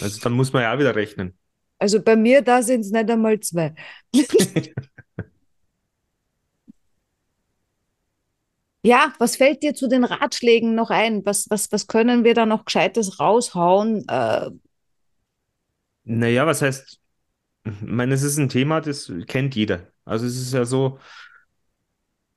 Also 0.00 0.20
dann 0.20 0.32
muss 0.32 0.52
man 0.52 0.62
ja 0.62 0.74
auch 0.74 0.78
wieder 0.80 0.96
rechnen. 0.96 1.38
Also 1.78 2.02
bei 2.02 2.16
mir, 2.16 2.42
da 2.42 2.62
sind 2.62 2.80
es 2.80 2.90
nicht 2.90 3.08
einmal 3.08 3.38
zwei. 3.38 3.76
Ja, 8.86 9.14
was 9.18 9.36
fällt 9.36 9.62
dir 9.62 9.74
zu 9.74 9.88
den 9.88 10.04
Ratschlägen 10.04 10.74
noch 10.74 10.90
ein? 10.90 11.24
Was, 11.24 11.48
was, 11.48 11.72
was 11.72 11.86
können 11.86 12.22
wir 12.22 12.34
da 12.34 12.44
noch 12.44 12.66
Gescheites 12.66 13.18
raushauen? 13.18 14.06
Äh, 14.08 14.50
Naja, 16.04 16.46
was 16.46 16.62
heißt, 16.62 17.00
ich 17.64 17.82
meine, 17.82 18.14
es 18.14 18.22
ist 18.22 18.38
ein 18.38 18.48
Thema, 18.50 18.80
das 18.80 19.12
kennt 19.28 19.54
jeder. 19.56 19.88
Also 20.04 20.26
es 20.26 20.36
ist 20.40 20.52
ja 20.54 20.64
so, 20.66 21.00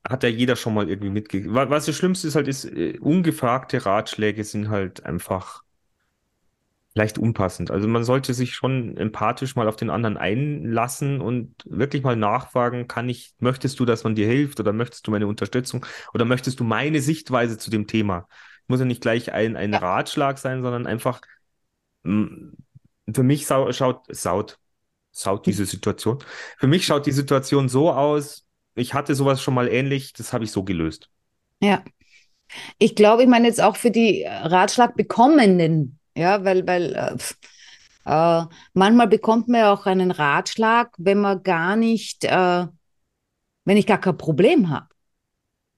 hat 0.08 0.24
ja 0.24 0.30
jeder 0.30 0.56
schon 0.56 0.74
mal 0.74 0.90
irgendwie 0.90 1.10
mitgekriegt. 1.12 1.54
Wa- 1.54 1.70
Was 1.70 1.86
das 1.86 1.96
Schlimmste 1.96 2.28
ist 2.28 2.36
halt, 2.36 2.48
ist, 2.48 2.66
äh, 2.66 2.98
ungefragte 3.00 3.86
Ratschläge 3.86 4.44
sind 4.44 4.70
halt 4.70 5.06
einfach 5.06 5.64
leicht 6.96 7.20
unpassend. 7.20 7.70
Also 7.70 7.88
man 7.88 8.04
sollte 8.04 8.34
sich 8.34 8.56
schon 8.56 8.98
empathisch 8.98 9.56
mal 9.56 9.68
auf 9.68 9.76
den 9.76 9.92
anderen 9.92 10.18
einlassen 10.18 11.22
und 11.22 11.54
wirklich 11.66 12.02
mal 12.04 12.16
nachfragen, 12.16 12.88
kann 12.88 13.08
ich, 13.08 13.34
möchtest 13.40 13.80
du, 13.80 13.86
dass 13.86 14.04
man 14.04 14.16
dir 14.16 14.26
hilft 14.28 14.60
oder 14.60 14.74
möchtest 14.74 15.06
du 15.06 15.12
meine 15.12 15.28
Unterstützung 15.28 15.86
oder 16.14 16.26
möchtest 16.26 16.60
du 16.60 16.64
meine 16.64 17.00
Sichtweise 17.02 17.58
zu 17.60 17.70
dem 17.70 17.86
Thema? 17.88 18.28
Muss 18.68 18.80
ja 18.80 18.86
nicht 18.86 19.02
gleich 19.02 19.32
ein, 19.32 19.56
ein. 19.56 19.74
Ratschlag 19.76 20.40
sein, 20.40 20.64
sondern 20.64 20.88
einfach, 20.88 21.22
für 23.14 23.24
mich 23.24 23.46
sau, 23.48 23.72
schaut, 23.72 24.04
saut, 24.10 24.60
saut 25.12 25.46
diese 25.46 25.66
Situation. 25.66 26.20
Für 26.58 26.68
mich 26.68 26.86
schaut 26.86 27.06
die 27.06 27.12
Situation 27.12 27.70
so 27.70 27.92
aus, 27.92 28.46
ich 28.76 28.94
hatte 28.94 29.16
sowas 29.16 29.42
schon 29.42 29.54
mal 29.54 29.68
ähnlich, 29.68 30.14
das 30.14 30.34
habe 30.34 30.44
ich 30.44 30.52
so 30.52 30.64
gelöst. 30.64 31.10
ja. 31.62 31.84
Ich 32.78 32.96
glaube, 32.96 33.24
ich 33.24 33.28
meine 33.28 33.48
jetzt 33.48 33.62
auch 33.62 33.76
für 33.76 33.92
die 33.92 34.22
äh, 34.24 34.30
Ratschlagbekommenden, 34.30 36.00
ja, 36.16 36.46
weil, 36.46 36.66
weil 36.66 36.96
äh, 36.96 37.18
äh, 38.06 38.46
manchmal 38.74 39.08
bekommt 39.08 39.50
man 39.50 39.62
ja 39.62 39.74
auch 39.74 39.86
einen 39.86 40.12
Ratschlag, 40.12 40.94
wenn 40.98 41.20
man 41.20 41.44
gar 41.44 41.76
nicht, 41.76 42.24
äh, 42.24 42.68
wenn 43.66 43.78
ich 43.78 43.86
gar 43.86 44.00
kein 44.00 44.18
Problem 44.18 44.70
habe. 44.70 44.88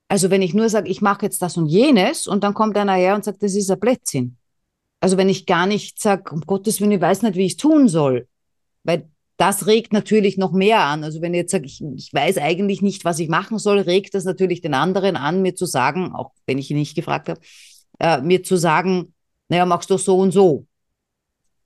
Also 0.09 0.30
wenn 0.30 0.41
ich 0.41 0.53
nur 0.53 0.69
sage, 0.69 0.89
ich 0.89 1.01
mache 1.01 1.25
jetzt 1.25 1.41
das 1.41 1.57
und 1.57 1.67
jenes 1.67 2.27
und 2.27 2.43
dann 2.43 2.53
kommt 2.53 2.77
einer 2.77 2.93
her 2.93 3.15
und 3.15 3.23
sagt, 3.23 3.43
das 3.43 3.55
ist 3.55 3.71
ein 3.71 3.80
Blödsinn. 3.80 4.39
Also 5.00 5.18
wenn 5.18 5.30
ich 5.30 5.45
gar 5.45 5.66
nicht 5.66 6.02
sage, 6.02 6.34
um 6.34 6.41
Gottes 6.41 6.82
Willen, 6.82 6.91
ich 6.91 7.02
weiß 7.02 7.22
nicht, 7.22 7.36
wie 7.36 7.45
ich 7.45 7.54
es 7.54 7.58
tun 7.58 7.88
soll. 7.88 8.28
Weil 8.84 9.10
das 9.38 9.68
regt 9.68 9.93
natürlich 9.93 10.38
noch 10.38 10.52
mehr 10.52 10.82
an. 10.82 11.04
Also 11.04 11.22
wenn 11.22 11.34
ich 11.34 11.39
jetzt 11.39 11.52
sage, 11.52 11.66
ich, 11.66 11.82
ich 11.95 12.14
weiß 12.14 12.38
eigentlich 12.38 12.82
nicht, 12.82 13.06
was 13.06 13.20
ich 13.20 13.30
machen 13.30 13.58
soll, 13.58 13.80
regt 13.80 14.14
das 14.14 14.26
natürlich 14.26 14.62
den 14.62 14.74
anderen 14.74 15.16
an, 15.16 15.41
mir 15.41 15.56
zu 15.56 15.66
sagen, 15.66 16.14
auch 16.14 16.32
wenn 16.45 16.58
ich 16.58 16.70
ihn 16.70 16.78
nicht 16.78 16.95
gefragt 16.95 17.30
habe, 17.30 17.39
äh, 18.00 18.22
mir 18.22 18.43
zu 18.43 18.58
sagen, 18.58 19.14
naja, 19.47 19.66
machst 19.66 19.89
du 19.89 19.97
so 19.97 20.18
und 20.20 20.32
so. 20.32 20.68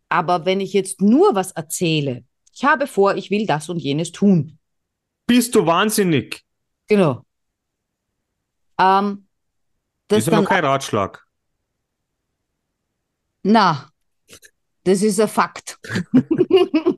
Aber 0.09 0.45
wenn 0.45 0.59
ich 0.59 0.73
jetzt 0.73 1.01
nur 1.01 1.33
was 1.33 1.51
erzähle, 1.51 2.23
ich 2.53 2.63
habe 2.63 2.85
vor, 2.85 3.15
ich 3.15 3.31
will 3.31 3.47
das 3.47 3.69
und 3.69 3.79
jenes 3.79 4.11
tun. 4.11 4.59
Bist 5.25 5.55
du 5.55 5.65
wahnsinnig? 5.65 6.43
Genau. 6.87 7.23
Ähm, 8.79 9.25
das 10.07 10.19
ist 10.19 10.27
ja 10.27 10.39
noch 10.39 10.47
kein 10.47 10.63
Ratschlag. 10.63 11.25
Na, 13.43 13.89
das 14.83 15.01
ist 15.01 15.19
ein 15.19 15.27
Fakt. 15.27 15.77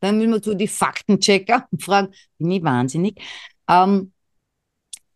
Dann 0.00 0.18
müssen 0.18 0.32
wir 0.32 0.42
zu 0.42 0.54
die 0.54 0.68
Faktenchecker 0.68 1.68
fragen, 1.78 2.12
bin 2.38 2.50
ich 2.50 2.62
wahnsinnig? 2.62 3.20
Ähm, 3.68 4.12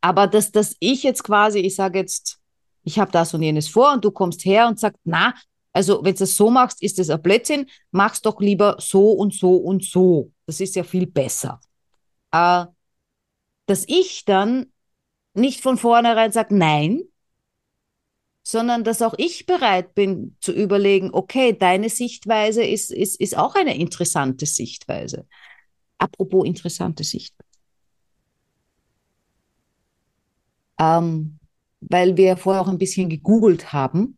aber 0.00 0.26
dass, 0.26 0.50
dass 0.52 0.76
ich 0.80 1.02
jetzt 1.02 1.22
quasi, 1.22 1.58
ich 1.58 1.74
sage 1.74 1.98
jetzt, 1.98 2.38
ich 2.82 2.98
habe 2.98 3.12
das 3.12 3.34
und 3.34 3.42
jenes 3.42 3.68
vor 3.68 3.92
und 3.92 4.04
du 4.04 4.10
kommst 4.10 4.44
her 4.44 4.66
und 4.66 4.80
sagst, 4.80 5.00
na, 5.04 5.34
also 5.72 6.02
wenn 6.02 6.14
du 6.14 6.20
das 6.20 6.34
so 6.36 6.50
machst, 6.50 6.82
ist 6.82 6.98
das 6.98 7.10
ein 7.10 7.22
Blödsinn, 7.22 7.66
mach's 7.90 8.22
doch 8.22 8.40
lieber 8.40 8.76
so 8.80 9.12
und 9.12 9.34
so 9.34 9.56
und 9.56 9.84
so. 9.84 10.32
Das 10.46 10.60
ist 10.60 10.74
ja 10.76 10.82
viel 10.82 11.06
besser. 11.06 11.60
Äh, 12.32 12.66
dass 13.66 13.84
ich 13.86 14.24
dann 14.24 14.72
nicht 15.34 15.60
von 15.60 15.76
vornherein 15.78 16.32
sage, 16.32 16.56
nein, 16.56 17.02
sondern 18.42 18.84
dass 18.84 19.02
auch 19.02 19.14
ich 19.18 19.46
bereit 19.46 19.94
bin 19.94 20.36
zu 20.40 20.52
überlegen, 20.52 21.10
okay, 21.12 21.56
deine 21.56 21.88
Sichtweise 21.88 22.64
ist, 22.64 22.90
ist, 22.90 23.20
ist 23.20 23.36
auch 23.36 23.54
eine 23.54 23.76
interessante 23.76 24.46
Sichtweise. 24.46 25.26
Apropos 25.98 26.46
interessante 26.46 27.04
Sichtweise. 27.04 27.48
Ähm, 30.78 31.38
weil 31.80 32.16
wir 32.16 32.36
vorher 32.36 32.62
auch 32.62 32.68
ein 32.68 32.78
bisschen 32.78 33.08
gegoogelt 33.08 33.72
haben. 33.72 34.16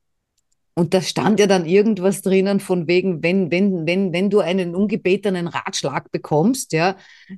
Und 0.74 0.94
da 0.94 1.02
stand 1.02 1.38
ja 1.38 1.46
dann 1.46 1.66
irgendwas 1.66 2.22
drinnen 2.22 2.60
von 2.60 2.86
wegen, 2.86 3.22
wenn, 3.22 3.50
wenn, 3.50 3.86
wenn, 3.86 4.12
wenn 4.12 4.30
du 4.30 4.40
einen 4.40 4.74
ungebetenen 4.74 5.48
Ratschlag 5.48 6.10
bekommst, 6.10 6.72
ja, 6.72 6.96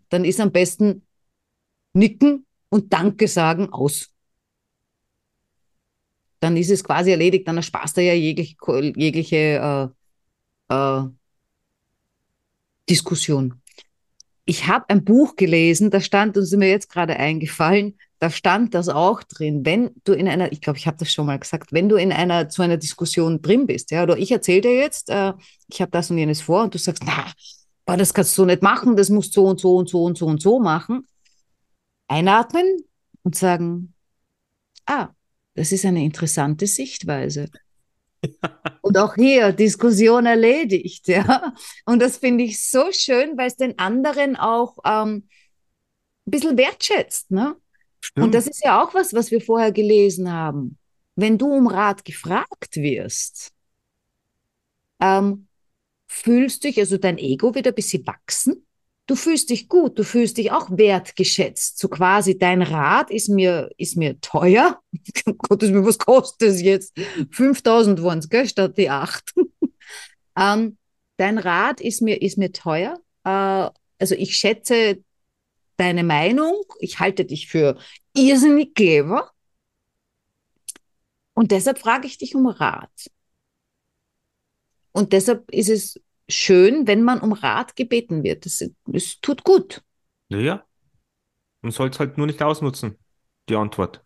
dann 0.08 0.24
ist 0.24 0.40
am 0.40 0.52
besten 0.52 1.04
nicken 1.94 2.46
und 2.68 2.92
Danke 2.92 3.26
sagen 3.26 3.72
aus. 3.72 4.13
Dann 6.44 6.58
ist 6.58 6.70
es 6.70 6.84
quasi 6.84 7.10
erledigt, 7.10 7.48
dann 7.48 7.56
ersparst 7.56 7.96
du 7.96 8.02
ja 8.02 8.12
jegliche, 8.12 8.54
jegliche 8.96 9.92
äh, 10.68 10.74
äh, 10.74 11.04
Diskussion. 12.86 13.62
Ich 14.44 14.66
habe 14.66 14.84
ein 14.88 15.06
Buch 15.06 15.36
gelesen, 15.36 15.90
da 15.90 16.02
stand, 16.02 16.36
das 16.36 16.52
ist 16.52 16.58
mir 16.58 16.68
jetzt 16.68 16.90
gerade 16.90 17.16
eingefallen, 17.16 17.96
da 18.18 18.28
stand 18.28 18.74
das 18.74 18.90
auch 18.90 19.22
drin, 19.22 19.64
wenn 19.64 19.92
du 20.04 20.12
in 20.12 20.28
einer, 20.28 20.52
ich 20.52 20.60
glaube, 20.60 20.78
ich 20.78 20.86
habe 20.86 20.98
das 20.98 21.10
schon 21.10 21.24
mal 21.24 21.38
gesagt, 21.38 21.72
wenn 21.72 21.88
du 21.88 21.96
in 21.96 22.12
einer 22.12 22.50
zu 22.50 22.60
einer 22.60 22.76
Diskussion 22.76 23.40
drin 23.40 23.66
bist, 23.66 23.90
ja, 23.90 24.02
oder 24.02 24.18
ich 24.18 24.30
erzähle 24.30 24.60
dir 24.60 24.76
jetzt, 24.76 25.08
äh, 25.08 25.32
ich 25.68 25.80
habe 25.80 25.92
das 25.92 26.10
und 26.10 26.18
jenes 26.18 26.42
vor 26.42 26.64
und 26.64 26.74
du 26.74 26.78
sagst, 26.78 27.04
na, 27.06 27.32
boah, 27.86 27.96
das 27.96 28.12
kannst 28.12 28.36
du 28.36 28.42
so 28.42 28.44
nicht 28.44 28.60
machen, 28.60 28.96
das 28.96 29.08
musst 29.08 29.34
du 29.34 29.40
so 29.40 29.46
und 29.46 29.60
so 29.60 29.76
und 29.76 29.88
so 29.88 30.04
und 30.04 30.18
so 30.18 30.26
und 30.26 30.42
so 30.42 30.60
machen. 30.60 31.06
Einatmen 32.06 32.84
und 33.22 33.34
sagen, 33.34 33.94
ah, 34.84 35.08
das 35.54 35.72
ist 35.72 35.84
eine 35.84 36.02
interessante 36.02 36.66
Sichtweise. 36.66 37.48
Und 38.80 38.98
auch 38.98 39.14
hier 39.14 39.52
Diskussion 39.52 40.26
erledigt, 40.26 41.08
ja. 41.08 41.54
Und 41.84 42.00
das 42.00 42.18
finde 42.18 42.44
ich 42.44 42.68
so 42.68 42.90
schön, 42.92 43.36
weil 43.36 43.48
es 43.48 43.56
den 43.56 43.78
anderen 43.78 44.36
auch 44.36 44.78
ähm, 44.84 45.28
ein 46.26 46.30
bisschen 46.30 46.56
wertschätzt, 46.56 47.30
ne? 47.30 47.56
Stimmt. 48.00 48.26
Und 48.26 48.34
das 48.34 48.46
ist 48.46 48.62
ja 48.64 48.82
auch 48.82 48.94
was, 48.94 49.14
was 49.14 49.30
wir 49.30 49.40
vorher 49.40 49.72
gelesen 49.72 50.30
haben. 50.30 50.78
Wenn 51.16 51.38
du 51.38 51.46
um 51.46 51.66
Rat 51.66 52.04
gefragt 52.04 52.76
wirst, 52.76 53.52
ähm, 55.00 55.46
fühlst 56.06 56.64
dich, 56.64 56.78
also 56.78 56.98
dein 56.98 57.18
Ego 57.18 57.54
wird 57.54 57.66
ein 57.66 57.74
bisschen 57.74 58.06
wachsen. 58.06 58.66
Du 59.06 59.16
fühlst 59.16 59.50
dich 59.50 59.68
gut, 59.68 59.98
du 59.98 60.04
fühlst 60.04 60.38
dich 60.38 60.50
auch 60.50 60.70
wertgeschätzt. 60.70 61.78
So 61.78 61.88
quasi, 61.88 62.38
dein 62.38 62.62
Rat 62.62 63.10
ist 63.10 63.28
mir, 63.28 63.70
ist 63.76 63.96
mir 63.96 64.18
teuer. 64.20 64.80
Gottes 65.38 65.70
mir, 65.70 65.84
was 65.84 65.98
kostet 65.98 66.48
es 66.48 66.62
jetzt? 66.62 66.94
5000 67.30 68.02
waren 68.02 68.20
es, 68.20 68.28
gell, 68.30 68.48
statt 68.48 68.78
die 68.78 68.88
8. 68.88 69.34
ähm, 70.38 70.78
dein 71.18 71.38
Rat 71.38 71.82
ist 71.82 72.00
mir, 72.00 72.22
ist 72.22 72.38
mir 72.38 72.52
teuer. 72.52 72.98
Äh, 73.24 73.70
also 73.98 74.14
ich 74.14 74.36
schätze 74.36 75.02
deine 75.76 76.04
Meinung, 76.04 76.64
ich 76.78 76.98
halte 76.98 77.24
dich 77.26 77.48
für 77.48 77.76
irrsinnig 78.14 78.74
clever 78.74 79.30
und 81.34 81.50
deshalb 81.50 81.78
frage 81.78 82.06
ich 82.06 82.16
dich 82.16 82.34
um 82.34 82.46
Rat. 82.46 83.10
Und 84.92 85.12
deshalb 85.12 85.50
ist 85.50 85.68
es 85.68 86.00
schön, 86.28 86.86
wenn 86.86 87.02
man 87.02 87.20
um 87.20 87.32
Rat 87.32 87.76
gebeten 87.76 88.22
wird. 88.22 88.46
Das, 88.46 88.64
das 88.86 89.20
tut 89.20 89.44
gut. 89.44 89.82
Naja. 90.28 90.64
Man 91.62 91.72
soll 91.72 91.88
es 91.88 91.98
halt 91.98 92.18
nur 92.18 92.26
nicht 92.26 92.42
ausnutzen, 92.42 92.98
die 93.48 93.56
Antwort. 93.56 94.04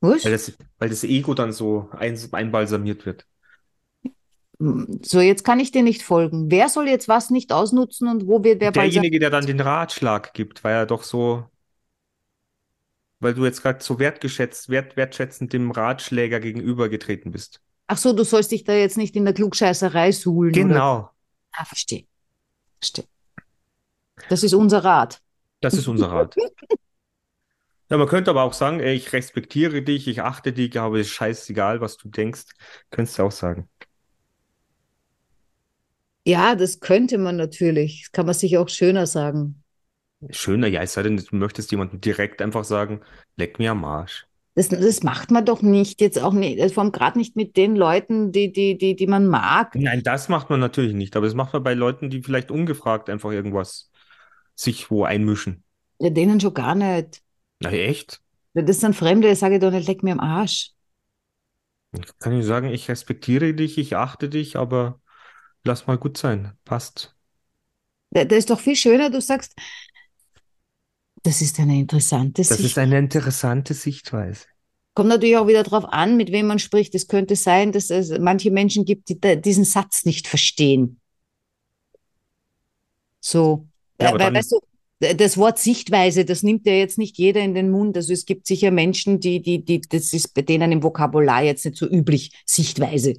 Was? 0.00 0.24
Weil 0.24 0.32
das, 0.32 0.52
weil 0.78 0.88
das 0.90 1.04
Ego 1.04 1.32
dann 1.32 1.52
so 1.52 1.88
ein, 1.92 2.18
einbalsamiert 2.32 3.06
wird. 3.06 3.26
So, 4.58 5.20
jetzt 5.20 5.44
kann 5.44 5.58
ich 5.58 5.72
dir 5.72 5.82
nicht 5.82 6.02
folgen. 6.02 6.50
Wer 6.50 6.68
soll 6.68 6.88
jetzt 6.88 7.08
was 7.08 7.30
nicht 7.30 7.52
ausnutzen 7.52 8.08
und 8.08 8.26
wo 8.26 8.44
wird 8.44 8.60
wer 8.60 8.70
Derjenige, 8.70 9.18
der 9.18 9.30
dann 9.30 9.46
den 9.46 9.60
Ratschlag 9.60 10.32
gibt, 10.32 10.62
weil 10.62 10.74
er 10.74 10.86
doch 10.86 11.02
so, 11.02 11.44
weil 13.20 13.34
du 13.34 13.44
jetzt 13.44 13.62
gerade 13.62 13.82
so 13.82 13.98
wertgeschätzt, 13.98 14.68
wert, 14.68 14.96
wertschätzend 14.96 15.52
dem 15.52 15.70
Ratschläger 15.70 16.38
gegenübergetreten 16.40 17.32
bist. 17.32 17.63
Ach 17.86 17.98
so, 17.98 18.12
du 18.12 18.24
sollst 18.24 18.50
dich 18.50 18.64
da 18.64 18.72
jetzt 18.72 18.96
nicht 18.96 19.14
in 19.16 19.24
der 19.24 19.34
Klugscheißerei 19.34 20.12
suhlen. 20.12 20.52
Oder? 20.54 20.62
Genau, 20.68 21.10
Ah, 21.52 21.64
verstehe. 21.64 22.06
Verstehe. 22.80 23.04
Das 24.28 24.42
ist 24.42 24.54
unser 24.54 24.84
Rat. 24.84 25.20
das 25.60 25.74
ist 25.74 25.88
unser 25.88 26.10
Rat. 26.10 26.34
Ja, 27.90 27.98
man 27.98 28.08
könnte 28.08 28.30
aber 28.30 28.42
auch 28.44 28.54
sagen, 28.54 28.80
ey, 28.80 28.94
ich 28.94 29.12
respektiere 29.12 29.82
dich, 29.82 30.08
ich 30.08 30.22
achte 30.22 30.52
dich, 30.54 30.78
aber 30.80 30.98
es 30.98 31.06
ist 31.08 31.12
scheißegal, 31.12 31.82
was 31.82 31.98
du 31.98 32.08
denkst. 32.08 32.44
Könntest 32.90 33.18
du 33.18 33.24
auch 33.24 33.30
sagen. 33.30 33.68
Ja, 36.26 36.54
das 36.54 36.80
könnte 36.80 37.18
man 37.18 37.36
natürlich. 37.36 38.02
Das 38.04 38.12
kann 38.12 38.26
man 38.26 38.34
sich 38.34 38.56
auch 38.58 38.68
schöner 38.68 39.06
sagen. 39.06 39.62
Schöner, 40.30 40.66
ja, 40.68 40.80
es 40.82 40.94
sei 40.94 41.02
denn, 41.02 41.16
du 41.18 41.36
möchtest 41.36 41.70
jemandem 41.70 42.00
direkt 42.00 42.40
einfach 42.40 42.64
sagen, 42.64 43.02
leck 43.36 43.58
mir 43.58 43.72
am 43.72 43.84
Arsch. 43.84 44.26
Das, 44.56 44.68
das 44.68 45.02
macht 45.02 45.30
man 45.32 45.44
doch 45.44 45.62
nicht, 45.62 46.00
jetzt 46.00 46.18
auch 46.20 46.32
nicht, 46.32 46.72
vor 46.74 46.84
allem 46.84 46.92
gerade 46.92 47.18
nicht 47.18 47.34
mit 47.36 47.56
den 47.56 47.74
Leuten, 47.76 48.30
die, 48.32 48.52
die, 48.52 48.78
die, 48.78 48.94
die 48.94 49.06
man 49.06 49.26
mag. 49.26 49.76
Nein, 49.76 50.02
das 50.04 50.28
macht 50.28 50.50
man 50.50 50.60
natürlich 50.60 50.94
nicht, 50.94 51.16
aber 51.16 51.26
das 51.26 51.34
macht 51.34 51.52
man 51.52 51.62
bei 51.64 51.74
Leuten, 51.74 52.08
die 52.10 52.22
vielleicht 52.22 52.50
ungefragt 52.50 53.10
einfach 53.10 53.30
irgendwas 53.32 53.90
sich 54.54 54.90
wo 54.90 55.04
einmischen. 55.04 55.64
Ja, 55.98 56.10
denen 56.10 56.40
schon 56.40 56.54
gar 56.54 56.74
nicht. 56.76 57.22
Na, 57.60 57.70
echt? 57.72 58.20
Das 58.54 58.80
sind 58.80 58.96
Fremde, 58.96 59.28
das 59.28 59.38
sage 59.40 59.56
ich 59.56 59.60
doch 59.60 59.70
nicht, 59.70 59.86
leck 59.88 60.02
mir 60.02 60.12
am 60.12 60.20
Arsch. 60.20 60.72
Kann 62.18 62.32
ich 62.38 62.44
sagen, 62.46 62.68
ich 62.70 62.88
respektiere 62.88 63.54
dich, 63.54 63.78
ich 63.78 63.96
achte 63.96 64.28
dich, 64.28 64.56
aber 64.56 65.00
lass 65.64 65.86
mal 65.88 65.98
gut 65.98 66.18
sein. 66.18 66.58
Passt. 66.64 67.16
Da- 68.10 68.24
Das 68.24 68.38
ist 68.40 68.50
doch 68.50 68.60
viel 68.60 68.76
schöner, 68.76 69.10
du 69.10 69.20
sagst, 69.20 69.54
das 71.24 71.40
ist 71.42 71.58
eine 71.58 71.76
interessante 71.78 72.44
Das 72.46 72.58
Sicht. 72.58 72.60
ist 72.60 72.78
eine 72.78 72.98
interessante 72.98 73.74
Sichtweise. 73.74 74.46
Kommt 74.94 75.08
natürlich 75.08 75.36
auch 75.36 75.48
wieder 75.48 75.62
darauf 75.64 75.84
an, 75.92 76.16
mit 76.16 76.30
wem 76.32 76.46
man 76.46 76.58
spricht. 76.58 76.94
Es 76.94 77.08
könnte 77.08 77.34
sein, 77.36 77.72
dass 77.72 77.90
es 77.90 78.16
manche 78.18 78.50
Menschen 78.50 78.84
gibt, 78.84 79.08
die 79.08 79.18
diesen 79.40 79.64
Satz 79.64 80.04
nicht 80.04 80.28
verstehen. 80.28 81.00
So, 83.20 83.66
Ja, 84.00 84.08
aber 84.10 84.18
weil, 84.18 84.34
weißt 84.34 84.52
du, 84.52 84.60
das 85.16 85.36
Wort 85.36 85.58
Sichtweise, 85.58 86.24
das 86.24 86.42
nimmt 86.42 86.66
ja 86.66 86.72
jetzt 86.74 86.98
nicht 86.98 87.18
jeder 87.18 87.40
in 87.40 87.54
den 87.54 87.70
Mund. 87.70 87.96
Also 87.96 88.12
es 88.12 88.26
gibt 88.26 88.46
sicher 88.46 88.70
Menschen, 88.70 89.20
die, 89.20 89.42
die, 89.42 89.64
die, 89.64 89.80
das 89.80 90.12
ist 90.12 90.34
bei 90.34 90.42
denen 90.42 90.72
im 90.72 90.82
Vokabular 90.82 91.42
jetzt 91.42 91.64
nicht 91.64 91.76
so 91.76 91.88
üblich, 91.88 92.32
Sichtweise. 92.46 93.14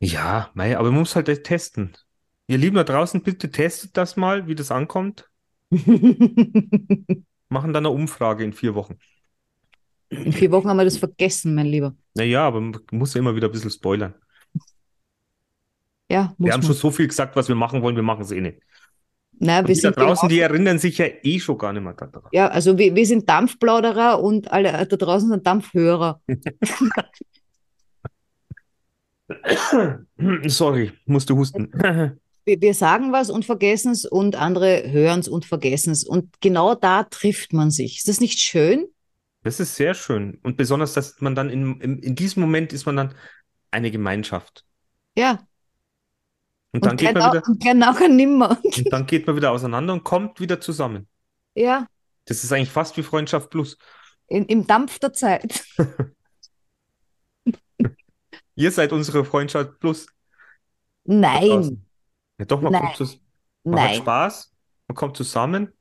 Ja, 0.00 0.50
mei, 0.54 0.76
aber 0.78 0.90
man 0.90 1.00
muss 1.00 1.16
halt 1.16 1.26
testen. 1.44 1.96
Ihr 2.46 2.58
Lieben 2.58 2.76
da 2.76 2.84
draußen, 2.84 3.22
bitte 3.22 3.50
testet 3.50 3.96
das 3.96 4.16
mal, 4.16 4.46
wie 4.46 4.54
das 4.54 4.70
ankommt. 4.70 5.28
Machen 7.48 7.72
dann 7.72 7.86
eine 7.86 7.90
Umfrage 7.90 8.44
in 8.44 8.52
vier 8.52 8.74
Wochen. 8.74 8.96
In 10.08 10.32
vier 10.32 10.50
Wochen 10.52 10.68
haben 10.68 10.76
wir 10.76 10.84
das 10.84 10.98
vergessen, 10.98 11.54
mein 11.54 11.66
Lieber. 11.66 11.94
Naja, 12.14 12.46
aber 12.46 12.60
man 12.60 12.80
muss 12.92 13.14
ja 13.14 13.20
immer 13.20 13.34
wieder 13.34 13.48
ein 13.48 13.52
bisschen 13.52 13.70
spoilern. 13.70 14.14
Ja, 16.08 16.34
muss 16.38 16.46
Wir 16.46 16.52
haben 16.52 16.60
man. 16.60 16.66
schon 16.66 16.76
so 16.76 16.90
viel 16.90 17.08
gesagt, 17.08 17.34
was 17.34 17.48
wir 17.48 17.56
machen 17.56 17.82
wollen, 17.82 17.96
wir 17.96 18.02
machen 18.02 18.22
es 18.22 18.30
eh 18.30 18.40
nicht. 18.40 18.60
Na, 19.38 19.58
Und 19.58 19.68
wir 19.68 19.74
die 19.74 19.80
da 19.80 19.88
sind 19.88 19.96
draußen, 19.96 20.28
die 20.28 20.40
erinnern 20.40 20.78
sich 20.78 20.98
ja 20.98 21.06
eh 21.22 21.40
schon 21.40 21.58
gar 21.58 21.72
nicht 21.72 21.82
mehr 21.82 21.92
daran. 21.92 22.22
Ja, 22.32 22.48
also 22.48 22.78
wir, 22.78 22.94
wir 22.94 23.04
sind 23.04 23.28
Dampfplauderer 23.28 24.22
und 24.22 24.50
alle 24.50 24.70
äh, 24.70 24.86
da 24.86 24.96
draußen 24.96 25.28
sind 25.28 25.46
Dampfhörer. 25.46 26.20
Sorry, 30.46 30.92
musste 31.06 31.34
husten. 31.34 31.70
Wir, 32.46 32.74
sagen 32.74 33.12
was 33.12 33.28
und 33.28 33.44
vergessen 33.44 33.90
es 33.92 34.04
und 34.04 34.36
andere 34.36 34.90
hören 34.90 35.20
es 35.20 35.28
und 35.28 35.44
vergessen 35.44 35.90
es. 35.90 36.04
Und 36.04 36.40
genau 36.40 36.74
da 36.76 37.02
trifft 37.02 37.52
man 37.52 37.70
sich. 37.72 37.98
Ist 37.98 38.08
das 38.08 38.20
nicht 38.20 38.38
schön? 38.40 38.86
Das 39.42 39.58
ist 39.60 39.74
sehr 39.76 39.94
schön. 39.94 40.38
Und 40.42 40.56
besonders, 40.56 40.92
dass 40.94 41.20
man 41.20 41.34
dann 41.34 41.50
in, 41.50 41.80
in, 41.80 41.98
in 41.98 42.14
diesem 42.14 42.40
Moment 42.42 42.72
ist 42.72 42.86
man 42.86 42.96
dann 42.96 43.14
eine 43.72 43.90
Gemeinschaft. 43.90 44.64
Ja. 45.18 45.40
Und 46.72 46.84
dann 46.84 46.92
Und 46.92 46.96
geht 47.00 47.14
man 47.14 47.22
au- 47.22 47.32
wieder, 47.32 47.42
und 47.46 47.60
gern 47.60 47.78
nachher 47.78 48.08
nimmer. 48.10 48.58
und 48.62 48.92
dann 48.92 49.06
geht 49.06 49.26
man 49.26 49.34
wieder 49.36 49.50
auseinander 49.50 49.92
und 49.92 50.04
kommt 50.04 50.40
wieder 50.40 50.60
zusammen. 50.60 51.08
Ja, 51.54 51.86
Das 52.26 52.44
ist 52.44 52.52
eigentlich 52.52 52.70
fast 52.70 52.96
wie 52.96 53.02
Freundschaft 53.02 53.50
plus. 53.50 53.76
in, 54.28 54.44
im 54.46 54.66
Dampf 54.66 54.98
der 54.98 55.12
Zeit. 55.12 55.64
Ihr 58.54 58.70
seid 58.70 58.92
unsere 58.92 59.24
Freundschaft 59.24 59.78
plus. 59.80 60.06
Nein. 61.04 61.85
Ja, 62.38 62.44
doch, 62.46 62.60
man 62.62 62.72
Nein. 62.72 62.72
kommt 62.72 62.96
zus- 62.96 63.20
man 63.70 63.82
hat 63.82 63.94
nein, 63.94 63.96
Spaß, 63.96 64.52
man 64.88 64.96
kommt 64.96 65.16
zusammen. 65.16 65.72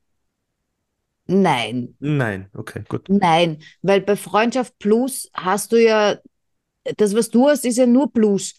nein, 1.28 1.96
Nein, 2.00 2.50
okay, 2.54 2.84
gut. 2.88 3.10
nein. 3.10 3.62
Weil 3.82 4.02
bei 4.02 4.16
Freundschaft 4.16 4.78
Plus 4.80 5.30
hast 5.34 5.72
du 5.72 5.82
ja, 5.84 6.18
das, 6.98 7.16
was 7.16 7.30
du 7.30 7.50
hast, 7.50 7.66
ist 7.66 7.78
ja 7.78 7.86
nur 7.88 8.12
Plus. 8.14 8.56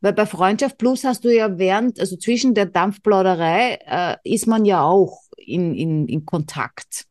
Weil 0.00 0.12
bei 0.12 0.26
Freundschaft 0.26 0.78
Plus 0.78 1.02
hast 1.04 1.24
du 1.24 1.34
ja 1.34 1.58
während, 1.58 1.98
also 1.98 2.16
zwischen 2.16 2.54
der 2.54 2.66
Dampfplauderei, 2.66 3.78
äh, 3.86 4.16
ist 4.24 4.46
man 4.46 4.64
ja 4.64 4.82
auch 4.84 5.22
in, 5.36 5.74
in, 5.74 6.06
in 6.08 6.24
Kontakt. 6.26 7.06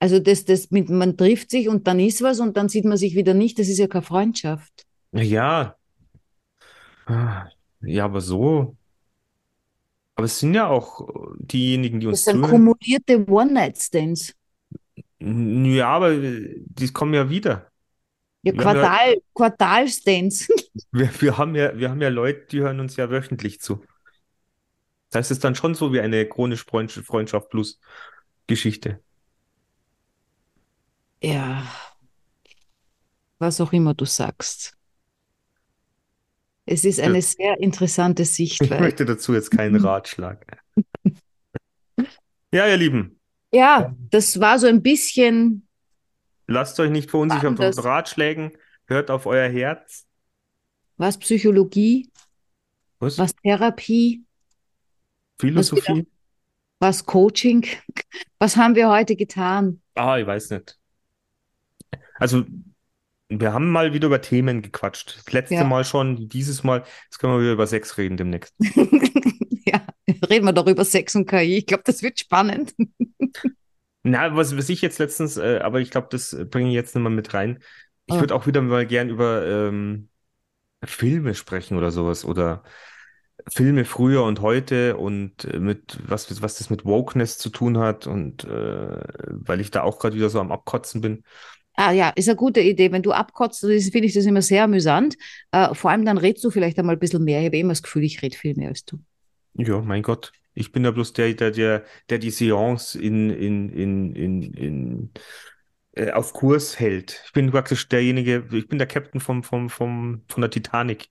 Also 0.00 0.18
das, 0.18 0.44
das 0.44 0.70
mit, 0.70 0.90
man 0.90 1.16
trifft 1.16 1.50
sich 1.50 1.68
und 1.68 1.86
dann 1.86 1.98
ist 2.00 2.20
was 2.22 2.40
und 2.40 2.56
dann 2.58 2.68
sieht 2.68 2.84
man 2.84 2.96
sich 2.98 3.14
wieder 3.14 3.32
nicht, 3.34 3.58
das 3.58 3.68
ist 3.68 3.78
ja 3.78 3.86
keine 3.86 4.02
Freundschaft. 4.02 4.84
Ja. 5.12 5.76
Ah, 7.06 7.48
Ja, 7.80 8.04
aber 8.04 8.20
so. 8.20 8.76
Aber 10.14 10.26
es 10.26 10.38
sind 10.40 10.54
ja 10.54 10.68
auch 10.68 11.08
diejenigen, 11.38 12.00
die 12.00 12.06
uns 12.06 12.18
Das 12.18 12.24
sind 12.24 12.42
zuhören. 12.42 12.50
kumulierte 12.50 13.26
One-Night-Stands. 13.28 14.34
Ja, 15.20 15.88
aber 15.88 16.14
die 16.16 16.92
kommen 16.92 17.14
ja 17.14 17.30
wieder. 17.30 17.70
Ja, 18.42 18.52
haben 18.52 18.58
ja- 18.58 18.62
Quartal, 18.62 19.22
Quartalsdance. 19.34 20.48
Wir, 20.90 21.10
wir 21.20 21.36
haben 21.38 21.54
ja, 21.54 21.76
wir 21.78 21.90
haben 21.90 22.00
ja 22.00 22.08
Leute, 22.08 22.46
die 22.50 22.60
hören 22.60 22.80
uns 22.80 22.96
ja 22.96 23.10
wöchentlich 23.10 23.60
zu. 23.60 23.84
Das 25.10 25.18
heißt, 25.20 25.30
es 25.30 25.36
ist 25.38 25.44
dann 25.44 25.54
schon 25.54 25.74
so 25.74 25.92
wie 25.92 26.00
eine 26.00 26.26
chronisch 26.26 26.64
Freundschaft, 26.64 27.06
Freundschaft 27.06 27.50
plus 27.50 27.78
Geschichte. 28.46 29.00
Ja, 31.20 31.62
was 33.38 33.60
auch 33.60 33.72
immer 33.74 33.92
du 33.94 34.04
sagst. 34.06 34.76
Es 36.64 36.84
ist 36.84 37.00
eine 37.00 37.20
sehr 37.22 37.58
interessante 37.60 38.22
Ich 38.22 38.30
Sichtweise. 38.30 38.80
möchte 38.80 39.04
dazu 39.04 39.34
jetzt 39.34 39.50
keinen 39.50 39.76
Ratschlag. 39.76 40.46
Ja, 42.52 42.66
ihr 42.68 42.76
Lieben, 42.76 43.18
Ja, 43.52 43.94
das 44.10 44.38
war 44.38 44.58
so 44.58 44.66
ein 44.66 44.82
bisschen, 44.82 45.66
lasst 46.46 46.78
euch 46.80 46.90
nicht 46.90 47.10
verunsichern 47.10 47.56
von. 47.56 47.72
Ratschlägen, 47.72 48.52
hört 48.86 49.10
auf 49.10 49.26
euer 49.26 49.48
Herz. 49.48 50.06
was 50.98 51.18
Psychologie, 51.18 52.10
Was? 53.00 53.18
was 53.18 53.34
Therapie, 53.42 54.22
Philosophie? 55.40 56.06
was 56.78 57.04
Coaching. 57.04 57.66
Was 58.38 58.56
haben 58.56 58.74
wir 58.74 58.88
heute 58.90 59.14
getan? 59.14 59.80
Ah, 59.94 60.18
ich 60.18 60.26
weiß 60.26 60.50
nicht. 60.50 60.76
Also, 62.18 62.44
wir 63.40 63.52
haben 63.52 63.70
mal 63.70 63.92
wieder 63.92 64.06
über 64.06 64.20
Themen 64.20 64.62
gequatscht. 64.62 65.16
Das 65.18 65.32
letzte 65.32 65.54
Ja. 65.54 65.64
Mal 65.64 65.84
schon, 65.84 66.28
dieses 66.28 66.64
Mal, 66.64 66.84
jetzt 67.04 67.18
können 67.18 67.34
wir 67.34 67.40
wieder 67.40 67.52
über 67.52 67.66
Sex 67.66 67.96
reden 67.98 68.16
demnächst. 68.16 68.54
Ja, 69.64 69.80
reden 70.28 70.44
wir 70.46 70.52
doch 70.52 70.66
über 70.66 70.84
Sex 70.84 71.14
und 71.14 71.26
KI. 71.26 71.58
Ich 71.58 71.66
glaube, 71.66 71.84
das 71.86 72.02
wird 72.02 72.18
spannend. 72.18 72.74
Na, 74.04 74.34
was, 74.34 74.56
was 74.56 74.68
ich 74.68 74.82
jetzt 74.82 74.98
letztens, 74.98 75.36
äh, 75.36 75.60
aber 75.62 75.80
ich 75.80 75.90
glaube, 75.90 76.08
das 76.10 76.36
bringe 76.50 76.68
ich 76.70 76.74
jetzt 76.74 76.94
nicht 76.94 77.02
mal 77.04 77.10
mit 77.10 77.32
rein. 77.34 77.62
Ich 78.06 78.16
Ah. 78.16 78.20
würde 78.20 78.34
auch 78.34 78.46
wieder 78.46 78.60
mal 78.60 78.84
gern 78.86 79.08
über 79.10 79.46
ähm, 79.46 80.08
Filme 80.84 81.34
sprechen 81.34 81.78
oder 81.78 81.90
sowas 81.92 82.24
oder 82.24 82.64
Filme 83.48 83.84
früher 83.84 84.24
und 84.24 84.40
heute 84.40 84.96
und 84.96 85.44
äh, 85.46 85.58
mit 85.60 85.98
was, 86.08 86.42
was 86.42 86.56
das 86.58 86.70
mit 86.70 86.84
Wokeness 86.84 87.38
zu 87.38 87.50
tun 87.50 87.78
hat 87.78 88.06
und 88.06 88.44
äh, 88.44 88.98
weil 89.28 89.60
ich 89.60 89.70
da 89.70 89.82
auch 89.82 89.98
gerade 90.00 90.16
wieder 90.16 90.30
so 90.30 90.40
am 90.40 90.52
Abkotzen 90.52 91.00
bin. 91.00 91.24
Ah 91.84 91.90
ja, 91.90 92.10
ist 92.10 92.28
eine 92.28 92.36
gute 92.36 92.60
Idee. 92.60 92.92
Wenn 92.92 93.02
du 93.02 93.10
abkotzt, 93.10 93.62
finde 93.62 94.06
ich 94.06 94.14
das 94.14 94.24
immer 94.24 94.40
sehr 94.40 94.62
amüsant. 94.62 95.16
Äh, 95.50 95.74
vor 95.74 95.90
allem 95.90 96.04
dann 96.04 96.16
redst 96.16 96.44
du 96.44 96.50
vielleicht 96.50 96.78
einmal 96.78 96.94
ein 96.94 97.00
bisschen 97.00 97.24
mehr. 97.24 97.40
Ich 97.40 97.46
habe 97.46 97.58
immer 97.58 97.72
das 97.72 97.82
Gefühl, 97.82 98.04
ich 98.04 98.22
rede 98.22 98.36
viel 98.36 98.54
mehr 98.54 98.68
als 98.68 98.84
du. 98.84 99.00
Ja, 99.54 99.80
mein 99.80 100.02
Gott. 100.02 100.30
Ich 100.54 100.70
bin 100.70 100.84
ja 100.84 100.92
bloß 100.92 101.12
der, 101.14 101.34
der, 101.34 101.50
der, 101.50 101.84
der 102.08 102.18
die 102.18 102.30
Seance 102.30 102.96
in, 102.96 103.30
in, 103.30 103.68
in, 103.70 104.14
in, 104.14 104.42
in, 104.54 105.10
äh, 105.94 106.12
auf 106.12 106.34
Kurs 106.34 106.78
hält. 106.78 107.20
Ich 107.26 107.32
bin 107.32 107.50
praktisch 107.50 107.88
derjenige, 107.88 108.46
ich 108.52 108.68
bin 108.68 108.78
der 108.78 108.86
Captain 108.86 109.20
vom, 109.20 109.42
vom, 109.42 109.68
vom, 109.68 110.22
von 110.28 110.40
der 110.40 110.50
Titanic. 110.50 111.08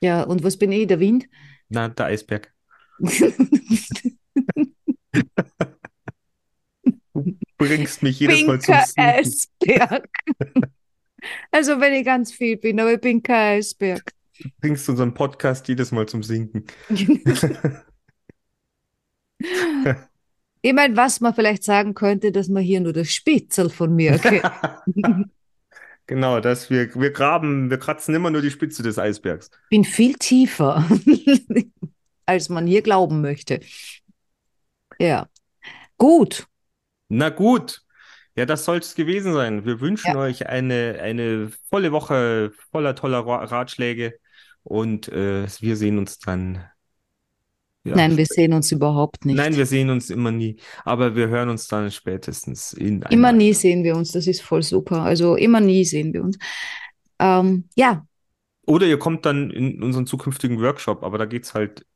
Ja, 0.00 0.22
und 0.22 0.42
was 0.42 0.56
bin 0.56 0.72
ich? 0.72 0.86
Der 0.86 1.00
Wind? 1.00 1.26
Na, 1.68 1.88
der 1.88 2.06
Eisberg. 2.06 2.50
Bringst 7.58 8.02
mich 8.02 8.18
jedes 8.20 8.44
Mal 8.46 8.60
zum 8.60 8.74
Pinker 8.74 8.86
Sinken. 8.86 9.02
Eisberg. 9.02 10.08
Also 11.50 11.80
wenn 11.80 11.94
ich 11.94 12.04
ganz 12.04 12.32
viel 12.32 12.58
bin, 12.58 12.78
aber 12.78 12.92
ich 12.92 13.00
bin 13.00 13.22
kein 13.22 13.56
Eisberg. 13.56 14.12
Bringst 14.60 14.86
unseren 14.90 15.14
Podcast 15.14 15.66
jedes 15.68 15.90
Mal 15.90 16.06
zum 16.06 16.22
Sinken. 16.22 16.66
Ich 20.62 20.72
meine, 20.72 20.96
was 20.96 21.20
man 21.20 21.34
vielleicht 21.34 21.62
sagen 21.62 21.92
könnte, 21.92 22.32
dass 22.32 22.48
man 22.48 22.62
hier 22.62 22.80
nur 22.80 22.94
das 22.94 23.12
Spitzel 23.12 23.68
von 23.68 23.94
mir 23.94 24.18
kennt. 24.18 24.42
Genau, 26.06 26.40
dass 26.40 26.70
wir, 26.70 26.94
wir 26.94 27.10
graben, 27.10 27.68
wir 27.68 27.76
kratzen 27.76 28.14
immer 28.14 28.30
nur 28.30 28.40
die 28.40 28.50
Spitze 28.50 28.82
des 28.82 28.98
Eisbergs. 28.98 29.50
Ich 29.64 29.68
bin 29.68 29.84
viel 29.84 30.14
tiefer, 30.14 30.88
als 32.24 32.48
man 32.48 32.66
hier 32.66 32.80
glauben 32.80 33.20
möchte. 33.20 33.60
Ja. 34.98 35.28
Gut. 35.98 36.46
Na 37.08 37.28
gut. 37.30 37.80
Ja, 38.36 38.46
das 38.46 38.64
soll 38.64 38.78
es 38.78 38.94
gewesen 38.96 39.32
sein. 39.32 39.64
Wir 39.64 39.80
wünschen 39.80 40.10
Ja. 40.10 40.18
euch 40.18 40.48
eine, 40.48 40.98
eine 41.00 41.50
volle 41.70 41.92
Woche 41.92 42.52
voller 42.72 42.96
toller 42.96 43.20
Ra- 43.24 43.44
Ratschläge 43.44 44.18
und 44.64 45.08
äh, 45.08 45.46
wir 45.60 45.76
sehen 45.76 45.98
uns 45.98 46.18
dann. 46.18 46.64
Ja, 47.84 47.94
Nein, 47.96 48.16
wir 48.16 48.24
sehen 48.26 48.54
uns 48.54 48.72
überhaupt 48.72 49.24
nicht. 49.26 49.36
Nein, 49.36 49.56
wir 49.56 49.66
sehen 49.66 49.90
uns 49.90 50.08
immer 50.10 50.30
nie, 50.30 50.56
aber 50.84 51.14
wir 51.14 51.28
hören 51.28 51.50
uns 51.50 51.68
dann 51.68 51.90
spätestens 51.90 52.72
in 52.72 53.02
Immer 53.02 53.32
nie 53.32 53.52
sehen 53.52 53.84
wir 53.84 53.94
uns, 53.94 54.10
das 54.12 54.26
ist 54.26 54.40
voll 54.40 54.62
super. 54.62 55.02
Also 55.02 55.36
immer 55.36 55.60
nie 55.60 55.84
sehen 55.84 56.12
wir 56.14 56.22
uns. 56.24 56.38
Ähm, 57.20 57.68
ja, 57.76 58.06
Oder 58.66 58.86
ihr 58.86 58.98
kommt 58.98 59.26
dann 59.26 59.50
in 59.50 59.82
unseren 59.82 60.06
zukünftigen 60.06 60.60
Workshop, 60.60 61.02
aber 61.02 61.18
da 61.18 61.26
geht's 61.26 61.54
halt 61.54 61.86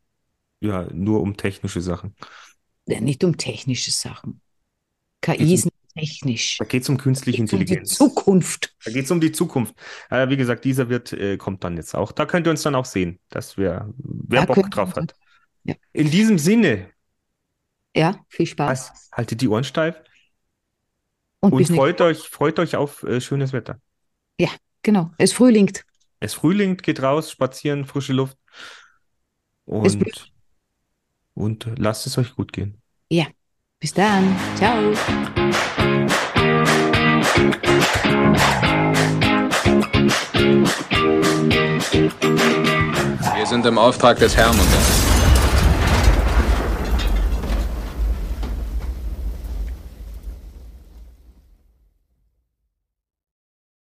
ja 0.60 0.88
nur 0.92 1.22
um 1.22 1.36
technische 1.36 1.80
Sachen. 1.80 2.14
nicht 2.86 3.22
um 3.24 3.36
technische 3.36 3.90
Sachen. 3.92 4.40
KI 5.20 5.54
ist 5.54 5.68
technisch. 5.94 6.58
Da 6.58 6.64
geht's 6.64 6.88
um 6.88 6.96
künstliche 6.96 7.42
Es 7.42 7.50
geht 7.50 7.58
um 7.58 7.58
die 7.58 7.72
Intelligenz. 7.72 7.94
Zukunft. 7.94 8.74
Da 8.84 8.90
geht's 8.92 9.10
um 9.10 9.20
die 9.20 9.32
Zukunft. 9.32 9.74
Äh, 10.10 10.28
wie 10.28 10.36
gesagt, 10.36 10.64
dieser 10.64 10.88
wird 10.88 11.12
äh, 11.12 11.36
kommt 11.36 11.64
dann 11.64 11.76
jetzt 11.76 11.94
auch. 11.94 12.12
Da 12.12 12.26
könnt 12.26 12.46
ihr 12.46 12.50
uns 12.50 12.62
dann 12.62 12.74
auch 12.74 12.84
sehen, 12.84 13.18
dass 13.28 13.56
wir, 13.56 13.92
wer 13.98 14.46
Da 14.46 14.54
Bock 14.54 14.70
drauf 14.70 14.94
hat. 14.94 15.14
Ja. 15.64 15.74
In 15.92 16.10
diesem 16.10 16.38
Sinne, 16.38 16.88
Ja, 17.94 18.20
viel 18.28 18.46
Spaß. 18.46 18.90
was, 18.92 19.10
haltet 19.12 19.40
die 19.40 19.48
Ohren 19.48 19.64
steif 19.64 19.96
Und 21.40 21.52
und 21.52 21.66
freut 21.66 22.00
euch, 22.00 22.20
freut 22.20 22.58
euch 22.58 22.76
auf 22.76 23.02
äh, 23.02 23.20
schönes 23.20 23.52
Wetter. 23.52 23.80
Genau, 24.82 25.10
es 25.18 25.32
frühlingt. 25.32 25.84
Es 26.20 26.34
frühlingt, 26.34 26.82
geht 26.82 27.02
raus, 27.02 27.30
spazieren, 27.30 27.84
frische 27.84 28.12
Luft 28.12 28.38
Es 29.66 29.96
und, 29.96 30.32
und 31.34 31.68
lasst 31.76 32.06
es 32.06 32.16
euch 32.16 32.34
gut 32.34 32.52
gehen. 32.52 32.80
Bis 33.80 33.94
dann. 33.94 34.36
Ciao. 34.56 34.74
Wir 43.36 43.46
sind 43.46 43.64
im 43.66 43.78
Auftrag 43.78 44.18
des 44.18 44.36
Herrn 44.36 44.50
unterwegs. 44.50 45.17